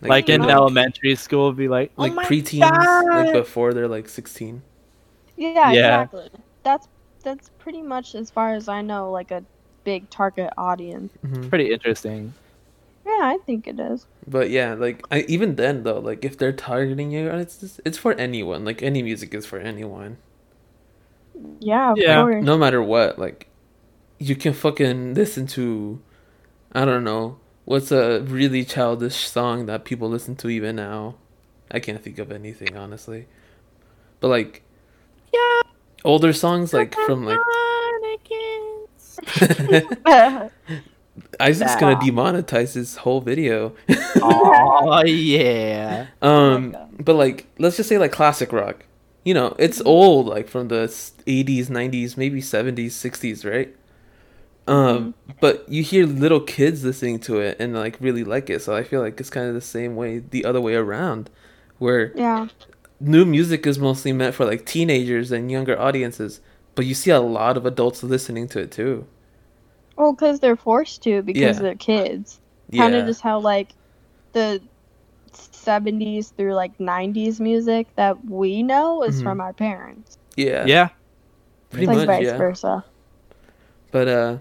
Like, 0.02 0.30
in 0.30 0.42
like- 0.42 0.50
elementary 0.50 1.16
school, 1.16 1.52
be 1.54 1.68
like, 1.68 1.92
like 1.96 2.12
oh 2.12 2.16
my 2.16 2.26
preteens, 2.26 2.62
God. 2.72 3.06
like 3.26 3.34
before 3.34 3.74
they're 3.74 3.88
like 3.88 4.10
sixteen. 4.10 4.64
Yeah, 5.38 5.72
Yeah. 5.72 6.02
exactly. 6.04 6.30
That's 6.70 6.88
that's 7.24 7.50
pretty 7.58 7.82
much 7.82 8.14
as 8.14 8.30
far 8.30 8.54
as 8.54 8.68
I 8.70 8.82
know, 8.84 9.10
like 9.12 9.32
a 9.32 9.44
big 9.84 10.08
target 10.12 10.52
audience. 10.56 11.12
Mhm. 11.26 11.50
pretty 11.50 11.72
interesting. 11.74 12.36
Yeah, 13.06 13.22
I 13.24 13.40
think 13.46 13.68
it 13.68 13.80
is. 13.80 14.06
But 14.28 14.52
yeah, 14.52 14.76
like 14.76 15.04
I 15.10 15.22
even 15.28 15.56
then 15.56 15.82
though, 15.82 16.00
like 16.00 16.24
if 16.24 16.38
they're 16.38 16.54
targeting 16.54 17.10
you, 17.12 17.28
it's 17.30 17.58
just, 17.58 17.82
it's 17.86 17.98
for 17.98 18.14
anyone. 18.14 18.66
Like 18.66 18.84
any 18.84 19.02
music 19.02 19.34
is 19.34 19.48
for 19.48 19.58
anyone, 19.58 20.18
Yeah, 21.60 21.92
of 21.94 21.98
Yeah. 21.98 22.22
course. 22.22 22.44
no 22.46 22.58
matter 22.58 22.82
what. 22.84 23.18
Like 23.18 23.48
you 24.20 24.36
can 24.36 24.54
fucking 24.54 25.16
listen 25.16 25.48
to, 25.48 26.00
I 26.72 26.86
don't 26.86 27.04
know, 27.04 27.38
what's 27.66 27.92
a 27.92 28.22
really 28.22 28.64
childish 28.64 29.28
song 29.28 29.66
that 29.66 29.86
people 29.86 30.10
listen 30.10 30.36
to 30.38 30.50
even 30.50 30.76
now. 30.76 31.16
I 31.72 31.80
can't 31.80 32.02
think 32.04 32.20
of 32.20 32.32
anything 32.32 32.76
honestly, 32.78 33.28
but 34.20 34.28
like 34.30 34.62
Yeah. 35.34 35.62
Older 36.04 36.34
songs 36.34 36.74
like 36.74 36.96
from 37.06 37.26
like 37.26 37.40
Isaac's 41.40 41.76
gonna 41.76 41.98
demonetize 41.98 42.74
this 42.74 42.98
whole 42.98 43.22
video. 43.22 43.74
oh 44.22 45.04
yeah. 45.06 46.08
Um, 46.22 46.76
Okay. 46.76 46.86
but 47.04 47.16
like, 47.16 47.48
let's 47.58 47.78
just 47.78 47.90
say 47.90 47.98
like 47.98 48.12
classic 48.12 48.52
rock. 48.54 48.86
You 49.26 49.34
know, 49.34 49.56
it's 49.60 49.82
old, 49.82 50.28
like 50.28 50.48
from 50.48 50.70
the 50.70 50.86
'80s, 50.88 51.68
'90s, 51.68 52.18
maybe 52.18 52.42
'70s, 52.42 52.92
'60s, 52.92 53.50
right? 53.50 53.76
Um, 54.68 55.16
but 55.42 55.68
you 55.68 55.82
hear 55.84 56.06
little 56.06 56.40
kids 56.40 56.84
listening 56.84 57.20
to 57.22 57.40
it 57.40 57.58
and 57.60 57.74
like 57.74 57.98
really 58.00 58.24
like 58.24 58.50
it. 58.50 58.62
So 58.62 58.76
I 58.76 58.84
feel 58.84 59.02
like 59.02 59.20
it's 59.20 59.30
kind 59.30 59.48
of 59.48 59.56
the 59.56 59.62
same 59.62 59.96
way, 59.96 60.20
the 60.20 60.46
other 60.46 60.62
way 60.62 60.76
around, 60.76 61.30
where 61.80 62.12
yeah. 62.16 62.48
New 63.00 63.26
music 63.26 63.66
is 63.68 63.80
mostly 63.80 64.14
meant 64.14 64.36
for 64.36 64.46
like 64.46 64.66
teenagers 64.66 65.32
and 65.32 65.52
younger 65.52 65.80
audiences, 65.80 66.42
but 66.76 66.86
you 66.86 66.94
see 66.96 67.12
a 67.12 67.20
lot 67.20 67.58
of 67.58 67.66
adults 67.66 68.04
listening 68.04 68.48
to 68.50 68.60
it 68.62 68.72
too. 68.72 69.08
Well, 69.98 70.14
because 70.14 70.40
they're 70.40 70.56
forced 70.58 71.04
to 71.04 71.22
because 71.22 71.60
Yeah. 71.60 71.60
they're 71.60 71.76
kids. 71.76 72.42
Yeah. 72.70 72.82
Kind 72.84 72.96
of 72.96 73.06
just 73.06 73.22
how 73.22 73.40
like 73.40 73.76
the 74.34 74.68
70s 75.34 76.32
through 76.32 76.56
like 76.56 76.80
90s 76.80 77.40
music 77.42 77.90
that 77.96 78.26
we 78.26 78.64
know 78.64 79.04
is 79.04 79.22
Mhm. 79.22 79.24
from 79.24 79.42
our 79.42 79.54
parents. 79.54 80.18
yeah, 80.36 80.68
Yeah. 80.68 80.90
pretty 81.72 81.88
like 81.88 81.94
much, 81.94 82.06
vice 82.06 82.26
yeah. 82.26 82.38
versa. 82.38 82.86
But 83.92 84.08
uh 84.08 84.38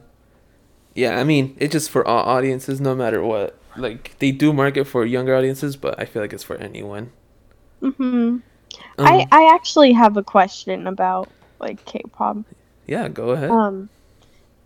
yeah, 0.94 1.18
I 1.20 1.24
mean, 1.24 1.56
it's 1.60 1.72
just 1.72 1.90
for 1.90 2.06
all 2.06 2.24
audiences 2.24 2.80
no 2.80 2.94
matter 2.94 3.22
what. 3.22 3.58
Like 3.76 4.16
they 4.18 4.32
do 4.32 4.52
market 4.52 4.86
for 4.86 5.04
younger 5.06 5.34
audiences, 5.36 5.76
but 5.76 5.98
I 6.00 6.04
feel 6.04 6.22
like 6.22 6.32
it's 6.32 6.44
for 6.44 6.56
anyone. 6.56 7.12
hmm 7.82 8.38
Um, 8.98 9.06
I 9.06 9.26
I 9.30 9.54
actually 9.54 9.92
have 9.92 10.16
a 10.16 10.22
question 10.22 10.86
about 10.86 11.28
like 11.60 11.84
K-pop. 11.84 12.38
yeah, 12.86 13.08
go 13.08 13.30
ahead. 13.30 13.50
Um, 13.50 13.88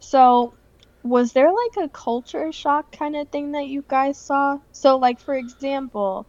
so 0.00 0.54
was 1.02 1.32
there 1.32 1.50
like 1.52 1.84
a 1.84 1.88
culture 1.88 2.52
shock 2.52 2.92
kind 2.92 3.16
of 3.16 3.28
thing 3.28 3.52
that 3.52 3.66
you 3.66 3.84
guys 3.88 4.18
saw? 4.18 4.58
So 4.72 4.96
like 4.96 5.20
for 5.20 5.34
example, 5.34 6.26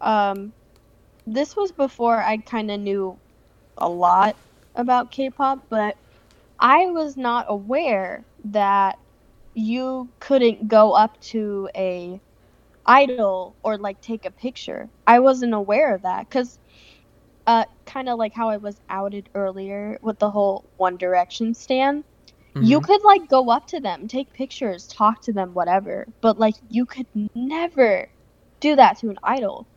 um, 0.00 0.52
this 1.26 1.56
was 1.56 1.72
before 1.72 2.22
I 2.22 2.38
kind 2.38 2.70
of 2.70 2.80
knew 2.80 3.18
a 3.78 3.88
lot 3.88 4.36
about 4.74 5.10
K-pop, 5.10 5.66
but 5.68 5.96
I 6.58 6.86
was 6.86 7.16
not 7.16 7.46
aware 7.48 8.24
that 8.44 8.98
you 9.54 10.08
couldn't 10.20 10.68
go 10.68 10.92
up 10.92 11.20
to 11.20 11.68
a 11.74 12.20
idol 12.86 13.50
or 13.56 13.70
like 13.70 13.92
take 13.92 14.18
a 14.18 14.24
picture. 14.24 14.84
I 15.00 15.14
wasn't 15.14 15.48
aware 15.48 15.88
of 15.90 16.02
that 16.02 16.28
because 16.28 16.58
uh 17.46 17.64
kind 17.86 18.08
of 18.08 18.18
like 18.18 18.32
how 18.34 18.48
I 18.48 18.56
was 18.58 18.80
outed 18.88 19.28
earlier 19.34 19.98
with 20.02 20.18
the 20.18 20.30
whole 20.30 20.70
One 20.76 20.96
Direction 20.96 21.54
stand. 21.54 22.04
You 22.58 22.80
Mhm. 22.80 22.82
could 22.82 23.00
like 23.04 23.28
go 23.28 23.50
up 23.50 23.66
to 23.68 23.80
them, 23.80 24.08
take 24.08 24.32
pictures, 24.32 24.86
talk 24.86 25.22
to 25.22 25.32
them, 25.32 25.54
whatever, 25.54 26.06
but 26.20 26.38
like 26.38 26.54
you 26.68 26.86
could 26.86 27.06
never 27.14 28.10
do 28.60 28.76
that 28.76 28.98
to 28.98 29.10
an 29.10 29.16
idol. 29.22 29.68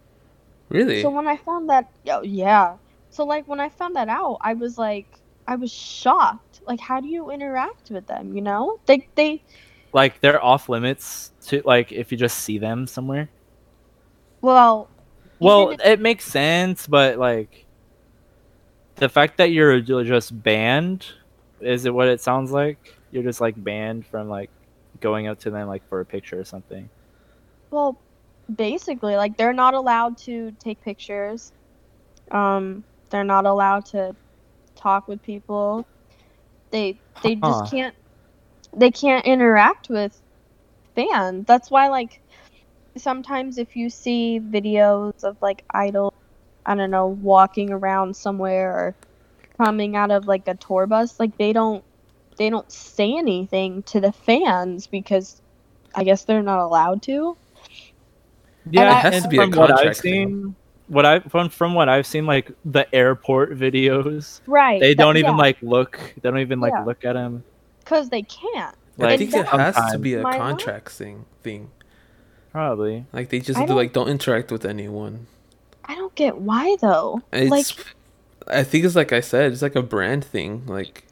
really? 0.69 0.93
So 0.93 1.09
when 1.09 1.27
I 1.27 1.37
found 1.37 1.69
that, 1.69 1.85
oh, 2.09 2.21
yeah. 2.23 2.77
So 3.09 3.25
like 3.25 3.47
when 3.47 3.59
I 3.59 3.69
found 3.69 3.95
that 3.95 4.09
out, 4.09 4.37
I 4.41 4.53
was 4.53 4.77
like, 4.77 5.07
I 5.47 5.55
was 5.55 5.71
shocked. 5.71 6.61
Like, 6.67 6.79
how 6.79 6.99
do 7.01 7.07
you 7.07 7.29
interact 7.31 7.89
with 7.91 8.07
them? 8.07 8.33
You 8.33 8.41
know, 8.41 8.77
they 8.87 9.07
they 9.15 9.43
Like 9.93 10.19
they're 10.21 10.43
off 10.43 10.69
limits 10.69 11.31
to 11.47 11.61
like 11.65 11.91
if 11.91 12.11
you 12.11 12.17
just 12.17 12.39
see 12.39 12.57
them 12.57 12.87
somewhere. 12.87 13.29
well. 14.41 14.89
Well, 15.39 15.71
even 15.71 15.79
it 15.85 15.99
makes 16.01 16.25
sense, 16.25 16.87
but 16.87 17.17
like 17.17 17.65
the 18.95 19.09
fact 19.09 19.37
that 19.37 19.51
you're 19.51 19.79
just 19.81 20.41
banned 20.43 21.05
is 21.61 21.85
it 21.85 21.93
what 21.93 22.07
it 22.07 22.21
sounds 22.21 22.51
like? 22.51 22.77
You're 23.11 23.23
just 23.23 23.41
like 23.41 23.61
banned 23.63 24.05
from 24.05 24.29
like 24.29 24.51
going 24.99 25.27
up 25.27 25.39
to 25.39 25.51
them 25.51 25.67
like 25.67 25.87
for 25.89 26.01
a 26.01 26.05
picture 26.05 26.39
or 26.39 26.45
something. 26.45 26.89
Well, 27.71 27.99
basically, 28.55 29.15
like 29.15 29.37
they're 29.37 29.53
not 29.53 29.73
allowed 29.73 30.17
to 30.19 30.51
take 30.59 30.81
pictures. 30.81 31.51
Um, 32.31 32.83
they're 33.09 33.23
not 33.23 33.45
allowed 33.45 33.85
to 33.87 34.15
talk 34.75 35.07
with 35.07 35.21
people. 35.21 35.87
They 36.71 36.99
they 37.23 37.35
Huh. 37.41 37.47
just 37.47 37.71
can't 37.71 37.95
they 38.77 38.91
can't 38.91 39.25
interact 39.25 39.89
with 39.89 40.19
fans. 40.95 41.45
That's 41.47 41.69
why 41.71 41.89
like 41.89 42.21
sometimes 42.95 43.57
if 43.57 43.75
you 43.75 43.89
see 43.89 44.39
videos 44.39 45.23
of 45.23 45.37
like 45.41 45.63
idol 45.73 46.13
I 46.65 46.75
don't 46.75 46.91
know, 46.91 47.07
walking 47.07 47.71
around 47.71 48.15
somewhere 48.15 48.71
or 48.71 48.95
coming 49.57 49.95
out 49.95 50.11
of 50.11 50.27
like 50.27 50.47
a 50.47 50.55
tour 50.55 50.85
bus, 50.85 51.19
like 51.19 51.37
they 51.37 51.53
don't 51.53 51.83
they 52.37 52.49
don't 52.49 52.71
say 52.71 53.17
anything 53.17 53.83
to 53.83 53.99
the 53.99 54.11
fans 54.11 54.85
because 54.85 55.41
I 55.95 56.03
guess 56.03 56.25
they're 56.25 56.43
not 56.43 56.59
allowed 56.59 57.01
to. 57.03 57.37
Yeah, 58.69 58.91
it 58.97 59.01
has 59.01 59.13
and 59.15 59.23
to 59.23 59.29
be 59.29 59.37
a 59.37 59.41
from 59.41 59.51
what 59.51 59.71
I've 59.71 59.77
contract 59.77 60.01
thing. 60.01 60.27
seen, 60.27 60.55
what 60.87 61.05
I 61.05 61.19
from 61.21 61.49
from 61.49 61.73
what 61.73 61.87
I've 61.89 62.05
seen, 62.05 62.25
like 62.25 62.51
the 62.65 62.93
airport 62.93 63.57
videos, 63.57 64.41
Right. 64.45 64.79
they 64.81 64.93
that- 64.93 65.01
don't 65.01 65.17
even 65.17 65.31
yeah. 65.31 65.37
like 65.37 65.57
look. 65.61 65.99
They 66.21 66.29
don't 66.29 66.39
even 66.39 66.59
like 66.59 66.73
Yeah. 66.73 66.83
look 66.83 67.05
at 67.05 67.13
them. 67.13 67.43
Because 67.87 68.09
they 68.09 68.23
can't. 68.23 68.75
I 68.99 69.15
think 69.17 69.33
it 69.33 69.45
has 69.45 69.75
to 69.91 69.99
be 69.99 70.15
a 70.15 70.21
Why 70.23 70.31
not? 70.37 70.39
contract 70.39 70.89
thing 70.89 71.25
thing. 71.43 71.69
probably. 72.51 73.05
Like 73.13 73.29
they 73.29 73.39
just 73.39 73.59
do 73.65 73.73
like 73.73 73.93
don't 73.93 74.09
interact 74.09 74.51
with 74.51 74.65
anyone. 74.65 75.27
I 75.85 75.95
don't 75.95 76.13
get 76.15 76.37
why 76.37 76.75
though. 76.81 77.21
It's 77.31 77.51
like 77.51 77.95
I 78.47 78.63
think 78.63 78.85
it's 78.85 78.95
like 78.95 79.13
I 79.13 79.21
said, 79.21 79.51
it's 79.53 79.61
like 79.61 79.75
a 79.75 79.83
brand 79.83 80.25
thing, 80.25 80.65
like 80.65 81.03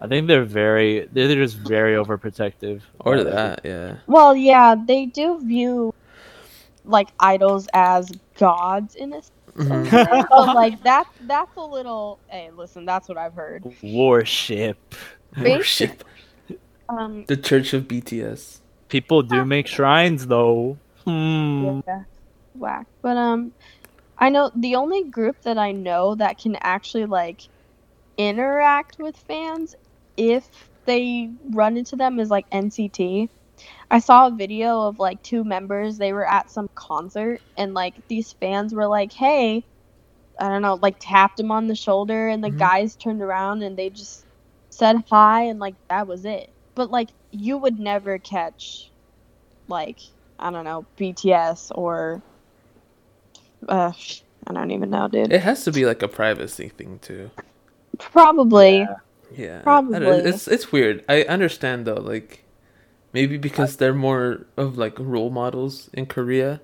I 0.00 0.06
think 0.06 0.28
they're 0.28 0.44
very. 0.44 1.08
They're 1.12 1.34
just 1.34 1.56
very 1.56 1.94
overprotective. 1.94 2.82
or 3.00 3.24
that, 3.24 3.60
yeah. 3.64 3.96
well, 4.06 4.36
yeah, 4.36 4.74
they 4.74 5.06
do 5.06 5.40
view 5.40 5.94
like 6.84 7.08
idols 7.20 7.66
as 7.72 8.12
gods 8.38 8.94
in 8.94 9.12
a 9.12 9.22
sense. 9.22 9.30
Mhm. 9.56 10.26
but 10.28 10.54
like 10.54 10.82
that 10.82 11.06
that's 11.22 11.56
a 11.56 11.64
little 11.64 12.18
hey 12.26 12.50
listen 12.56 12.84
that's 12.84 13.08
what 13.08 13.16
i've 13.16 13.34
heard 13.34 13.62
Worship. 13.84 14.76
Worship. 15.40 16.04
um 16.88 17.24
The 17.26 17.36
Church 17.36 17.72
of 17.74 17.84
BTS. 17.88 18.60
People 18.88 19.22
do 19.22 19.44
make 19.44 19.66
shrines 19.66 20.26
though. 20.26 20.78
Hmm. 21.04 21.80
yeah 21.86 22.04
whack 22.54 22.86
but 23.02 23.16
um 23.18 23.52
i 24.18 24.30
know 24.30 24.50
the 24.56 24.76
only 24.76 25.04
group 25.10 25.36
that 25.42 25.58
i 25.58 25.72
know 25.72 26.14
that 26.14 26.38
can 26.38 26.56
actually 26.62 27.04
like 27.04 27.42
interact 28.16 28.96
with 28.98 29.16
fans 29.28 29.74
if 30.16 30.48
they 30.86 31.30
run 31.52 31.76
into 31.76 31.96
them 31.96 32.18
is 32.20 32.30
like 32.30 32.46
nct 32.50 33.28
i 33.90 33.98
saw 33.98 34.28
a 34.28 34.34
video 34.36 34.82
of 34.82 34.98
like 34.98 35.22
two 35.22 35.44
members 35.44 35.98
they 35.98 36.12
were 36.12 36.26
at 36.28 36.50
some 36.50 36.68
concert 36.74 37.40
and 37.58 37.74
like 37.74 37.94
these 38.08 38.32
fans 38.40 38.72
were 38.74 38.86
like 38.86 39.12
hey 39.12 39.64
i 40.40 40.48
don't 40.48 40.62
know 40.62 40.78
like 40.80 40.96
tapped 41.00 41.38
him 41.40 41.50
on 41.50 41.66
the 41.66 41.74
shoulder 41.76 42.28
and 42.28 42.42
the 42.42 42.50
Mhm. 42.50 42.58
guys 42.58 42.96
turned 42.96 43.20
around 43.22 43.62
and 43.62 43.76
they 43.76 43.90
just 43.90 44.23
said 44.74 45.02
hi 45.08 45.42
and 45.42 45.60
like 45.60 45.74
that 45.88 46.06
was 46.06 46.24
it 46.24 46.50
but 46.74 46.90
like 46.90 47.08
you 47.30 47.56
would 47.56 47.78
never 47.78 48.18
catch 48.18 48.90
like 49.68 49.98
i 50.38 50.50
don't 50.50 50.64
know 50.64 50.84
bts 50.98 51.70
or 51.74 52.20
uh 53.68 53.92
i 54.46 54.52
don't 54.52 54.70
even 54.72 54.90
know 54.90 55.08
dude 55.08 55.32
It 55.32 55.42
has 55.42 55.64
to 55.64 55.72
be 55.72 55.86
like 55.86 56.02
a 56.02 56.08
privacy 56.08 56.68
thing 56.68 56.98
too. 57.00 57.30
probably 57.98 58.78
Yeah. 58.78 58.96
Yeah, 59.36 59.62
Probably. 59.62 59.98
It's 60.30 60.46
it's 60.46 60.70
weird. 60.70 61.02
I 61.08 61.22
understand 61.24 61.86
though, 61.86 61.94
like 61.98 62.44
maybe 63.12 63.36
because 63.36 63.78
they're 63.78 63.94
more 63.94 64.46
of 64.56 64.78
like 64.78 64.94
role 64.98 65.30
models 65.30 65.90
in 65.92 66.06
Korea. 66.06 66.60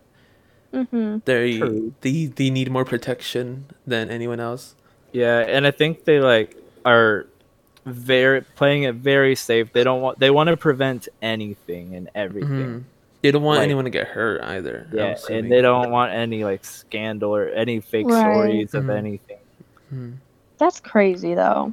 Mm-hmm. 0.72 1.18
They 1.24 1.58
True. 1.58 1.94
they 2.02 2.26
they 2.26 2.50
need 2.50 2.70
more 2.70 2.84
protection 2.84 3.66
than 3.86 4.08
anyone 4.08 4.38
else. 4.38 4.76
Yeah, 5.10 5.40
and 5.40 5.66
I 5.66 5.72
think 5.72 6.04
they 6.04 6.20
like 6.20 6.54
are 6.84 7.26
very 7.86 8.42
playing 8.42 8.82
it 8.84 8.94
very 8.96 9.34
safe. 9.34 9.72
They 9.72 9.84
don't 9.84 10.00
want 10.02 10.18
they 10.18 10.30
want 10.30 10.48
to 10.48 10.56
prevent 10.56 11.08
anything 11.22 11.94
and 11.94 12.08
everything. 12.14 12.50
Mhm. 12.50 12.84
They 13.22 13.30
don't 13.30 13.42
want 13.42 13.58
Like- 13.58 13.64
anyone 13.64 13.84
to 13.84 13.90
get 13.90 14.06
hurt 14.08 14.42
either. 14.42 14.86
Yeah, 14.92 15.16
and 15.30 15.50
they 15.52 15.60
don't 15.60 15.90
want 15.90 16.12
any 16.12 16.44
like 16.44 16.64
scandal 16.64 17.34
or 17.34 17.48
any 17.48 17.80
fake 17.80 18.06
Right. 18.06 18.20
stories 18.20 18.74
of 18.74 18.84
Mhm. 18.84 18.96
anything. 18.96 19.38
Mhm. 19.92 20.14
that's 20.58 20.78
crazy 20.78 21.34
though 21.34 21.72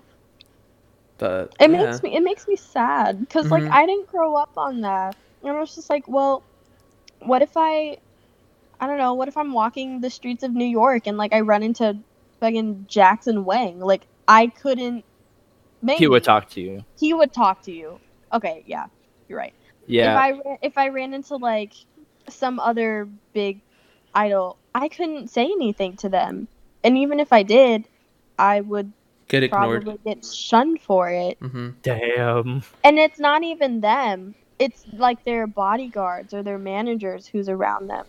But 1.18 1.53
it 1.60 1.70
yeah. 1.70 1.84
makes 1.86 2.01
me 2.03 2.16
it 2.16 2.22
makes 2.24 2.47
me 2.47 2.55
sad 2.55 3.20
because 3.20 3.51
like 3.51 3.64
i 3.64 3.86
didn't 3.86 4.08
grow 4.08 4.36
up 4.36 4.51
on 4.58 4.82
that 4.82 5.16
and 5.43 5.51
i 5.55 5.60
was 5.60 5.76
just 5.76 5.89
like 5.89 6.08
well 6.08 6.41
what 7.20 7.41
if 7.41 7.51
i 7.58 7.97
i 8.80 8.88
don't 8.88 8.97
know 8.97 9.14
what 9.14 9.28
if 9.28 9.36
i'm 9.36 9.51
walking 9.51 9.99
the 10.01 10.10
streets 10.10 10.41
of 10.43 10.53
new 10.53 10.66
york 10.66 11.05
and 11.05 11.18
like 11.18 11.34
i 11.34 11.41
run 11.41 11.64
into 11.64 11.97
fucking 12.39 12.86
jackson 12.88 13.43
wang 13.45 13.80
like 13.80 14.08
i 14.28 14.47
couldn't 14.47 15.03
maybe. 15.88 16.00
He 16.00 16.08
would 16.08 16.24
talk 16.24 16.50
to 16.52 16.62
you. 16.62 16.84
he 17.00 17.14
would 17.14 17.34
talk 17.34 17.64
to 17.64 17.72
you. 17.72 18.00
Okay 18.34 18.64
yeah 18.68 18.86
you're 19.28 19.40
right. 19.40 19.54
Yeah, 19.88 20.12
if 20.12 20.18
i 20.18 20.30
ran, 20.32 20.58
if 20.62 20.78
i 20.78 20.88
ran 20.90 21.14
into 21.14 21.36
like 21.38 21.74
some 22.30 22.60
other 22.60 23.08
big 23.34 23.62
idol 24.14 24.58
i 24.76 24.88
couldn't 24.90 25.30
say 25.30 25.46
anything 25.46 25.96
to 25.98 26.10
them. 26.10 26.48
And 26.84 26.98
even 26.98 27.20
if 27.20 27.32
i 27.34 27.42
did 27.44 27.88
i 28.38 28.62
would 28.62 28.92
get 29.30 29.44
ignored. 29.44 29.84
probably 29.84 30.00
get 30.06 30.26
shunned 30.26 30.82
for 30.82 31.10
it. 31.10 31.38
Hmm 31.40 31.70
damn. 31.84 32.64
and 32.84 33.00
it's 33.00 33.20
not 33.20 33.44
even 33.44 33.82
them. 33.82 34.36
It's 34.60 34.86
like 34.94 35.24
their 35.24 35.46
bodyguards 35.48 36.34
or 36.34 36.42
their 36.44 36.58
managers 36.58 37.28
who's 37.28 37.48
around 37.48 37.88
them. 37.88 38.06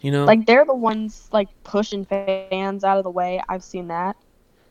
You 0.00 0.12
know, 0.12 0.24
like 0.24 0.46
they're 0.46 0.64
the 0.64 0.74
ones 0.74 1.28
like 1.32 1.48
pushing 1.64 2.04
fans 2.04 2.84
out 2.84 2.98
of 2.98 3.04
the 3.04 3.10
way. 3.10 3.42
I've 3.48 3.64
seen 3.64 3.88
that. 3.88 4.16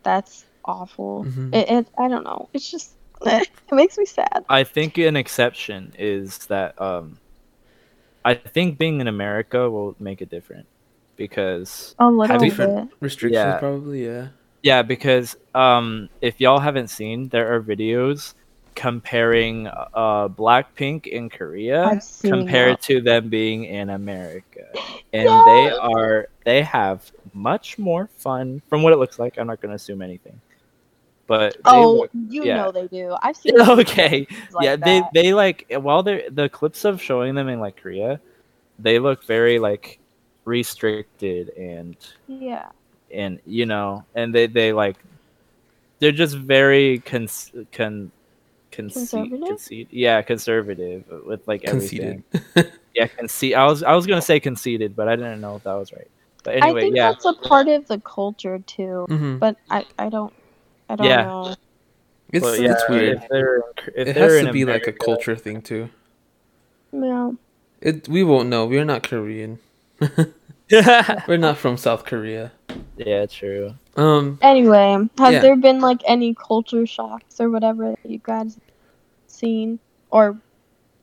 That's 0.03 0.45
awful 0.67 1.25
Mhm. 1.25 1.53
it, 1.55 1.69
it 1.69 1.87
i 1.97 2.07
don't 2.07 2.23
know 2.23 2.49
it's 2.53 2.69
just 2.69 2.95
it 3.25 3.49
makes 3.71 3.97
me 3.97 4.05
sad 4.05 4.45
I 4.49 4.63
think 4.63 4.97
an 4.99 5.15
exception 5.15 5.93
is 5.97 6.37
that 6.47 6.79
um, 6.79 7.17
I 8.23 8.35
think 8.35 8.77
being 8.77 9.01
in 9.01 9.07
America 9.07 9.69
will 9.69 9.95
make 9.99 10.21
it 10.21 10.29
different 10.29 10.67
because 11.15 11.95
a 11.99 12.09
little 12.09 12.37
bit 12.37 12.49
different 12.49 12.91
restrictions 12.99 13.43
Yeah. 13.43 13.59
probably. 13.59 14.05
Yeah. 14.05 14.27
yeah, 14.61 14.81
because 14.83 15.35
um, 15.55 16.09
if 16.21 16.39
y'all 16.39 16.59
haven't 16.59 16.89
seen, 16.89 17.29
there 17.29 17.53
are 17.55 17.61
videos 17.61 18.33
comparing 18.75 19.65
uh 19.65 20.27
Blackpink 20.29 21.07
in 21.07 21.29
Korea 21.31 21.99
compared 22.21 22.75
that. 22.75 22.81
to 22.83 23.01
them 23.01 23.27
being 23.29 23.63
in 23.65 23.89
America, 23.89 24.65
and 25.13 25.23
Yes! 25.23 25.45
they 25.45 25.71
are 25.71 26.27
they 26.45 26.61
have 26.61 27.11
much 27.33 27.79
more 27.79 28.07
fun 28.17 28.61
from 28.69 28.83
what 28.83 28.93
it 28.93 28.97
looks 28.97 29.17
like. 29.17 29.37
I'm 29.39 29.47
not 29.47 29.61
going 29.61 29.71
to 29.71 29.75
assume 29.77 30.03
anything, 30.03 30.39
but 31.27 31.53
they 31.55 31.61
oh 31.65 31.93
look- 31.93 32.11
you 32.29 32.45
yeah. 32.45 32.55
know 32.55 32.71
they 32.71 32.87
do 32.87 33.15
i've 33.21 33.37
seen 33.43 33.59
okay. 33.61 34.25
like 34.51 34.63
yeah, 34.63 34.75
that. 34.75 35.11
they 35.13 35.21
they 35.21 35.33
like 35.33 35.65
while 35.69 36.01
they're 36.01 36.29
the 36.31 36.49
clips 36.49 36.85
of 36.85 37.01
showing 37.01 37.35
them 37.35 37.49
in 37.49 37.59
like 37.59 37.77
Korea, 37.77 38.19
they 38.79 38.97
look 38.99 39.25
very 39.25 39.59
like 39.59 39.99
restricted 40.45 41.49
and 41.49 41.97
yeah 42.27 42.69
and 43.11 43.39
you 43.45 43.65
know 43.65 44.05
and 44.15 44.33
they 44.33 44.47
they 44.47 44.71
like 44.73 44.95
they're 45.99 46.11
just 46.11 46.35
very 46.35 46.99
cons 46.99 47.51
con 47.71 48.11
conceit 48.71 49.09
Conservative? 49.09 49.47
conceit 49.47 49.87
yeah 49.91 50.21
conservative 50.21 51.03
with 51.25 51.45
like 51.47 51.63
Conceited. 51.63 52.23
everything 52.33 52.71
yeah 52.95 53.07
conceit 53.07 53.55
I 53.55 53.65
was 53.65 53.83
I 53.83 53.93
was 53.93 54.07
gonna 54.07 54.21
say 54.21 54.39
conceited 54.39 54.95
but 54.95 55.07
I 55.07 55.15
didn't 55.15 55.41
know 55.41 55.55
if 55.57 55.63
that 55.63 55.73
was 55.73 55.91
right 55.91 56.09
but 56.43 56.55
anyway, 56.55 56.79
i 56.79 56.83
think 56.83 56.95
yeah 56.95 57.11
that's 57.11 57.25
a 57.25 57.33
part 57.33 57.67
of 57.67 57.87
the 57.87 57.99
culture 57.99 58.59
too 58.59 59.05
hmm 59.09 59.37
but 59.37 59.57
i 59.69 59.85
i 59.99 60.07
don't 60.09 60.33
i 60.89 60.95
don't 60.95 61.07
Yeah. 61.07 61.23
know 61.23 61.55
It's 62.33 62.43
but 62.45 62.59
yeah, 62.59 62.71
it's 62.71 62.89
weird. 62.89 63.17
if 63.23 63.29
they're 63.29 63.57
if 63.95 64.07
It 64.09 64.15
has 64.17 64.43
to 64.45 64.51
be 64.51 64.65
like 64.65 64.87
a 64.87 64.91
culture 64.93 65.35
thing 65.35 65.61
too. 65.61 65.89
yeah 66.91 67.31
It 67.81 68.07
we 68.09 68.23
won't 68.23 68.49
know. 68.49 68.65
We're 68.65 68.85
not 68.85 69.03
Korean. 69.03 69.59
We're 71.27 71.37
not 71.37 71.57
from 71.57 71.77
South 71.77 72.03
Korea. 72.05 72.51
yeah 72.97 73.25
true 73.25 73.73
Um. 73.95 74.37
Anyway, 74.41 74.97
have 75.17 75.33
Yeah. 75.33 75.39
there 75.41 75.55
been 75.55 75.79
like 75.79 76.01
any 76.05 76.33
culture 76.35 76.85
shocks 76.85 77.39
or 77.39 77.49
whatever 77.49 77.95
that 77.95 78.09
you 78.11 78.19
guys 78.19 78.59
seen 79.27 79.79
or 80.11 80.37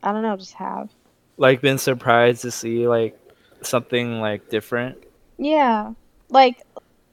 I 0.03 0.11
don't 0.13 0.21
know, 0.21 0.37
just 0.37 0.53
have? 0.53 0.89
like 1.37 1.59
been 1.59 1.77
surprised 1.77 2.43
to 2.43 2.51
see 2.51 2.87
like 2.87 3.17
something 3.61 4.21
like 4.21 4.47
different 4.49 4.95
Yeah. 5.37 5.93
Like 6.29 6.61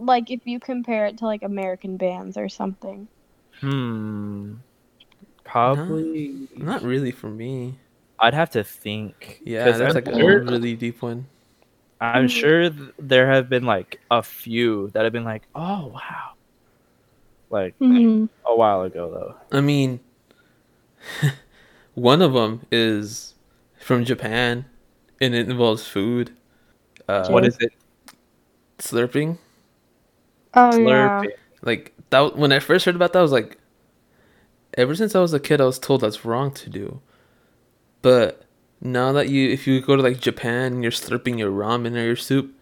like 0.04 0.30
if 0.30 0.46
you 0.46 0.60
compare 0.60 1.06
it 1.06 1.18
to 1.18 1.24
like 1.26 1.42
American 1.42 1.96
bands 1.96 2.36
or 2.36 2.48
something. 2.48 3.08
Hmm. 3.60 4.54
Probably. 5.44 6.48
Not 6.56 6.82
really 6.82 7.10
for 7.10 7.28
me. 7.28 7.74
I'd 8.18 8.34
have 8.34 8.50
to 8.50 8.64
think. 8.64 9.40
Yeah, 9.44 9.64
that's 9.72 9.96
I'm 9.96 10.04
like 10.04 10.08
a 10.14 10.40
really 10.40 10.74
deep 10.76 11.02
one. 11.02 11.26
I'm 12.00 12.26
sure 12.26 12.68
th- 12.70 12.90
there 12.98 13.28
have 13.30 13.48
been 13.48 13.64
like 13.64 14.00
a 14.10 14.22
few 14.22 14.90
that 14.90 15.04
have 15.04 15.12
been 15.12 15.24
like, 15.24 15.42
oh 15.54 15.86
wow, 15.88 16.32
like 17.50 17.78
Mhm. 17.78 18.28
a 18.46 18.56
while 18.56 18.82
ago 18.82 19.10
though. 19.10 19.56
I 19.56 19.60
mean, 19.60 20.00
one 21.94 22.22
of 22.22 22.32
them 22.32 22.66
is 22.72 23.34
from 23.78 24.04
Japan, 24.04 24.64
and 25.20 25.34
it 25.34 25.48
involves 25.48 25.86
food. 25.86 26.32
Uh, 27.08 27.28
What 27.28 27.44
is 27.44 27.56
it? 27.60 27.72
slurping? 28.78 29.38
Oh 30.54 30.78
yeah. 30.78 31.22
Like 31.62 31.92
that. 32.10 32.36
When 32.36 32.52
I 32.52 32.58
first 32.58 32.84
heard 32.84 32.96
about 32.96 33.12
that, 33.12 33.20
I 33.20 33.22
was 33.22 33.32
like, 33.32 33.58
ever 34.74 34.94
since 34.94 35.14
I 35.14 35.20
was 35.20 35.32
a 35.32 35.40
kid, 35.40 35.60
I 35.60 35.64
was 35.64 35.78
told 35.78 36.00
that's 36.02 36.24
wrong 36.24 36.50
to 36.52 36.70
do. 36.70 37.00
But 38.02 38.44
now 38.80 39.12
that 39.12 39.28
you, 39.28 39.48
if 39.50 39.66
you 39.66 39.80
go 39.80 39.96
to 39.96 40.02
like 40.02 40.20
Japan 40.20 40.72
and 40.74 40.82
you're 40.82 40.92
slurping 40.92 41.38
your 41.38 41.50
ramen 41.50 41.96
or 41.96 42.04
your 42.04 42.16
soup, 42.16 42.52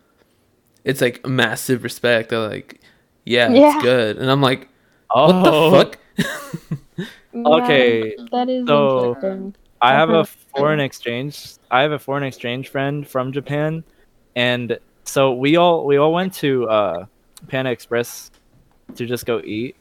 it's 0.85 1.01
like 1.01 1.27
massive 1.27 1.83
respect. 1.83 2.29
They're 2.31 2.39
like, 2.49 2.81
yeah, 3.25 3.51
Yeah. 3.51 3.75
it's 3.77 3.83
good, 3.83 4.19
and 4.19 4.31
I'm 4.31 4.41
like, 4.43 4.69
Oh, 5.13 5.71
what 5.73 5.97
the 6.17 6.23
fuck? 6.25 6.79
Yeah, 7.33 7.47
Okay, 7.47 8.17
that 8.33 8.49
is 8.49 8.67
so- 8.67 9.15
interesting. 9.15 9.55
I 9.83 10.03
I've 10.03 10.11
a 10.11 10.25
foreign 10.25 10.81
exchange. 10.81 11.55
I 11.71 11.81
have 11.83 11.93
a 11.93 11.99
foreign 11.99 12.25
exchange 12.25 12.69
friend 12.69 13.07
from 13.09 13.33
Japan, 13.33 13.83
and 14.37 14.79
so 15.05 15.33
we 15.33 15.57
all 15.57 15.87
we 15.87 15.97
all 15.97 16.13
went 16.13 16.35
to 16.35 16.69
uh, 16.69 17.07
Panda 17.49 17.71
Express 17.71 18.31
to 18.97 19.07
just 19.07 19.27
go 19.27 19.41
eat, 19.45 19.77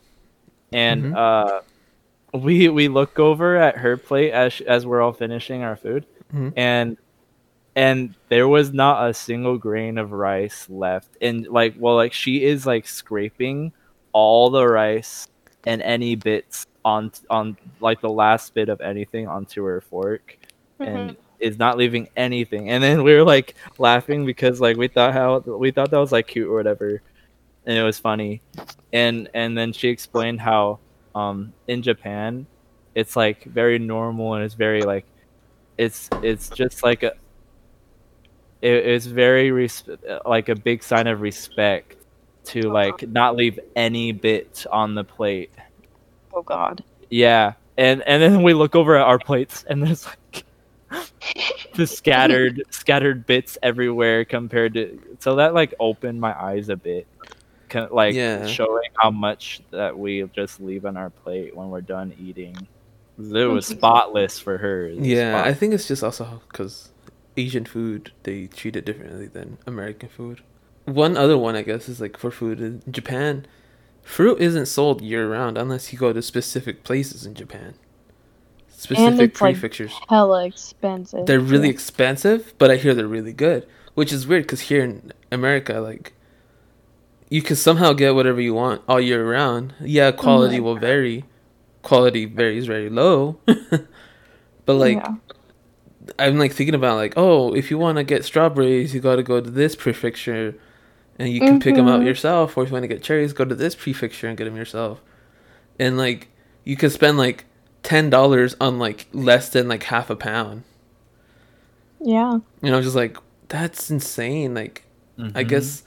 and 0.71 1.03
Mhm. 1.05 1.15
uh, 1.15 1.61
we 2.37 2.69
we 2.69 2.87
look 2.87 3.19
over 3.19 3.55
at 3.57 3.77
her 3.77 3.97
plate 3.97 4.31
as 4.31 4.53
sh- 4.53 4.61
as 4.61 4.85
we're 4.85 5.01
all 5.01 5.13
finishing 5.13 5.63
our 5.63 5.75
food, 5.75 6.05
Mhm. 6.33 6.53
and 6.55 6.97
and 7.75 8.15
there 8.29 8.47
was 8.47 8.73
not 8.73 9.07
a 9.09 9.13
single 9.13 9.57
grain 9.57 9.97
of 9.97 10.11
rice 10.11 10.67
left, 10.69 11.09
and 11.21 11.47
like 11.47 11.75
well 11.77 11.95
like 11.95 12.13
she 12.13 12.43
is 12.43 12.65
like 12.65 12.87
scraping 12.87 13.71
all 14.11 14.49
the 14.49 14.67
rice 14.67 15.27
and 15.65 15.81
any 15.81 16.15
bits 16.15 16.65
on 16.85 17.11
on 17.29 17.57
like 17.79 18.01
the 18.01 18.09
last 18.09 18.53
bit 18.53 18.69
of 18.69 18.79
anything 18.81 19.27
onto 19.27 19.63
her 19.63 19.81
fork 19.81 20.37
Mhm. 20.79 20.87
and 20.87 21.17
is 21.39 21.57
not 21.57 21.77
leaving 21.77 22.09
anything. 22.17 22.69
And 22.69 22.83
then 22.83 23.03
we 23.03 23.13
were 23.13 23.23
like 23.23 23.55
laughing 23.77 24.25
because 24.25 24.59
like 24.59 24.75
we 24.77 24.87
thought 24.87 25.13
how 25.13 25.39
we 25.39 25.71
thought 25.71 25.89
that 25.91 25.97
was 25.99 26.11
like 26.11 26.27
cute 26.27 26.47
or 26.49 26.55
whatever, 26.55 27.01
and 27.65 27.77
it 27.77 27.83
was 27.83 27.99
funny. 27.99 28.41
And 28.93 29.29
and 29.33 29.57
then 29.57 29.73
she 29.73 29.89
explained 29.89 30.41
how 30.41 30.79
um 31.15 31.53
in 31.67 31.81
Japan, 31.81 32.45
it's 32.95 33.15
like 33.15 33.43
very 33.43 33.79
normal 33.79 34.33
and 34.33 34.43
it's 34.43 34.55
very 34.55 34.81
like 34.81 35.05
it's 35.77 36.09
it's 36.21 36.49
just 36.49 36.83
like 36.83 37.03
a 37.03 37.13
it, 38.61 38.85
it's 38.85 39.05
very 39.05 39.51
res- 39.51 39.83
like 40.25 40.49
a 40.49 40.55
big 40.55 40.83
sign 40.83 41.07
of 41.07 41.21
respect 41.21 41.95
to 42.45 42.69
like 42.69 43.07
not 43.07 43.35
leave 43.35 43.59
any 43.75 44.11
bit 44.11 44.65
on 44.71 44.95
the 44.95 45.03
plate. 45.03 45.51
Oh 46.33 46.41
God. 46.41 46.83
Yeah, 47.09 47.53
and 47.77 48.01
and 48.03 48.21
then 48.21 48.43
we 48.43 48.53
look 48.53 48.75
over 48.75 48.95
at 48.95 49.05
our 49.05 49.19
plates, 49.19 49.65
and 49.69 49.81
there's 49.81 50.05
like 50.05 50.45
the 51.75 51.87
scattered 51.87 52.63
scattered 52.69 53.25
bits 53.25 53.57
everywhere 53.63 54.25
compared 54.25 54.73
to. 54.75 54.99
So 55.19 55.35
that 55.35 55.53
like 55.53 55.73
opened 55.79 56.19
my 56.19 56.39
eyes 56.39 56.69
a 56.69 56.75
bit, 56.75 57.07
like 57.91 58.15
Yeah. 58.15 58.45
showing 58.45 58.89
how 58.95 59.11
much 59.11 59.61
that 59.71 59.97
we 59.97 60.23
just 60.33 60.59
leave 60.59 60.85
on 60.85 60.97
our 60.97 61.09
plate 61.09 61.55
when 61.55 61.69
we're 61.69 61.81
done 61.81 62.13
eating. 62.19 62.55
It 63.17 63.23
mm. 63.23 63.53
was 63.53 63.67
spotless 63.67 64.39
for 64.39 64.57
her. 64.57 64.87
It 64.87 64.99
was 64.99 65.07
Yeah, 65.07 65.43
I 65.43 65.53
think 65.53 65.73
it's 65.73 65.87
just 65.87 66.03
also 66.03 66.41
because 66.49 66.89
Asian 67.37 67.65
food 67.65 68.11
they 68.23 68.47
treat 68.47 68.75
it 68.75 68.85
differently 68.85 69.27
than 69.27 69.57
American 69.67 70.09
food. 70.09 70.41
One 70.85 71.17
other 71.17 71.37
one 71.37 71.55
I 71.55 71.61
guess 71.61 71.89
is 71.89 72.01
like 72.01 72.17
for 72.17 72.31
food 72.31 72.59
in 72.59 72.81
Japan, 72.89 73.45
fruit 74.01 74.39
isn't 74.39 74.67
sold 74.67 75.01
year 75.01 75.29
round 75.29 75.57
unless 75.57 75.91
you 75.91 75.99
go 75.99 76.13
to 76.13 76.21
specific 76.21 76.83
places 76.83 77.25
in 77.25 77.33
Japan. 77.35 77.75
Specific 78.69 79.31
it's, 79.31 79.41
like, 79.41 79.55
prefectures. 79.55 79.91
Hella 80.07 80.45
expensive. 80.45 81.25
they're 81.25 81.41
really 81.41 81.67
too. 81.67 81.73
expensive, 81.73 82.53
but 82.57 82.71
I 82.71 82.77
hear 82.77 82.93
they're 82.93 83.07
really 83.07 83.33
good, 83.33 83.67
which 83.93 84.13
is 84.13 84.25
weird 84.25 84.43
because 84.43 84.61
here 84.61 84.81
in 84.81 85.11
America, 85.33 85.81
like, 85.81 86.13
you 87.29 87.41
can 87.41 87.55
somehow 87.55 87.93
get 87.93 88.15
whatever 88.15 88.41
you 88.41 88.53
want 88.53 88.81
all 88.87 88.99
year 88.99 89.29
round. 89.29 89.73
Yeah, 89.81 90.11
quality 90.11 90.57
Mhm. 90.59 90.63
will 90.63 90.75
vary. 90.77 91.25
Quality 91.83 92.25
varies 92.25 92.65
very 92.65 92.89
low, 92.89 93.37
but 93.45 94.75
like, 94.75 94.97
Yeah. 94.97 95.15
I'm 96.17 96.37
like 96.39 96.53
thinking 96.53 96.75
about 96.75 96.95
like, 96.97 97.13
oh, 97.15 97.53
if 97.53 97.69
you 97.69 97.77
want 97.77 97.97
to 97.97 98.03
get 98.03 98.25
strawberries, 98.25 98.93
you 98.93 98.99
got 98.99 99.17
to 99.17 99.23
go 99.23 99.39
to 99.39 99.49
this 99.49 99.75
prefecture, 99.75 100.55
and 101.19 101.29
you 101.29 101.39
can 101.39 101.59
pick 101.59 101.75
them 101.75 101.87
out 101.87 102.01
Mhm. 102.01 102.05
yourself. 102.05 102.57
Or 102.57 102.63
if 102.63 102.69
you 102.69 102.73
want 102.73 102.83
to 102.83 102.87
get 102.87 103.03
cherries, 103.03 103.31
go 103.33 103.45
to 103.45 103.53
this 103.55 103.75
prefecture 103.75 104.27
and 104.27 104.35
get 104.37 104.45
them 104.45 104.55
yourself. 104.57 105.01
And 105.79 105.97
like, 105.97 106.29
you 106.65 106.75
could 106.75 106.91
spend 106.91 107.17
like 107.17 107.45
ten 107.83 108.09
dollars 108.09 108.55
on 108.59 108.79
like 108.79 109.07
less 109.13 109.49
than 109.49 109.67
like 109.67 109.83
half 109.83 110.09
a 110.09 110.15
pound. 110.15 110.63
Yeah. 112.01 112.39
You 112.61 112.71
know, 112.71 112.81
just 112.81 112.95
like 112.95 113.17
that's 113.49 113.89
insane. 113.91 114.53
Like, 114.53 114.83
I 115.35 115.43
Mhm. 115.43 115.47
guess 115.47 115.83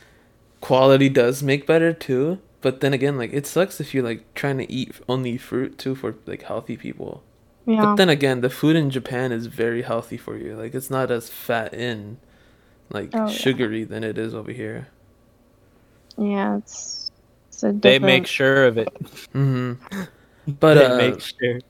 quality 0.62 1.10
does 1.10 1.42
make 1.42 1.66
better 1.66 1.92
too. 1.92 2.38
But 2.62 2.80
then 2.80 2.94
again, 2.94 3.18
like 3.18 3.32
it 3.34 3.46
sucks 3.46 3.80
if 3.80 3.92
you're 3.92 4.04
like 4.04 4.32
trying 4.34 4.56
to 4.58 4.72
eat 4.72 4.92
only 5.08 5.36
fruit 5.36 5.76
too 5.78 5.94
for 5.94 6.14
like 6.26 6.42
healthy 6.42 6.76
people. 6.78 7.22
Yeah. 7.66 7.82
But 7.82 7.96
then 7.96 8.08
again, 8.08 8.40
the 8.40 8.50
food 8.50 8.76
in 8.76 8.88
Japan 8.90 9.32
is 9.32 9.46
very 9.46 9.82
healthy 9.82 10.16
for 10.16 10.36
you. 10.38 10.56
Like 10.56 10.74
it's 10.74 10.90
not 10.90 11.10
as 11.10 11.28
fat 11.28 11.74
in, 11.74 12.18
like 12.90 13.10
Oh, 13.14 13.26
yeah. 13.26 13.32
sugary 13.32 13.84
than 13.84 14.04
it 14.04 14.16
is 14.18 14.34
over 14.34 14.52
here. 14.52 14.88
yeah. 16.16 16.56
It's. 16.58 17.10
It's 17.48 17.62
a 17.62 17.72
they 17.72 17.98
make 17.98 18.26
sure 18.26 18.66
of 18.66 18.78
it. 18.78 18.88
hmm 19.32 19.74
But 20.46 20.74
they 20.74 20.86
uh, 20.86 20.96
make 20.96 21.20
sure. 21.20 21.60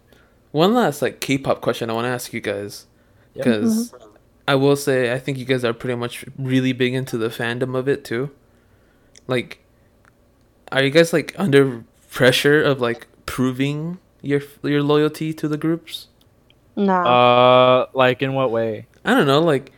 one 0.53 0.75
last 0.75 1.03
like 1.03 1.21
K-pop 1.21 1.61
question 1.61 1.91
I 1.91 1.93
want 1.95 2.07
to 2.07 2.11
ask 2.11 2.33
you 2.33 2.41
guys 2.41 2.87
Yep. 3.35 3.45
because 3.45 3.95
I 4.49 4.55
will 4.55 4.77
say 4.77 5.13
I 5.13 5.19
think 5.19 5.39
you 5.39 5.45
guys 5.45 5.65
are 5.65 5.73
pretty 5.75 5.97
much 5.97 6.25
really 6.39 6.73
big 6.73 6.95
into 6.95 7.19
the 7.19 7.29
fandom 7.29 7.77
of 7.77 7.89
it 7.89 8.05
too. 8.05 8.31
Like, 9.27 9.61
are 10.71 10.83
you 10.83 10.91
guys 10.91 11.13
like 11.13 11.35
under 11.39 11.85
pressure 12.11 12.63
of 12.63 12.81
like 12.81 13.07
proving 13.27 13.99
your 14.23 14.43
your 14.63 14.83
loyalty 14.83 15.33
to 15.35 15.49
the 15.49 15.57
groups? 15.57 16.09
Nah. 16.77 17.03
Uh, 17.83 17.87
like 17.95 18.23
in 18.23 18.35
what 18.35 18.51
way? 18.51 18.87
I 19.05 19.15
don't 19.15 19.27
know, 19.27 19.41
like 19.41 19.73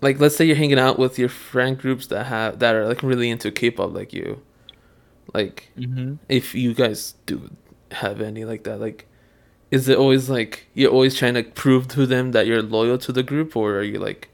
like 0.00 0.20
let's 0.20 0.36
say 0.36 0.44
you're 0.44 0.56
hanging 0.56 0.78
out 0.78 0.98
with 0.98 1.18
your 1.18 1.28
friend 1.28 1.76
groups 1.78 2.06
that 2.08 2.26
have 2.26 2.58
that 2.60 2.74
are 2.74 2.86
like 2.86 3.02
really 3.02 3.30
into 3.30 3.50
K-pop 3.50 3.92
like 3.92 4.12
you. 4.12 4.42
Like 5.34 5.70
Mm-hmm. 5.78 6.14
if 6.28 6.54
you 6.54 6.74
guys 6.74 7.14
do 7.26 7.50
have 7.92 8.20
any 8.20 8.44
like 8.44 8.64
that, 8.64 8.80
like 8.80 9.06
is 9.70 9.88
it 9.88 9.98
always 9.98 10.30
like 10.30 10.66
you're 10.74 10.90
always 10.90 11.14
trying 11.14 11.34
to 11.34 11.42
prove 11.42 11.88
to 11.88 12.06
them 12.06 12.32
that 12.32 12.46
you're 12.46 12.62
loyal 12.62 12.96
to 12.98 13.12
the 13.12 13.22
group 13.22 13.56
or 13.56 13.76
are 13.78 13.82
you 13.82 13.98
like 13.98 14.28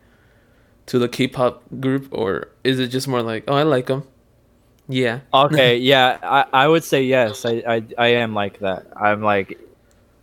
to 0.86 0.98
the 0.98 1.08
K-pop 1.08 1.62
group 1.80 2.08
or 2.12 2.48
is 2.62 2.78
it 2.78 2.88
just 2.88 3.08
more 3.08 3.22
like, 3.22 3.44
"Oh, 3.48 3.54
I 3.54 3.62
like 3.62 3.86
them." 3.86 4.04
Yeah. 4.88 5.20
Okay, 5.34 5.78
yeah, 5.78 6.18
I, 6.22 6.64
I 6.64 6.68
would 6.68 6.84
say 6.84 7.02
yes. 7.04 7.44
I, 7.46 7.62
I 7.66 7.82
I 7.96 8.06
am 8.20 8.34
like 8.34 8.58
that. 8.60 8.86
I'm 8.96 9.22
like, 9.22 9.58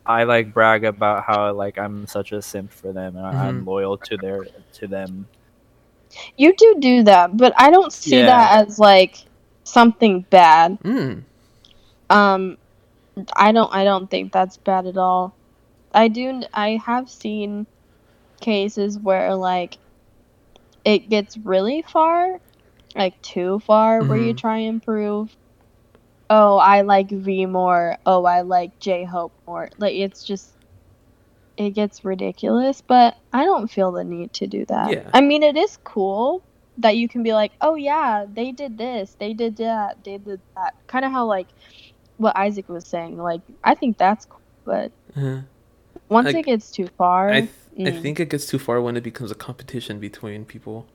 I 0.06 0.24
like 0.26 0.54
brag 0.54 0.84
about 0.86 1.24
how 1.24 1.52
like 1.54 1.78
I'm 1.80 2.06
such 2.08 2.32
a 2.32 2.42
simp 2.42 2.72
for 2.72 2.92
them 2.94 3.16
and 3.18 3.26
I 3.26 3.48
I'm 3.48 3.66
loyal 3.66 3.98
to 3.98 4.18
their 4.18 4.46
to 4.74 4.88
them. 4.88 5.28
you 6.38 6.54
do 6.56 6.76
do 6.80 7.04
that, 7.04 7.36
but 7.38 7.54
I 7.58 7.72
don't 7.72 7.92
see 7.94 8.20
Yeah. 8.20 8.26
that 8.28 8.68
as 8.68 8.78
like 8.78 9.18
something 9.64 10.22
bad. 10.30 10.78
Mm. 10.84 11.24
Um, 12.10 12.58
I 13.36 13.52
don't. 13.52 13.74
I 13.74 13.84
don't 13.84 14.10
think 14.12 14.32
that's 14.32 14.58
bad 14.58 14.86
at 14.86 14.98
all. 14.98 15.34
I 15.94 16.08
do. 16.08 16.44
I 16.54 16.80
have 16.86 17.10
seen 17.10 17.66
cases 18.42 19.00
where 19.00 19.34
like 19.36 19.78
it 20.86 21.10
gets 21.10 21.38
really 21.38 21.84
far, 21.84 22.40
like 22.96 23.22
too 23.22 23.60
far, 23.62 24.04
where 24.04 24.18
you 24.18 24.34
Mhm. 24.34 24.38
try 24.38 24.58
and 24.60 24.82
prove. 24.84 25.36
Oh, 26.30 26.58
I 26.58 26.82
like 26.82 27.10
V 27.12 27.46
more. 27.46 27.98
Oh, 28.06 28.26
I 28.26 28.42
like 28.42 28.80
J 28.80 29.04
Hope 29.06 29.34
more. 29.48 29.70
Like 29.78 29.96
it's 29.96 30.24
just, 30.24 30.56
it 31.58 31.72
gets 31.72 32.04
ridiculous. 32.06 32.82
But 32.82 33.16
I 33.34 33.44
don't 33.46 33.70
feel 33.70 33.92
the 33.92 34.04
need 34.04 34.34
to 34.34 34.48
do 34.48 34.66
that. 34.68 34.92
Yeah. 34.92 35.10
I 35.14 35.22
mean, 35.22 35.44
it 35.44 35.58
is 35.58 35.78
cool 35.86 36.46
that 36.78 36.98
you 36.98 37.08
can 37.10 37.24
be 37.24 37.34
like, 37.34 37.52
oh 37.62 37.76
yeah, 37.76 38.26
they 38.32 38.52
did 38.54 38.78
this, 38.78 39.16
they 39.20 39.34
did 39.34 39.58
that, 39.58 40.04
they 40.04 40.18
did 40.18 40.42
that. 40.56 40.74
Kind 40.88 41.06
of 41.06 41.12
how 41.12 41.26
like 41.26 41.48
what 42.18 42.38
Isaac 42.38 42.70
was 42.70 42.88
saying. 42.88 43.18
Like 43.18 43.42
I 43.64 43.76
think 43.76 43.98
that's 43.98 44.26
cool, 44.26 44.42
but 44.66 44.92
Uh, 45.16 45.42
once 46.10 46.28
Like, 46.28 46.36
it 46.38 46.46
gets 46.46 46.72
too 46.72 46.88
far, 46.98 47.30
I 47.32 47.50
th- 47.84 47.96
I 47.96 47.98
mm. 47.98 48.02
think 48.02 48.20
it 48.20 48.30
gets 48.30 48.46
too 48.48 48.60
far 48.60 48.82
when 48.82 48.98
it 48.98 49.04
becomes 49.04 49.32
a 49.32 49.36
competition 49.36 50.00
between 50.00 50.46
people. 50.46 50.88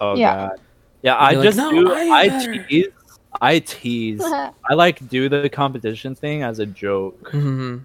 Oh 0.00 0.14
Yeah. 0.14 0.50
god. 0.50 0.60
Yeah, 1.02 1.16
I 1.16 1.32
You're 1.32 1.40
like, 1.40 1.52
just 1.52 1.56
"No, 1.56 1.70
do 1.70 1.92
I 1.92 2.26
I 2.26 2.28
tease 2.28 2.86
I 3.40 3.58
tease. 3.60 4.36
I 4.70 4.74
like 4.74 5.06
do 5.08 5.28
the 5.28 5.48
competition 5.50 6.14
thing 6.14 6.42
as 6.42 6.58
a 6.58 6.66
joke. 6.66 7.18
hmm 7.30 7.78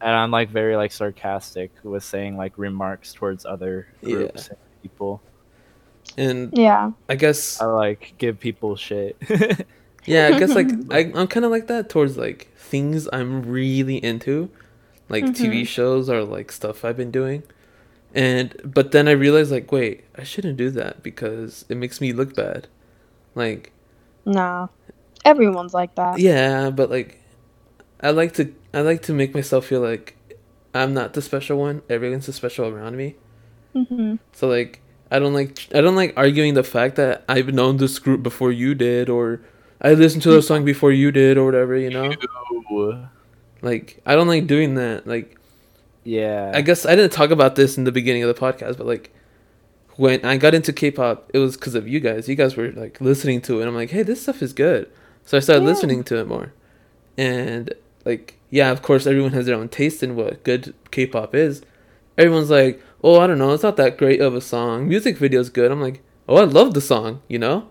And 0.00 0.10
I'm 0.12 0.30
like 0.30 0.50
very 0.50 0.76
like 0.76 0.92
sarcastic 0.92 1.72
with 1.84 2.04
saying 2.04 2.36
like 2.36 2.58
remarks 2.58 3.12
towards 3.14 3.44
other 3.46 3.88
Yeah. 4.02 4.28
groups 4.30 4.48
and 4.48 4.58
people. 4.82 5.24
And 6.16 6.50
yeah, 6.56 6.92
I 7.08 7.16
guess 7.16 7.60
I 7.60 7.66
like 7.66 8.14
give 8.18 8.40
people 8.40 8.76
shit. 8.76 9.16
Yeah, 10.06 10.28
I 10.28 10.32
guess 10.32 10.54
like 10.54 10.70
I, 10.90 11.12
I'm 11.14 11.28
kind 11.28 11.44
of 11.44 11.50
like 11.50 11.66
that 11.68 11.90
towards 11.90 12.16
like 12.16 12.54
things 12.56 13.08
I'm 13.12 13.42
really 13.42 14.02
into, 14.02 14.50
like 15.08 15.34
TV 15.34 15.62
Mhm. 15.62 15.66
shows 15.66 16.08
or 16.10 16.24
like 16.24 16.52
stuff 16.52 16.84
I've 16.84 16.96
been 16.96 17.10
doing, 17.10 17.42
and 18.18 18.54
but 18.64 18.92
then 18.92 19.08
I 19.08 19.12
realized 19.12 19.52
like 19.52 19.70
wait 19.72 20.04
I 20.16 20.24
shouldn't 20.24 20.58
do 20.58 20.70
that 20.72 21.02
because 21.04 21.64
it 21.70 21.76
makes 21.76 22.00
me 22.00 22.12
look 22.12 22.34
bad, 22.34 22.68
like 23.34 23.72
nah, 24.26 24.68
everyone's 25.24 25.74
like 25.74 25.94
that. 25.96 26.20
yeah, 26.20 26.70
but 26.70 26.90
like 26.90 27.20
I 28.00 28.10
like 28.10 28.34
to 28.34 28.54
I 28.74 28.82
like 28.82 29.02
to 29.04 29.14
make 29.14 29.34
myself 29.34 29.66
feel 29.66 29.80
like 29.80 30.16
I'm 30.74 30.94
not 30.94 31.14
the 31.14 31.22
special 31.22 31.58
one. 31.58 31.82
Everyone's 31.90 32.26
the 32.26 32.32
special 32.32 32.66
around 32.68 32.96
me. 32.96 33.16
hmm 33.74 34.16
So 34.32 34.48
like 34.48 34.82
I 35.10 35.18
don't 35.18 35.34
like 35.34 35.58
I 35.74 35.80
don't 35.80 35.96
like 35.96 36.14
arguing 36.16 36.54
the 36.54 36.64
fact 36.64 36.96
that 36.96 37.24
I've 37.28 37.54
known 37.54 37.78
this 37.78 37.98
group 37.98 38.22
before 38.22 38.52
you 38.52 38.74
did 38.74 39.08
or 39.08 39.40
I 39.80 39.94
listened 39.94 40.22
to 40.24 40.32
the 40.32 40.42
song 40.42 40.64
before 40.64 40.92
you 40.92 41.12
did 41.12 41.38
or 41.38 41.44
whatever, 41.46 41.76
you 41.76 41.90
know? 41.90 42.12
Ooh. 42.72 43.08
Like 43.62 44.00
I 44.06 44.14
don't 44.16 44.28
like 44.28 44.46
doing 44.46 44.74
that. 44.76 45.06
Like 45.06 45.37
yeah. 46.08 46.52
I 46.54 46.60
guess 46.62 46.86
I 46.86 46.94
didn't 46.96 47.12
talk 47.12 47.30
about 47.30 47.54
this 47.56 47.76
in 47.78 47.84
the 47.84 47.92
beginning 47.92 48.22
of 48.24 48.34
the 48.34 48.40
podcast, 48.40 48.78
but 48.78 48.86
like 48.86 49.12
when 49.96 50.24
I 50.24 50.36
got 50.36 50.54
into 50.54 50.72
K-pop, 50.72 51.30
it 51.34 51.38
was 51.38 51.56
because 51.56 51.74
of 51.74 51.88
you 51.88 52.00
guys. 52.00 52.28
You 52.28 52.34
guys 52.36 52.56
were 52.56 52.70
like 52.72 53.00
listening 53.00 53.40
to 53.42 53.58
it, 53.58 53.62
and 53.62 53.68
I'm 53.68 53.74
like, 53.74 53.90
hey, 53.90 54.02
this 54.02 54.22
stuff 54.22 54.42
is 54.42 54.52
good. 54.52 54.90
So 55.24 55.36
I 55.36 55.40
started 55.40 55.62
Yeah. 55.64 55.68
listening 55.70 56.04
to 56.04 56.16
it 56.18 56.26
more, 56.26 56.52
and 57.16 57.72
like 58.04 58.36
yeah, 58.50 58.70
of 58.70 58.80
course, 58.82 59.06
everyone 59.06 59.32
has 59.32 59.46
their 59.46 59.56
own 59.56 59.68
taste 59.68 60.02
in 60.02 60.16
what 60.16 60.42
good 60.44 60.74
K-pop 60.90 61.34
is. 61.34 61.62
Everyone's 62.16 62.50
like, 62.50 62.82
oh, 63.04 63.20
I 63.20 63.26
don't 63.26 63.38
know, 63.38 63.52
it's 63.52 63.62
not 63.62 63.76
that 63.76 63.98
great 63.98 64.20
of 64.20 64.34
a 64.34 64.40
song. 64.40 64.88
Music 64.88 65.18
video's 65.18 65.50
good. 65.50 65.70
I'm 65.70 65.82
like, 65.82 66.02
oh, 66.28 66.36
I 66.36 66.44
love 66.44 66.72
the 66.74 66.80
song, 66.80 67.20
you 67.28 67.38
know. 67.38 67.68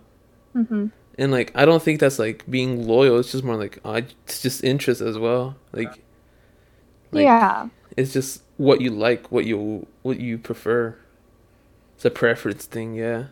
hmm 0.53 0.87
And 1.17 1.31
like, 1.31 1.51
I 1.55 1.65
don't 1.65 1.81
think 1.81 1.99
that's 1.99 2.19
like 2.19 2.45
being 2.49 2.87
loyal. 2.87 3.17
It's 3.19 3.31
just 3.31 3.43
more 3.43 3.55
like, 3.57 3.79
oh, 3.83 3.95
it's 3.95 4.41
just 4.41 4.63
interest 4.63 5.01
as 5.01 5.17
well. 5.17 5.55
Like, 5.73 5.93
like 7.11 7.23
yeah, 7.23 7.69
It's 7.97 8.13
just 8.13 8.43
what 8.57 8.81
you 8.81 8.91
like, 8.91 9.31
what 9.31 9.45
you 9.45 9.87
what 10.03 10.19
you 10.21 10.39
prefer. 10.39 10.97
It's 11.95 12.05
a 12.05 12.11
preference 12.11 12.65
thing, 12.67 12.95
yeah. 12.95 13.27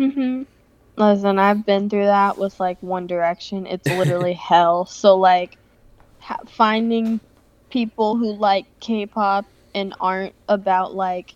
Mhm. 0.00 0.46
Listen, 0.98 1.38
I've 1.40 1.66
been 1.66 1.90
through 1.90 2.06
that 2.06 2.38
with 2.38 2.58
like 2.60 2.82
One 2.82 3.06
Direction. 3.08 3.66
It's 3.66 3.90
literally 3.90 4.34
hell. 4.50 4.86
So 4.86 5.18
like 5.18 5.58
ha- 6.20 6.38
finding 6.48 7.20
people 7.70 8.16
who 8.18 8.34
like 8.38 8.66
K-pop 8.80 9.46
and 9.74 9.94
aren't 10.00 10.34
about 10.48 10.94
like 10.94 11.34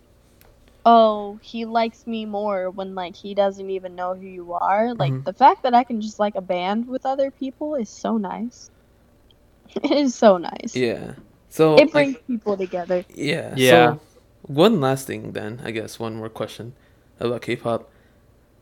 oh, 0.85 1.39
he 1.43 1.65
likes 1.65 2.07
me 2.07 2.25
more 2.25 2.71
when 2.71 2.95
like 2.95 3.15
he 3.15 3.35
doesn't 3.35 3.71
even 3.71 3.95
know 3.95 4.15
who 4.15 4.27
you 4.27 4.53
are. 4.53 4.95
Like 4.95 5.15
Mhm. 5.15 5.25
the 5.25 5.33
fact 5.33 5.63
that 5.63 5.75
I 5.75 5.85
can 5.85 6.01
just 6.01 6.19
like 6.19 6.35
a 6.37 6.41
band 6.43 6.87
with 6.87 7.05
other 7.05 7.31
people 7.31 7.75
is 7.75 7.91
so 7.91 8.17
nice. 8.17 8.69
It 9.83 9.91
is 9.91 10.15
so 10.15 10.37
nice. 10.37 10.83
Yeah. 10.83 11.15
So 11.53 11.75
It 11.75 11.89
I- 11.89 11.91
brings 11.91 12.17
people 12.25 12.57
together. 12.57 13.05
Yeah. 13.13 13.53
Yeah. 13.55 13.69
So, 13.93 13.99
one 14.47 14.81
last 14.81 15.05
thing, 15.05 15.33
then 15.33 15.61
I 15.63 15.69
guess 15.69 15.99
one 15.99 16.15
more 16.15 16.27
question 16.29 16.73
about 17.19 17.43
K-pop. 17.43 17.87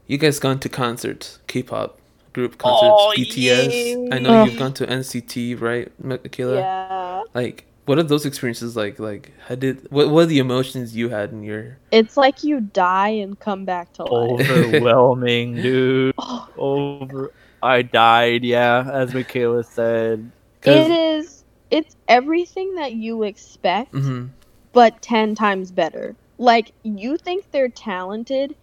You 0.08 0.18
guys 0.18 0.39
gone 0.39 0.60
to 0.60 0.68
concerts, 0.68 1.39
K-pop 1.48 1.98
group 2.34 2.58
concerts, 2.58 2.92
Oh, 2.94 3.14
BTS. 3.16 4.10
I 4.14 4.20
know 4.20 4.44
you've 4.44 4.60
gone 4.60 4.74
to 4.74 4.86
NCT, 4.86 5.56
right, 5.56 5.89
Michaela? 6.04 6.56
Yeah. 6.58 7.22
Like, 7.34 7.64
what 7.86 7.98
are 7.98 8.04
those 8.04 8.26
experiences 8.26 8.76
like? 8.76 9.00
Like, 9.00 9.32
how 9.48 9.56
did 9.56 9.89
what 9.89 10.10
what 10.10 10.24
are 10.24 10.26
the 10.26 10.39
emotions 10.39 10.94
you 10.94 11.08
had 11.10 11.32
in 11.32 11.44
your? 11.44 11.78
It's 11.92 12.18
like 12.18 12.44
you 12.44 12.60
die 12.60 13.10
and 13.24 13.39
come 13.39 13.64
back 13.64 13.94
to 13.94 14.04
life. 14.04 14.50
Overwhelming, 14.52 15.56
dude. 15.64 16.14
Oh, 16.18 16.48
Over. 16.58 17.32
I 17.64 17.84
died. 17.84 18.44
Yeah, 18.44 18.84
as 18.92 19.14
Michaela 19.14 19.64
said. 19.64 20.30
'Cause- 20.62 20.76
it 20.76 20.92
is. 20.92 21.41
It's 21.72 21.95
everything 22.07 22.76
that 22.76 22.93
you 22.93 23.24
expect, 23.24 23.93
Mhm. 23.93 24.30
but 24.74 25.01
10 25.01 25.36
times 25.36 25.72
better. 25.72 26.15
Like, 26.38 26.74
you 26.84 27.17
think 27.17 27.45
they're 27.51 27.69
talented 27.69 28.55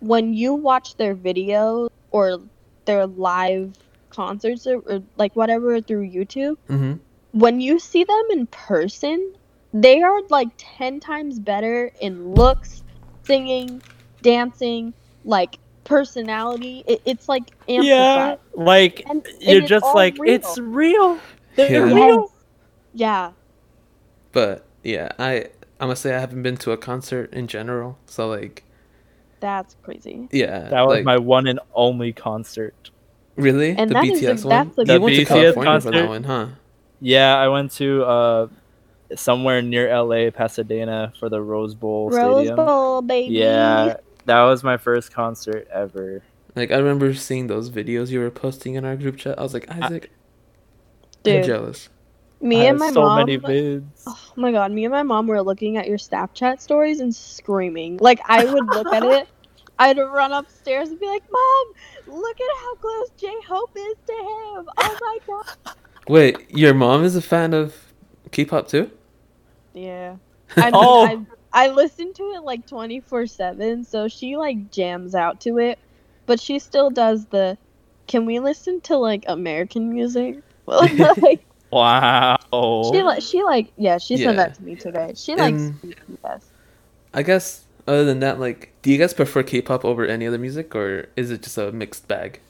when 0.00 0.34
you 0.34 0.54
watch 0.54 0.96
their 0.96 1.14
videos 1.14 1.88
or 2.10 2.40
their 2.86 3.06
live 3.06 3.74
concerts 4.10 4.66
or, 4.66 4.78
or 4.80 5.02
like 5.16 5.34
whatever 5.36 5.80
through 5.80 6.08
YouTube. 6.08 6.56
Mhm. 6.68 6.98
When 7.32 7.60
you 7.60 7.78
see 7.78 8.02
them 8.02 8.24
in 8.32 8.46
person, 8.48 9.32
they 9.72 10.02
are 10.02 10.20
like 10.30 10.48
10 10.56 10.98
times 10.98 11.38
better 11.38 11.92
in 12.00 12.34
looks, 12.34 12.82
singing, 13.22 13.80
dancing, 14.22 14.92
like 15.24 15.58
personality. 15.84 16.82
It, 16.86 17.02
it's 17.04 17.28
like 17.28 17.50
amplified. 17.68 17.84
Yeah, 17.86 18.36
like 18.54 19.04
And- 19.08 19.24
you're 19.40 19.60
just 19.60 19.86
like 19.94 20.16
real. 20.18 20.32
it's 20.34 20.58
real. 20.58 21.18
They're 21.56 21.86
Yeah. 21.86 21.94
real. 21.94 22.32
Yes. 22.92 23.00
Yeah. 23.00 23.32
But 24.32 24.66
yeah, 24.82 25.10
I 25.18 25.48
I 25.80 25.86
must 25.86 26.02
say 26.02 26.14
I 26.14 26.20
haven't 26.20 26.42
been 26.42 26.56
to 26.58 26.72
a 26.72 26.76
concert 26.76 27.32
in 27.32 27.46
general. 27.46 27.98
So 28.06 28.28
like, 28.28 28.64
That's 29.40 29.76
crazy. 29.82 30.28
yeah, 30.30 30.68
That 30.68 30.86
was 30.86 30.96
like, 30.98 31.04
my 31.04 31.18
one 31.18 31.46
and 31.46 31.58
only 31.74 32.12
concert. 32.12 32.90
really 33.36 33.74
And 33.76 33.90
the 33.90 33.94
that 33.94 34.04
is 34.04 34.22
a- 34.22 34.26
BTS 34.26 34.44
one. 34.44 34.48
that's 34.66 34.78
a 34.78 34.80
you 34.82 34.86
good 34.86 35.02
went 35.02 35.16
to 35.16 35.22
BTS 35.22 35.26
California 35.28 35.80
for 35.80 35.90
that 35.90 35.92
concert. 35.92 36.08
one, 36.08 36.24
huh? 36.24 36.46
Yeah, 37.00 37.36
I 37.36 37.48
went 37.48 37.72
to 37.72 38.04
uh 38.04 38.46
somewhere 39.16 39.60
near 39.62 39.88
LA, 39.88 40.30
Pasadena 40.30 41.12
for 41.18 41.28
the 41.28 41.40
Rose 41.42 41.74
Bowl 41.74 42.10
Rose 42.10 42.36
Stadium. 42.46 42.56
Bowl, 42.56 43.02
baby. 43.02 43.34
Yeah, 43.34 43.96
that 44.26 44.42
was 44.42 44.62
my 44.62 44.76
first 44.76 45.12
concert 45.12 45.66
ever. 45.72 46.22
Like 46.54 46.70
I 46.70 46.76
remember 46.76 47.14
seeing 47.14 47.46
those 47.46 47.70
videos 47.70 48.10
you 48.10 48.20
were 48.20 48.30
posting 48.30 48.74
in 48.74 48.84
our 48.84 48.96
group 48.96 49.16
chat. 49.16 49.38
I 49.38 49.42
was 49.42 49.54
like, 49.54 49.68
Isaac, 49.70 50.10
I'm 51.26 51.42
jealous. 51.42 51.88
Me 52.40 52.66
and 52.66 52.78
my 52.78 52.90
so 52.90 53.00
mom. 53.00 53.10
many 53.10 53.38
vids. 53.38 54.06
Oh 54.06 54.18
my 54.36 54.52
god, 54.52 54.72
me 54.72 54.84
and 54.86 54.92
my 54.92 55.04
mom 55.04 55.28
were 55.28 55.42
looking 55.42 55.78
at 55.78 55.88
your 55.88 55.98
Snapchat 55.98 56.60
stories 56.60 57.00
and 57.00 57.14
screaming. 57.14 57.98
Like 57.98 58.20
I 58.28 58.46
would 58.46 58.68
look 58.68 58.92
at 58.92 59.04
it, 59.04 59.28
I'd 59.78 59.98
run 59.98 60.32
upstairs 60.32 60.90
and 60.90 61.00
be 61.00 61.06
like, 61.08 61.24
"Mom, 61.30 61.66
look 62.06 62.40
at 62.40 62.58
how 62.62 62.76
close 62.76 63.10
J 63.18 63.32
Hope 63.48 63.72
is 63.76 63.96
to 64.06 64.14
him! 64.14 64.70
Oh 64.78 64.98
my 65.00 65.18
god!" 65.26 65.46
Wait, 66.08 66.50
your 66.50 66.74
mom 66.74 67.04
is 67.04 67.16
a 67.16 67.22
fan 67.22 67.54
of 67.54 67.76
K-pop 68.32 68.68
too? 68.68 68.90
Yeah, 69.74 70.16
I 70.60 70.72
Oh. 70.72 71.02
I, 71.02 71.18
I 71.52 71.68
listen 71.70 72.12
to 72.14 72.22
it 72.36 72.42
like 72.44 72.66
twenty 72.66 73.00
four 73.00 73.26
seven, 73.26 73.84
so 73.84 74.08
she 74.08 74.36
like 74.36 74.70
jams 74.70 75.14
out 75.14 75.40
to 75.42 75.58
it, 75.58 75.80
but 76.26 76.40
she 76.40 76.58
still 76.58 76.90
does 76.90 77.26
the. 77.28 77.58
Can 78.08 78.26
we 78.26 78.40
listen 78.40 78.80
to 78.82 78.96
like 78.98 79.24
American 79.28 79.90
music? 79.90 80.38
Well 80.66 80.88
like 81.22 81.46
Wow. 81.72 82.36
she 82.92 83.02
like 83.02 83.22
she 83.22 83.42
like 83.42 83.72
yeah 83.76 83.98
she 83.98 84.16
Yeah. 84.16 84.26
sent 84.26 84.36
that 84.38 84.54
to 84.56 84.62
me 84.62 84.74
today. 84.76 85.12
She 85.14 85.34
likes 85.36 85.56
And- 85.62 85.80
BTS. 85.82 86.42
I 87.14 87.22
guess 87.22 87.64
other 87.88 88.04
than 88.04 88.20
that, 88.20 88.38
like, 88.38 88.72
do 88.82 88.92
you 88.92 88.98
guys 88.98 89.12
prefer 89.14 89.42
K-pop 89.42 89.84
over 89.84 90.04
any 90.06 90.26
other 90.26 90.38
music, 90.38 90.74
or 90.76 91.08
is 91.16 91.30
it 91.32 91.42
just 91.42 91.58
a 91.58 91.72
mixed 91.72 92.06
bag? 92.06 92.40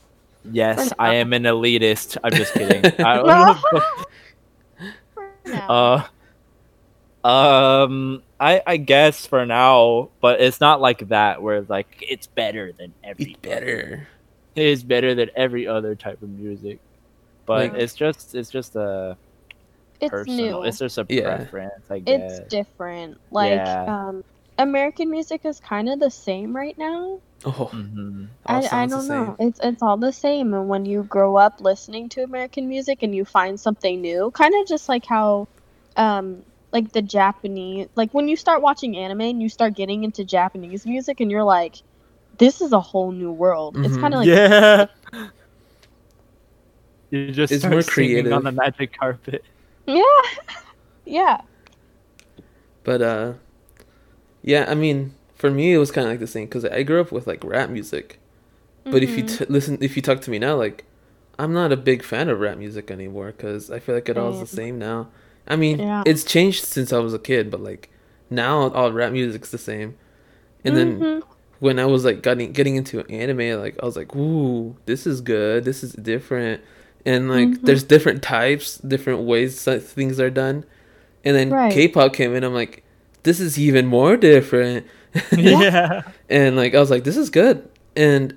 Yes, 0.50 0.92
I 0.98 1.14
am 1.14 1.32
an 1.32 1.44
elitist. 1.44 2.16
I'm 2.22 2.32
just 2.32 2.52
kidding. 2.52 2.84
I, 3.04 3.60
For 5.14 5.32
now. 5.46 6.08
uh, 7.24 7.26
um, 7.26 8.22
I 8.38 8.62
I 8.66 8.76
guess 8.78 9.26
for 9.26 9.44
now, 9.46 10.08
but 10.20 10.40
it's 10.40 10.60
not 10.60 10.80
like 10.80 11.08
that 11.08 11.42
where 11.42 11.62
like 11.62 12.04
it's 12.06 12.26
better 12.26 12.72
than 12.72 12.92
every 13.04 13.32
It's 13.32 13.40
better. 13.40 14.08
It 14.56 14.66
is 14.66 14.82
better 14.82 15.14
than 15.14 15.30
every 15.36 15.66
other 15.66 15.94
type 15.94 16.22
of 16.22 16.28
music, 16.30 16.80
but 17.50 17.72
Like- 17.72 17.82
it's 17.82 17.94
just 17.94 18.34
it's 18.36 18.48
just 18.58 18.76
a 18.76 19.16
it's 20.00 20.08
personal. 20.10 20.60
new. 20.60 20.66
It's 20.68 20.78
just 20.78 20.98
a 20.98 21.06
Yeah. 21.08 21.36
preference, 21.36 21.84
I 21.90 21.98
guess. 21.98 22.38
it's 22.38 22.48
different. 22.48 23.18
Like 23.32 23.58
Yeah. 23.66 23.84
um 24.08 24.22
American 24.56 25.10
music 25.10 25.40
is 25.44 25.58
kind 25.58 25.88
of 25.88 25.98
the 25.98 26.10
same 26.10 26.54
right 26.54 26.78
now. 26.78 27.18
Oh, 27.44 27.50
hmm 27.72 28.26
I, 28.46 28.58
I 28.82 28.86
don't 28.86 29.08
know. 29.08 29.34
It's 29.40 29.58
it's 29.68 29.82
all 29.82 29.96
the 29.96 30.12
same 30.12 30.54
and 30.54 30.68
when 30.68 30.84
you 30.86 31.02
grow 31.02 31.36
up 31.36 31.60
listening 31.60 32.08
to 32.10 32.22
American 32.22 32.68
music 32.68 33.02
and 33.02 33.12
you 33.18 33.24
find 33.24 33.58
something 33.58 34.00
new, 34.00 34.30
kind 34.30 34.54
of 34.60 34.68
just 34.68 34.88
like 34.88 35.06
how 35.06 35.48
um 35.96 36.44
like 36.72 36.92
the 36.92 37.02
Japanese 37.02 37.88
like 37.96 38.14
when 38.14 38.28
you 38.28 38.36
start 38.36 38.62
watching 38.62 38.96
anime 38.96 39.22
and 39.22 39.42
you 39.42 39.48
start 39.48 39.74
getting 39.74 40.04
into 40.04 40.24
Japanese 40.24 40.86
music 40.86 41.18
and 41.20 41.30
you're 41.32 41.42
like 41.58 41.74
this 42.38 42.60
is 42.62 42.72
a 42.72 42.80
whole 42.80 43.10
new 43.12 43.32
world. 43.32 43.76
It's 43.84 43.96
Mhm. 43.96 44.00
kind 44.00 44.14
of 44.14 44.18
like 44.20 44.28
yeah. 44.28 44.86
You 47.10 47.30
just 47.32 47.52
It's 47.52 47.62
start 47.62 47.72
more 47.72 47.82
creative. 47.82 48.32
on 48.32 48.44
the 48.44 48.52
magic 48.52 48.96
carpet. 48.98 49.44
yeah. 49.86 50.02
yeah. 51.04 51.40
But 52.84 53.02
uh, 53.02 53.32
yeah, 54.42 54.66
I 54.68 54.74
mean, 54.74 55.14
for 55.34 55.50
me, 55.50 55.72
it 55.74 55.78
was 55.78 55.90
kind 55.90 56.06
of 56.06 56.12
like 56.12 56.20
the 56.20 56.26
same 56.26 56.46
because 56.46 56.64
I 56.64 56.82
grew 56.82 57.00
up 57.00 57.12
with 57.12 57.26
like 57.26 57.42
rap 57.44 57.70
music. 57.70 58.18
But 58.84 59.02
if 59.02 59.10
you 59.16 59.24
Mhm. 59.24 59.38
t- 59.38 59.44
listen, 59.48 59.78
if 59.80 59.94
you 59.96 60.02
talk 60.02 60.20
to 60.22 60.30
me 60.30 60.38
now, 60.38 60.56
like, 60.56 60.84
I'm 61.38 61.52
not 61.52 61.72
a 61.72 61.76
big 61.76 62.02
fan 62.02 62.28
of 62.28 62.40
rap 62.40 62.56
music 62.58 62.90
anymore 62.90 63.32
because 63.36 63.70
I 63.70 63.78
feel 63.78 63.94
like 63.94 64.08
it 64.08 64.16
all 64.16 64.32
is 64.32 64.40
the 64.40 64.46
same 64.46 64.78
now. 64.78 65.08
I 65.46 65.56
mean, 65.56 65.78
Yeah. 65.78 66.02
it's 66.06 66.24
changed 66.24 66.64
since 66.64 66.92
I 66.92 66.98
was 66.98 67.12
a 67.14 67.18
kid, 67.18 67.50
but 67.50 67.60
like 67.60 67.90
now 68.30 68.70
all 68.70 68.92
rap 68.92 69.12
music's 69.12 69.50
the 69.50 69.58
same. 69.58 69.96
And 70.64 70.76
then 70.76 71.00
Mhm. 71.00 71.22
when 71.58 71.78
I 71.78 71.84
was 71.86 72.04
like 72.04 72.22
getting 72.22 72.52
getting 72.52 72.76
into 72.76 73.00
anime, 73.08 73.60
like 73.60 73.76
I 73.82 73.86
was 73.86 73.96
like, 73.96 74.14
"Ooh, 74.16 74.76
this 74.86 75.06
is 75.06 75.20
good. 75.20 75.64
This 75.64 75.82
is 75.82 75.92
different." 75.92 76.62
And 77.06 77.28
like, 77.30 77.48
Mhm. 77.48 77.62
there's 77.62 77.82
different 77.84 78.22
types, 78.22 78.78
different 78.78 79.20
ways 79.20 79.64
that 79.64 79.82
things 79.82 80.20
are 80.20 80.30
done. 80.30 80.64
And 81.24 81.36
then 81.36 81.50
Right. 81.50 81.72
K-pop 81.72 82.12
came 82.14 82.34
in. 82.34 82.44
I'm 82.44 82.54
like, 82.54 82.82
"This 83.22 83.40
is 83.40 83.58
even 83.58 83.86
more 83.86 84.16
different." 84.16 84.86
yeah. 85.36 86.02
and 86.30 86.56
like, 86.56 86.74
I 86.74 86.80
was 86.80 86.90
like, 86.90 87.04
"This 87.04 87.16
is 87.16 87.30
good." 87.30 87.68
And 87.96 88.34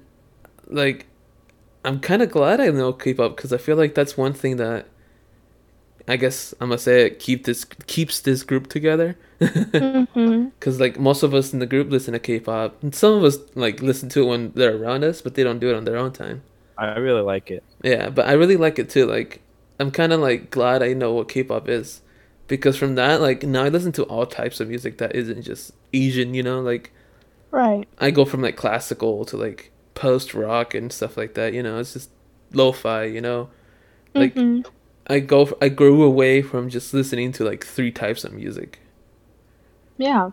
like, 0.70 1.06
I'm 1.86 2.00
kind 2.00 2.22
of 2.22 2.32
glad 2.32 2.60
I 2.62 2.70
know 2.70 2.94
K-pop 2.94 3.36
because 3.36 3.52
I 3.54 3.58
feel 3.58 3.76
like 3.76 3.94
that's 3.96 4.18
one 4.18 4.34
thing 4.34 4.58
that 4.58 4.88
I 6.08 6.18
guess 6.18 6.54
I'm 6.60 6.70
gonna 6.70 6.78
say 6.80 7.06
it 7.06 7.20
keep 7.20 7.46
this 7.46 7.66
keeps 7.88 8.20
this 8.22 8.44
group 8.44 8.68
together. 8.68 9.16
Mhm. 9.40 10.52
Cause 10.60 10.80
like 10.80 11.00
most 11.00 11.24
of 11.24 11.34
us 11.34 11.54
in 11.54 11.60
the 11.60 11.66
group 11.66 11.90
listen 11.92 12.14
to 12.14 12.20
K-pop, 12.20 12.82
and 12.84 12.94
some 12.96 13.14
of 13.14 13.24
us 13.24 13.38
like 13.56 13.82
listen 13.82 14.10
to 14.10 14.22
it 14.24 14.26
when 14.26 14.52
they're 14.56 14.76
around 14.76 15.04
us, 15.04 15.22
but 15.22 15.36
they 15.36 15.44
don't 15.44 15.60
do 15.60 15.70
it 15.70 15.76
on 15.76 15.86
their 15.86 15.98
own 15.98 16.12
time. 16.12 16.42
I 16.78 16.98
really 16.98 17.22
like 17.22 17.52
it. 17.52 17.64
Yeah, 17.84 18.10
but 18.10 18.28
I 18.28 18.34
really 18.34 18.58
like 18.58 18.80
it 18.80 18.90
too. 18.90 19.06
Like 19.06 19.42
I'm 19.80 19.92
kind 19.92 20.14
of 20.14 20.20
like 20.20 20.50
glad 20.52 20.84
I 20.84 20.94
know 20.94 21.14
what 21.14 21.30
K-pop 21.30 21.68
is, 21.70 22.02
because 22.48 22.78
from 22.78 22.96
that 22.96 23.22
like 23.22 23.44
now 23.44 23.64
I 23.64 23.70
listen 23.70 23.92
to 23.94 24.04
all 24.06 24.26
types 24.26 24.60
of 24.60 24.70
music 24.70 24.98
that 25.00 25.16
isn't 25.16 25.44
just 25.44 25.72
Asian. 25.94 26.34
You 26.34 26.44
know, 26.44 26.62
like 26.62 26.94
Right. 27.52 27.88
I 28.00 28.12
go 28.12 28.26
from 28.26 28.42
like 28.42 28.58
classical 28.58 29.26
to 29.26 29.38
like 29.38 29.72
post 29.96 30.34
rock 30.34 30.74
and 30.74 30.92
stuff 30.92 31.18
like 31.18 31.36
that. 31.36 31.54
You 31.54 31.64
know, 31.64 31.80
it's 31.80 31.94
just 31.94 32.12
lo-fi. 32.54 33.06
You 33.06 33.22
know, 33.22 33.50
like 34.16 34.36
Mhm. 34.36 34.66
I 35.08 35.20
go 35.22 35.50
I 35.62 35.70
grew 35.70 36.04
away 36.04 36.42
from 36.44 36.70
just 36.70 36.94
listening 36.94 37.32
to 37.34 37.46
like 37.46 37.66
three 37.66 37.92
types 37.92 38.24
of 38.26 38.34
music, 38.34 38.80
Yeah. 39.98 40.32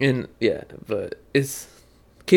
and 0.00 0.28
yeah, 0.40 0.64
but 0.86 1.22
it's 1.34 1.68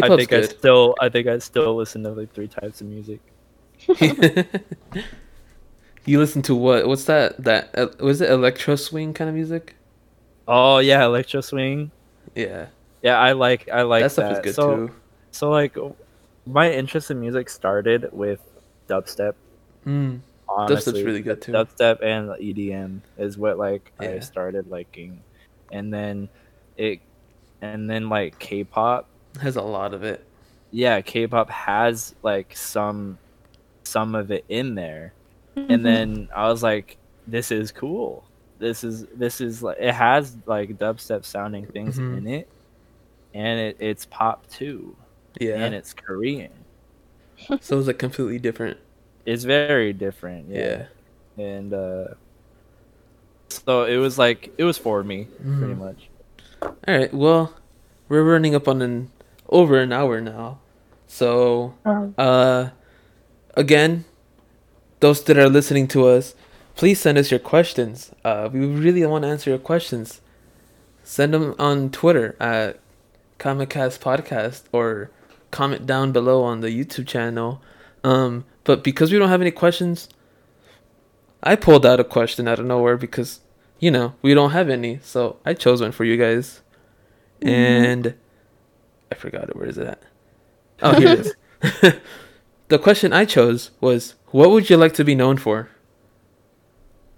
I 0.01 0.09
K-pop's 0.09 0.11
think 0.11 0.33
I 0.33 0.41
still 0.43 0.95
I 1.01 1.09
think 1.09 1.27
I 1.27 1.39
still 1.39 1.75
listen 1.75 2.03
to 2.03 2.11
like 2.13 2.33
three 2.33 2.47
types 2.49 2.81
of 2.81 2.87
music. 2.87 3.21
you 6.05 6.19
listen 6.19 6.41
to 6.43 6.55
what? 6.55 6.87
What's 6.87 7.05
that? 7.05 7.43
That 7.43 7.99
was 8.01 8.21
it 8.21 8.29
electro 8.29 8.75
swing 8.75 9.13
kind 9.13 9.29
of 9.29 9.35
music? 9.35 9.75
Oh 10.47 10.79
yeah, 10.79 11.05
electro 11.05 11.41
swing. 11.41 11.91
Yeah, 12.35 12.67
Yeah, 13.01 13.19
I 13.19 13.33
like 13.33 13.69
I 13.69 13.83
like 13.83 14.03
that 14.03 14.11
stuff 14.11 14.29
that. 14.29 14.39
is 14.39 14.43
good 14.43 14.55
so, 14.55 14.87
too. 14.87 14.93
So 15.31 15.49
like, 15.49 15.75
my 16.45 16.71
interest 16.71 17.11
in 17.11 17.19
music 17.19 17.49
started 17.49 18.09
with 18.11 18.41
dubstep. 18.87 19.35
Mm, 19.85 20.19
Honestly, 20.47 20.93
dubstep's 20.93 21.03
really 21.03 21.21
good 21.21 21.41
too. 21.41 21.51
dubstep 21.51 22.01
and 22.03 22.29
EDM 22.29 23.01
is 23.17 23.37
what 23.37 23.57
like 23.57 23.91
I 23.99 24.19
started 24.19 24.69
liking, 24.69 25.21
and 25.71 25.93
then 25.93 26.29
it, 26.77 26.99
and 27.61 27.89
then 27.89 28.09
like 28.09 28.39
K-pop. 28.39 29.07
Has 29.41 29.55
a 29.55 29.61
lot 29.61 29.93
of 29.93 30.03
it. 30.03 30.25
Yeah, 30.71 31.01
K-pop 31.01 31.49
has 31.49 32.15
like 32.23 32.55
some, 32.55 33.17
some 33.93 34.15
of 34.15 34.31
it 34.31 34.43
in 34.49 34.75
there, 34.75 35.13
Mm-hmm. 35.55 35.71
and 35.71 35.85
then 35.85 36.29
I 36.35 36.49
was 36.49 36.63
like, 36.63 36.97
this 37.27 37.51
is 37.51 37.71
cool. 37.71 38.23
This 38.59 38.83
is 38.83 39.05
this 39.15 39.39
is 39.39 39.61
like 39.61 39.77
it 39.79 39.93
has 39.93 40.35
like 40.47 40.77
dubstep 40.79 41.23
sounding 41.25 41.65
things 41.67 41.99
Mhm. 41.99 42.17
in 42.17 42.27
it, 42.27 42.47
and 43.35 43.59
it, 43.59 43.77
it's 43.79 44.05
pop 44.07 44.47
too, 44.47 44.95
Yeah, 45.39 45.55
and 45.63 45.75
it's 45.75 45.93
Korean. 45.93 46.51
so 47.61 47.77
it's 47.77 47.87
like 47.87 47.99
completely 47.99 48.39
different. 48.39 48.77
It's 49.25 49.43
very 49.43 49.93
different. 49.93 50.49
Yeah. 50.49 50.85
Yeah. 51.37 51.45
and 51.45 51.73
uh 51.73 52.05
so 53.49 53.83
it 53.85 53.97
was 53.97 54.17
like 54.17 54.51
it 54.57 54.63
was 54.63 54.77
for 54.77 55.03
me 55.03 55.25
pretty 55.59 55.73
Mhm. 55.73 55.77
much 55.77 56.09
All 56.63 56.73
right. 56.87 57.13
Well, 57.13 57.53
we're 58.09 58.23
running 58.23 58.55
up 58.55 58.67
on 58.67 58.81
an 58.81 59.11
over 59.49 59.77
an 59.79 59.91
hour 59.91 60.21
now. 60.21 60.59
So, 61.07 61.73
Um, 61.85 62.15
uh, 62.17 62.69
again, 63.53 64.05
those 64.99 65.23
that 65.23 65.37
are 65.37 65.49
listening 65.49 65.87
to 65.89 66.07
us, 66.07 66.35
please 66.75 66.99
send 66.99 67.17
us 67.17 67.31
your 67.31 67.39
questions. 67.39 68.11
Uh, 68.23 68.49
we 68.51 68.65
really 68.65 69.05
want 69.05 69.23
to 69.23 69.29
answer 69.29 69.49
your 69.49 69.59
questions. 69.59 70.21
Send 71.03 71.33
them 71.33 71.55
on 71.59 71.89
Twitter 71.89 72.35
at 72.39 72.79
KameKast 73.39 73.99
Podcast 73.99 74.63
or 74.71 75.11
comment 75.51 75.85
down 75.85 76.11
below 76.11 76.43
on 76.43 76.61
the 76.61 76.69
YouTube 76.69 77.07
channel. 77.07 77.61
Um, 78.03 78.45
but 78.63 78.83
because 78.83 79.11
we 79.11 79.19
don't 79.19 79.29
have 79.29 79.41
any 79.41 79.51
questions, 79.51 80.09
I 81.43 81.55
pulled 81.55 81.85
out 81.85 81.99
a 81.99 82.05
question 82.05 82.47
out 82.47 82.59
of 82.59 82.65
nowhere 82.65 82.97
because, 82.97 83.41
you 83.79 83.91
know, 83.91 84.15
we 84.21 84.33
don't 84.33 84.51
have 84.51 84.69
any. 84.69 84.99
So 85.03 85.37
I 85.45 85.53
chose 85.53 85.81
one 85.81 85.91
for 85.91 86.05
you 86.05 86.17
guys. 86.17 86.61
And 87.41 88.15
I 89.11 89.15
forgot 89.15 89.49
it. 89.49 89.55
Where 89.55 89.67
is 89.67 89.77
it 89.77 89.87
at? 89.87 90.01
Oh, 90.81 90.97
here 90.97 91.09
it 91.09 91.83
is. 91.83 91.93
the 92.73 92.79
question 92.79 93.13
I 93.13 93.25
chose 93.25 93.69
was 93.79 94.15
What 94.33 94.49
would 94.51 94.69
you 94.69 94.77
like 94.77 94.93
to 94.95 95.03
be 95.05 95.13
known 95.15 95.37
for? 95.37 95.69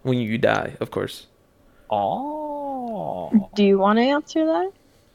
When 0.03 0.17
you 0.19 0.37
die, 0.37 0.75
of 0.83 0.91
course. 0.91 1.27
oh 1.89 3.49
Do 3.55 3.63
you 3.63 3.77
want 3.79 3.97
to 3.99 4.03
answer 4.03 4.45
that 4.45 4.71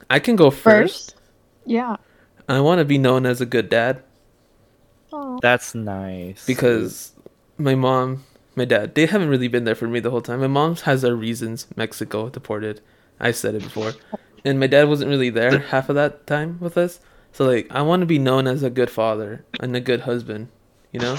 I 0.08 0.18
can 0.18 0.34
go 0.36 0.50
first. 0.50 1.12
first? 1.12 1.16
Yeah. 1.66 1.96
I 2.48 2.58
want 2.60 2.78
to 2.80 2.84
be 2.84 2.98
known 2.98 3.26
as 3.26 3.40
a 3.40 3.46
good 3.46 3.68
dad 3.68 4.02
Oh. 5.12 5.38
that's 5.42 5.74
nice 5.74 6.46
because 6.46 7.12
my 7.58 7.74
mom, 7.74 8.22
my 8.54 8.64
dad, 8.64 8.94
they 8.94 9.06
haven't 9.06 9.28
really 9.28 9.48
been 9.48 9.64
there 9.64 9.74
for 9.74 9.88
me 9.88 9.98
the 9.98 10.10
whole 10.10 10.22
time. 10.22 10.38
My 10.40 10.46
mom 10.46 10.76
has 10.86 11.02
her 11.02 11.16
reasons. 11.16 11.66
Mexico 11.74 12.28
deported. 12.30 12.80
I 13.18 13.32
said 13.32 13.56
it 13.58 13.64
before, 13.64 13.92
and 14.44 14.60
my 14.62 14.68
dad 14.68 14.88
wasn't 14.88 15.10
really 15.10 15.28
there 15.28 15.58
half 15.74 15.88
of 15.90 15.96
that 15.96 16.28
time 16.28 16.58
with 16.60 16.78
us. 16.78 17.00
So 17.32 17.46
like, 17.46 17.68
I 17.70 17.82
want 17.82 18.00
to 18.00 18.06
be 18.06 18.18
known 18.18 18.46
as 18.46 18.62
a 18.62 18.70
good 18.70 18.90
father 18.90 19.44
and 19.60 19.74
a 19.76 19.80
good 19.80 20.00
husband, 20.00 20.48
you 20.92 21.00
know. 21.00 21.16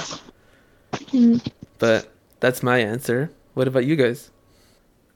Mm. 0.94 1.46
But 1.80 2.12
that's 2.40 2.62
my 2.62 2.80
answer. 2.80 3.32
What 3.54 3.68
about 3.68 3.86
you 3.86 3.96
guys? 3.96 4.32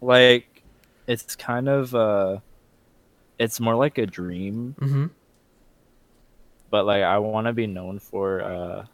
like 0.01 0.61
it's 1.07 1.35
kind 1.37 1.67
of 1.69 1.95
uh 1.95 2.37
it's 3.39 3.59
more 3.59 3.75
like 3.75 3.97
a 3.97 4.05
dream 4.05 4.75
Mm-hmm. 4.79 5.05
but 6.69 6.85
like 6.85 7.01
i 7.01 7.17
want 7.17 7.47
to 7.47 7.53
be 7.53 7.65
known 7.65 7.97
for 7.99 8.41
uh 8.43 8.85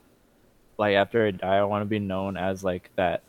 like 0.77 0.93
after 0.95 1.25
i 1.25 1.31
die 1.31 1.57
i 1.57 1.63
want 1.63 1.81
to 1.81 1.85
be 1.87 1.99
known 1.99 2.37
as 2.37 2.63
like 2.63 2.91
that 2.95 3.23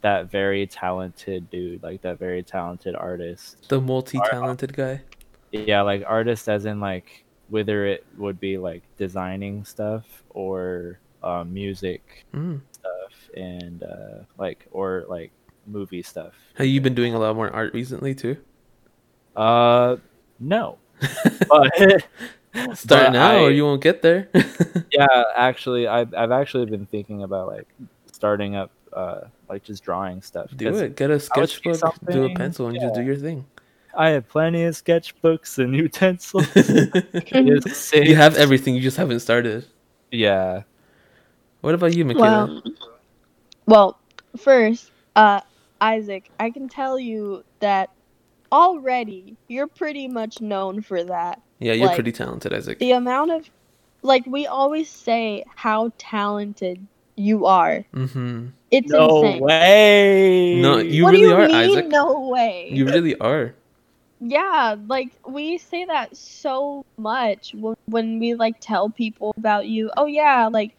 that 0.00 0.30
very 0.30 0.66
talented 0.66 1.50
dude 1.50 1.82
like 1.82 2.00
that 2.02 2.18
very 2.18 2.42
talented 2.42 2.96
artist 2.96 3.68
The 3.68 3.80
multi-talented 3.80 4.72
guy. 4.72 5.02
yeah 5.52 5.82
like 5.82 6.02
artist 6.06 6.48
as 6.48 6.64
in 6.64 6.80
like 6.80 7.24
whether 7.50 7.84
it 7.86 8.04
would 8.16 8.38
be 8.40 8.56
like 8.58 8.82
designing 8.96 9.64
stuff 9.64 10.04
or 10.30 10.98
uh, 11.22 11.44
music 11.44 12.24
Mm. 12.34 12.60
stuff 12.72 13.12
and 13.36 13.82
uh 13.82 14.24
like 14.38 14.66
or 14.72 15.04
like 15.08 15.30
movie 15.66 16.02
stuff 16.02 16.32
Have 16.54 16.66
you 16.66 16.80
been 16.80 16.94
doing 16.94 17.14
a 17.14 17.18
lot 17.18 17.36
more 17.36 17.50
art 17.50 17.74
recently 17.74 18.14
too? 18.14 18.36
uh 19.36 19.96
no 20.38 20.78
but 21.48 21.70
Start 22.74 23.12
now, 23.12 23.30
I- 23.30 23.42
or 23.44 23.50
you 23.52 23.64
won't 23.64 23.80
get 23.82 24.02
there. 24.02 24.28
yeah 24.92 25.22
actually 25.36 25.86
I've, 25.86 26.12
I've 26.14 26.32
actually 26.32 26.66
been 26.66 26.86
thinking 26.86 27.22
about 27.22 27.46
like 27.48 27.68
starting 28.12 28.56
up 28.56 28.70
uh 28.92 29.20
like 29.48 29.62
just 29.62 29.84
drawing 29.84 30.20
stuff 30.22 30.50
Do 30.56 30.76
it. 30.78 30.96
Get 30.96 31.10
a 31.10 31.14
I 31.14 31.16
would 31.40 31.48
see 31.48 31.56
sketchbook, 31.74 31.94
do 32.10 32.24
a 32.24 32.30
pencil, 32.30 32.66
and 32.66 32.80
just 32.80 32.94
do 32.94 33.02
your 33.02 33.16
thing. 33.16 33.46
I 33.96 34.08
have 34.10 34.28
plenty 34.28 34.62
of 34.64 34.74
sketchbooks 34.74 35.58
and 35.58 35.74
utensils 35.86 36.46
you 37.94 38.14
have 38.16 38.36
everything. 38.36 38.74
You 38.74 38.80
just 38.82 38.96
haven't 38.96 39.20
started. 39.20 39.66
yeah 40.10 40.62
What 41.60 41.74
about 41.74 41.94
you, 41.94 42.04
Michaela? 42.04 42.46
Well, 42.48 42.62
well, 43.66 43.98
first, 44.36 44.90
uh, 45.16 45.40
Isaac, 45.80 46.30
I 46.40 46.50
can 46.50 46.68
tell 46.68 46.98
you 46.98 47.44
that 47.60 47.90
already 48.50 49.36
you're 49.48 49.66
pretty 49.68 50.08
much 50.08 50.40
known 50.40 50.80
for 50.82 51.04
that. 51.04 51.40
yeah, 51.58 51.72
you're 51.74 51.86
like, 51.88 51.96
pretty 51.96 52.12
talented, 52.12 52.52
Isaac. 52.52 52.78
The 52.78 52.92
amount 52.92 53.30
of, 53.30 53.48
like, 54.02 54.24
we 54.26 54.46
always 54.46 54.88
say 54.88 55.44
how 55.54 55.92
talented 55.98 56.80
you 57.16 57.44
are. 57.46 57.84
Mm-hmm. 57.94 58.46
It's 58.70 58.88
no 58.88 59.24
insane. 59.24 59.40
way 59.42 60.54
No, 60.62 60.78
you 60.78 61.04
what 61.04 61.12
really 61.12 61.24
do 61.24 61.28
you 61.28 61.34
are, 61.36 61.46
mean, 61.46 61.56
Isaac. 61.56 61.88
no 61.88 62.28
way? 62.28 62.70
You 62.72 62.86
really 62.86 63.16
are. 63.20 63.54
Yeah, 64.20 64.76
like 64.86 65.10
we 65.26 65.56
say 65.58 65.86
that 65.86 66.14
so 66.16 66.84
much 66.98 67.54
when, 67.54 67.76
when 67.86 68.18
we 68.18 68.34
like 68.34 68.56
tell 68.60 68.90
people 68.90 69.32
about 69.36 69.66
you. 69.66 69.90
Oh 69.96 70.06
yeah, 70.06 70.48
like 70.48 70.72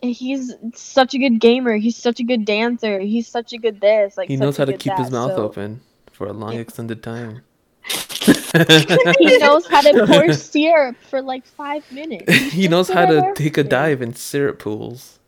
he's 0.00 0.54
such 0.74 1.14
a 1.14 1.18
good 1.18 1.40
gamer. 1.40 1.76
He's 1.76 1.96
such 1.96 2.20
a 2.20 2.24
good 2.24 2.44
dancer. 2.44 3.00
He's 3.00 3.26
such 3.26 3.52
a 3.52 3.58
good 3.58 3.80
this. 3.80 4.16
Like 4.16 4.28
He 4.28 4.36
knows 4.36 4.56
how 4.56 4.66
to 4.66 4.72
good 4.72 4.80
keep 4.80 4.96
his 4.96 5.10
mouth 5.10 5.32
so- 5.32 5.44
open 5.44 5.80
for 6.12 6.28
a 6.28 6.32
long, 6.32 6.54
extended 6.54 7.02
time. 7.02 7.42
he 7.82 9.38
knows 9.38 9.66
how 9.66 9.80
to 9.80 10.06
pour 10.06 10.32
syrup 10.34 10.96
for 11.08 11.22
like 11.22 11.44
five 11.46 11.90
minutes. 11.90 12.32
He's 12.32 12.52
he 12.52 12.68
knows 12.68 12.88
how 12.88 13.06
to 13.06 13.32
take 13.34 13.58
a 13.58 13.64
dive 13.64 14.00
in 14.02 14.14
syrup 14.14 14.58
pools. 14.60 15.18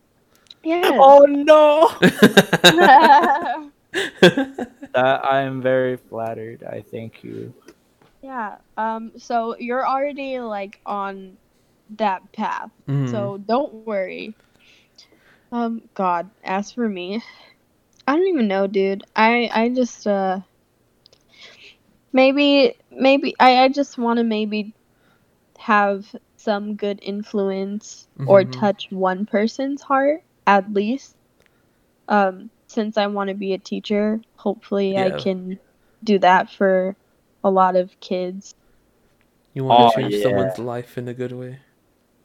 Yeah. 0.62 0.90
oh 0.92 1.26
no 1.26 1.90
that 4.94 5.24
i'm 5.24 5.60
very 5.62 5.96
flattered 5.96 6.62
i 6.64 6.80
thank 6.80 7.22
you 7.24 7.52
yeah. 8.22 8.56
Um. 8.76 9.12
So 9.16 9.56
you're 9.58 9.86
already 9.86 10.40
like 10.40 10.80
on 10.86 11.38
that 11.90 12.22
path. 12.32 12.70
Mhm. 12.88 13.32
So 13.32 13.38
don't 13.38 13.74
worry. 13.74 14.26
Um, 15.52 15.82
God, 15.94 16.30
as 16.42 16.72
for 16.72 16.88
me, 16.88 17.22
I 18.06 18.16
don't 18.16 18.26
even 18.28 18.48
know, 18.48 18.66
dude. 18.66 19.04
I 19.14 19.48
I 19.52 19.68
just 19.70 20.06
uh 20.06 20.40
maybe 22.12 22.74
maybe 22.90 23.34
I 23.40 23.64
I 23.64 23.68
just 23.68 23.98
want 23.98 24.18
to 24.18 24.24
maybe 24.24 24.74
have 25.58 26.14
some 26.36 26.76
good 26.76 26.98
influence 27.02 28.08
or 28.24 28.44
Mhm. 28.44 28.44
touch 28.44 28.86
one 28.90 29.26
person's 29.26 29.82
heart 29.82 30.20
at 30.46 30.72
least. 30.72 31.16
Um, 32.08 32.50
since 32.72 32.96
I 32.96 33.06
want 33.08 33.28
to 33.28 33.34
be 33.34 33.52
a 33.52 33.58
teacher, 33.58 34.20
hopefully 34.36 34.98
I 34.98 35.10
can 35.12 35.58
do 36.04 36.18
that 36.20 36.50
for 36.50 36.96
a 37.44 37.50
lot 37.50 37.76
of 37.76 37.98
kids. 38.00 38.54
you 39.54 39.64
want 39.64 39.78
to 39.78 39.84
Oh, 39.84 39.90
change 39.94 40.14
yeah. 40.14 40.22
someone's 40.22 40.58
life 40.58 40.98
in 40.98 41.08
a 41.08 41.14
good 41.14 41.32
way. 41.32 41.60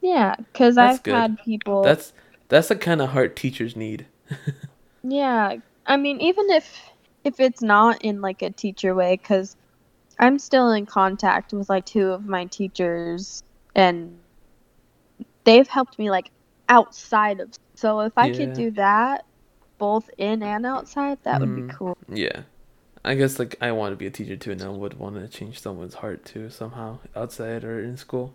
Yeah, 0.02 0.36
because 0.38 0.78
That's 0.78 1.00
I've 1.00 1.00
good. 1.00 1.14
had 1.14 1.38
people. 1.44 1.84
That's 1.84 2.14
that's 2.50 2.70
the 2.70 2.76
kind 2.76 3.02
of 3.02 3.10
heart 3.10 3.36
teachers 3.36 3.76
need. 3.76 4.08
Yeah, 5.04 5.56
I 5.86 5.98
mean, 5.98 6.22
even 6.22 6.50
if 6.52 6.92
if 7.24 7.40
it's 7.40 7.62
not 7.62 8.04
in 8.04 8.22
like 8.22 8.42
a 8.42 8.52
teacher 8.52 8.94
way, 8.96 9.16
because 9.16 9.56
I'm 10.20 10.40
still 10.40 10.72
in 10.72 10.86
contact 10.88 11.54
with 11.54 11.70
like 11.70 11.86
two 11.86 12.10
of 12.12 12.26
my 12.26 12.46
teachers, 12.46 13.44
and 13.76 14.20
they've 15.46 15.68
helped 15.68 15.98
me 16.00 16.10
like 16.10 16.32
outside 16.70 17.40
of. 17.40 17.54
So 17.76 18.02
if 18.02 18.14
I 18.18 18.30
Yeah. 18.30 18.36
could 18.36 18.54
do 18.54 18.72
that, 18.72 19.24
both 19.78 20.10
in 20.18 20.42
and 20.44 20.66
outside, 20.66 21.18
that 21.24 21.40
would 21.42 21.50
Mm. 21.50 21.68
be 21.68 21.74
cool. 21.74 21.98
Yeah. 22.10 22.44
I 23.06 23.16
guess 23.16 23.40
like 23.40 23.56
I 23.62 23.72
want 23.72 23.94
to 23.94 23.96
be 23.96 24.06
a 24.08 24.12
teacher 24.12 24.36
too, 24.36 24.52
and 24.52 24.62
I 24.62 24.70
would 24.70 24.96
want 25.00 25.16
to 25.16 25.28
change 25.28 25.60
someone's 25.62 25.96
heart 25.96 26.26
too 26.26 26.50
somehow 26.50 27.00
outside 27.16 27.64
or 27.64 27.80
in 27.80 27.96
school. 27.98 28.34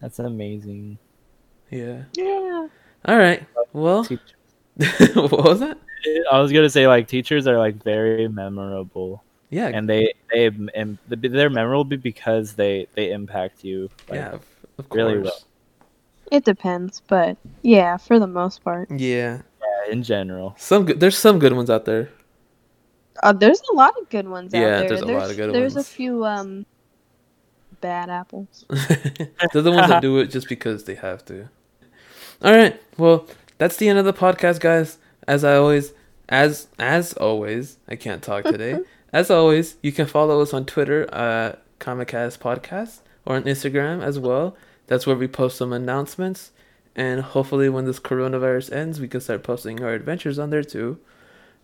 that's 0.00 0.18
amazing 0.18 0.98
Yeah. 1.70 2.04
Yeah. 2.14 2.68
All 3.06 3.16
right. 3.18 3.44
Well, 3.72 4.04
what 5.14 5.44
was 5.44 5.60
that? 5.60 5.78
i 6.32 6.40
was 6.40 6.50
gonna 6.50 6.70
say 6.70 6.86
like 6.88 7.06
teachers 7.08 7.46
are 7.46 7.58
like 7.58 7.82
very 7.84 8.26
memorable 8.28 9.22
Yeah, 9.50 9.68
and 9.68 9.88
they 9.88 10.14
they 10.32 10.46
and 10.74 10.96
they're 11.08 11.50
memorable 11.50 11.84
because 11.84 12.54
they 12.54 12.86
they 12.94 13.10
impact 13.12 13.64
you. 13.64 13.90
Like, 14.08 14.16
yeah, 14.20 14.32
of 14.78 14.88
course. 14.88 14.96
really 14.96 15.18
well. 15.18 15.40
It 16.30 16.44
depends, 16.44 17.02
but 17.08 17.36
yeah, 17.62 17.96
for 17.96 18.18
the 18.20 18.26
most 18.28 18.62
part. 18.64 18.88
Yeah, 18.90 18.96
yeah, 18.96 19.38
in 19.90 20.02
general. 20.02 20.54
some 20.58 20.84
good. 20.86 21.00
There's 21.00 21.18
some 21.18 21.38
good 21.38 21.52
ones 21.52 21.68
out 21.70 21.84
there. 21.84 22.10
Uh, 23.22 23.32
there's 23.32 23.60
a 23.70 23.74
lot 23.74 23.92
of 24.00 24.08
good 24.08 24.26
ones 24.28 24.52
Yeah, 24.54 24.60
out 24.60 24.64
there. 24.80 24.88
there's 24.88 25.00
a 25.02 25.06
lot 25.06 25.30
of 25.30 25.36
good 25.36 25.52
There's 25.54 25.74
ones. 25.74 25.86
a 25.86 25.90
few 25.90 26.24
um 26.24 26.64
bad 27.80 28.08
apples. 28.10 28.64
They're 29.52 29.62
the 29.62 29.72
ones 29.72 29.88
that 29.88 30.02
do 30.02 30.18
it 30.18 30.26
just 30.28 30.48
because 30.48 30.84
they 30.84 30.94
have 30.94 31.24
to. 31.26 31.48
All 32.42 32.52
right. 32.54 32.80
Well, 32.96 33.26
that's 33.58 33.76
the 33.76 33.88
end 33.88 33.98
of 33.98 34.04
the 34.04 34.12
podcast, 34.14 34.60
guys. 34.60 34.98
As 35.28 35.44
I 35.44 35.56
always, 35.56 35.92
as 36.28 36.68
as 36.78 37.12
always, 37.14 37.78
I 37.88 37.96
can't 37.96 38.22
talk 38.22 38.44
today. 38.44 38.78
as 39.12 39.30
always, 39.30 39.76
you 39.82 39.92
can 39.92 40.06
follow 40.06 40.40
us 40.40 40.54
on 40.54 40.64
Twitter 40.64 41.12
at 41.12 41.62
KameKast 41.78 42.38
Podcast 42.38 43.00
or 43.26 43.36
on 43.36 43.42
Instagram 43.44 44.02
as 44.02 44.18
well. 44.18 44.56
That's 44.86 45.06
where 45.06 45.16
we 45.16 45.28
post 45.28 45.56
some 45.58 45.72
announcements, 45.72 46.50
and 46.96 47.20
hopefully, 47.20 47.68
when 47.68 47.84
this 47.84 48.00
coronavirus 48.00 48.72
ends, 48.72 49.00
we 49.00 49.08
can 49.08 49.20
start 49.20 49.42
posting 49.42 49.82
our 49.82 49.92
adventures 49.92 50.38
on 50.38 50.50
there 50.50 50.64
too. 50.64 50.98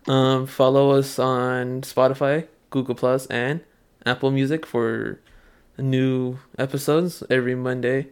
Um, 0.07 0.47
follow 0.47 0.91
us 0.91 1.19
on 1.19 1.81
Spotify, 1.81 2.47
Google 2.69 2.95
Plus, 2.95 3.25
and 3.27 3.61
Apple 4.05 4.31
Music 4.31 4.65
for 4.65 5.19
new 5.77 6.39
episodes 6.57 7.23
every 7.29 7.55
Monday. 7.55 8.07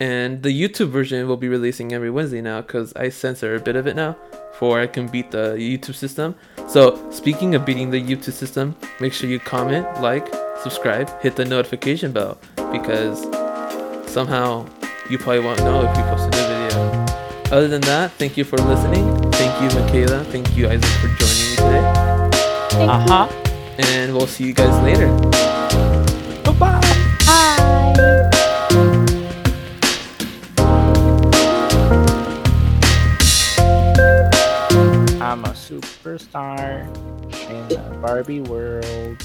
And 0.00 0.42
the 0.42 0.50
YouTube 0.50 0.90
version 0.90 1.26
will 1.26 1.36
be 1.36 1.48
releasing 1.48 1.92
every 1.92 2.10
Wednesday 2.10 2.40
now 2.40 2.60
because 2.60 2.92
I 2.94 3.08
censor 3.08 3.56
a 3.56 3.60
bit 3.60 3.74
of 3.76 3.86
it 3.86 3.96
now 3.96 4.16
for 4.58 4.80
I 4.80 4.86
can 4.86 5.06
beat 5.06 5.30
the 5.30 5.54
YouTube 5.56 5.94
system. 5.94 6.34
So, 6.68 7.10
speaking 7.10 7.54
of 7.54 7.64
beating 7.64 7.90
the 7.90 8.00
YouTube 8.00 8.32
system, 8.32 8.74
make 9.00 9.12
sure 9.12 9.30
you 9.30 9.38
comment, 9.38 9.86
like, 10.00 10.26
subscribe, 10.62 11.08
hit 11.20 11.36
the 11.36 11.44
notification 11.44 12.12
bell 12.12 12.38
because 12.72 13.22
somehow 14.10 14.66
you 15.10 15.18
probably 15.18 15.40
won't 15.40 15.60
know 15.60 15.82
if 15.82 15.96
we 15.96 16.02
post. 16.02 16.37
Other 17.50 17.66
than 17.66 17.80
that, 17.82 18.12
thank 18.12 18.36
you 18.36 18.44
for 18.44 18.58
listening. 18.58 19.04
Thank 19.32 19.62
you, 19.62 19.80
Michaela. 19.80 20.22
Thank 20.24 20.54
you, 20.54 20.68
Isaac, 20.68 20.84
for 21.00 21.08
joining 21.08 21.50
me 21.50 21.56
today. 21.56 21.82
Uh 22.84 23.00
huh. 23.08 23.28
And 23.78 24.12
we'll 24.12 24.26
see 24.26 24.44
you 24.44 24.52
guys 24.52 24.76
later. 24.84 25.08
Goodbye. 26.44 26.80
Hi. 27.24 27.94
I'm 35.22 35.44
a 35.44 35.54
superstar 35.56 36.86
in 37.50 37.68
the 37.68 37.98
Barbie 38.02 38.40
world. 38.40 39.22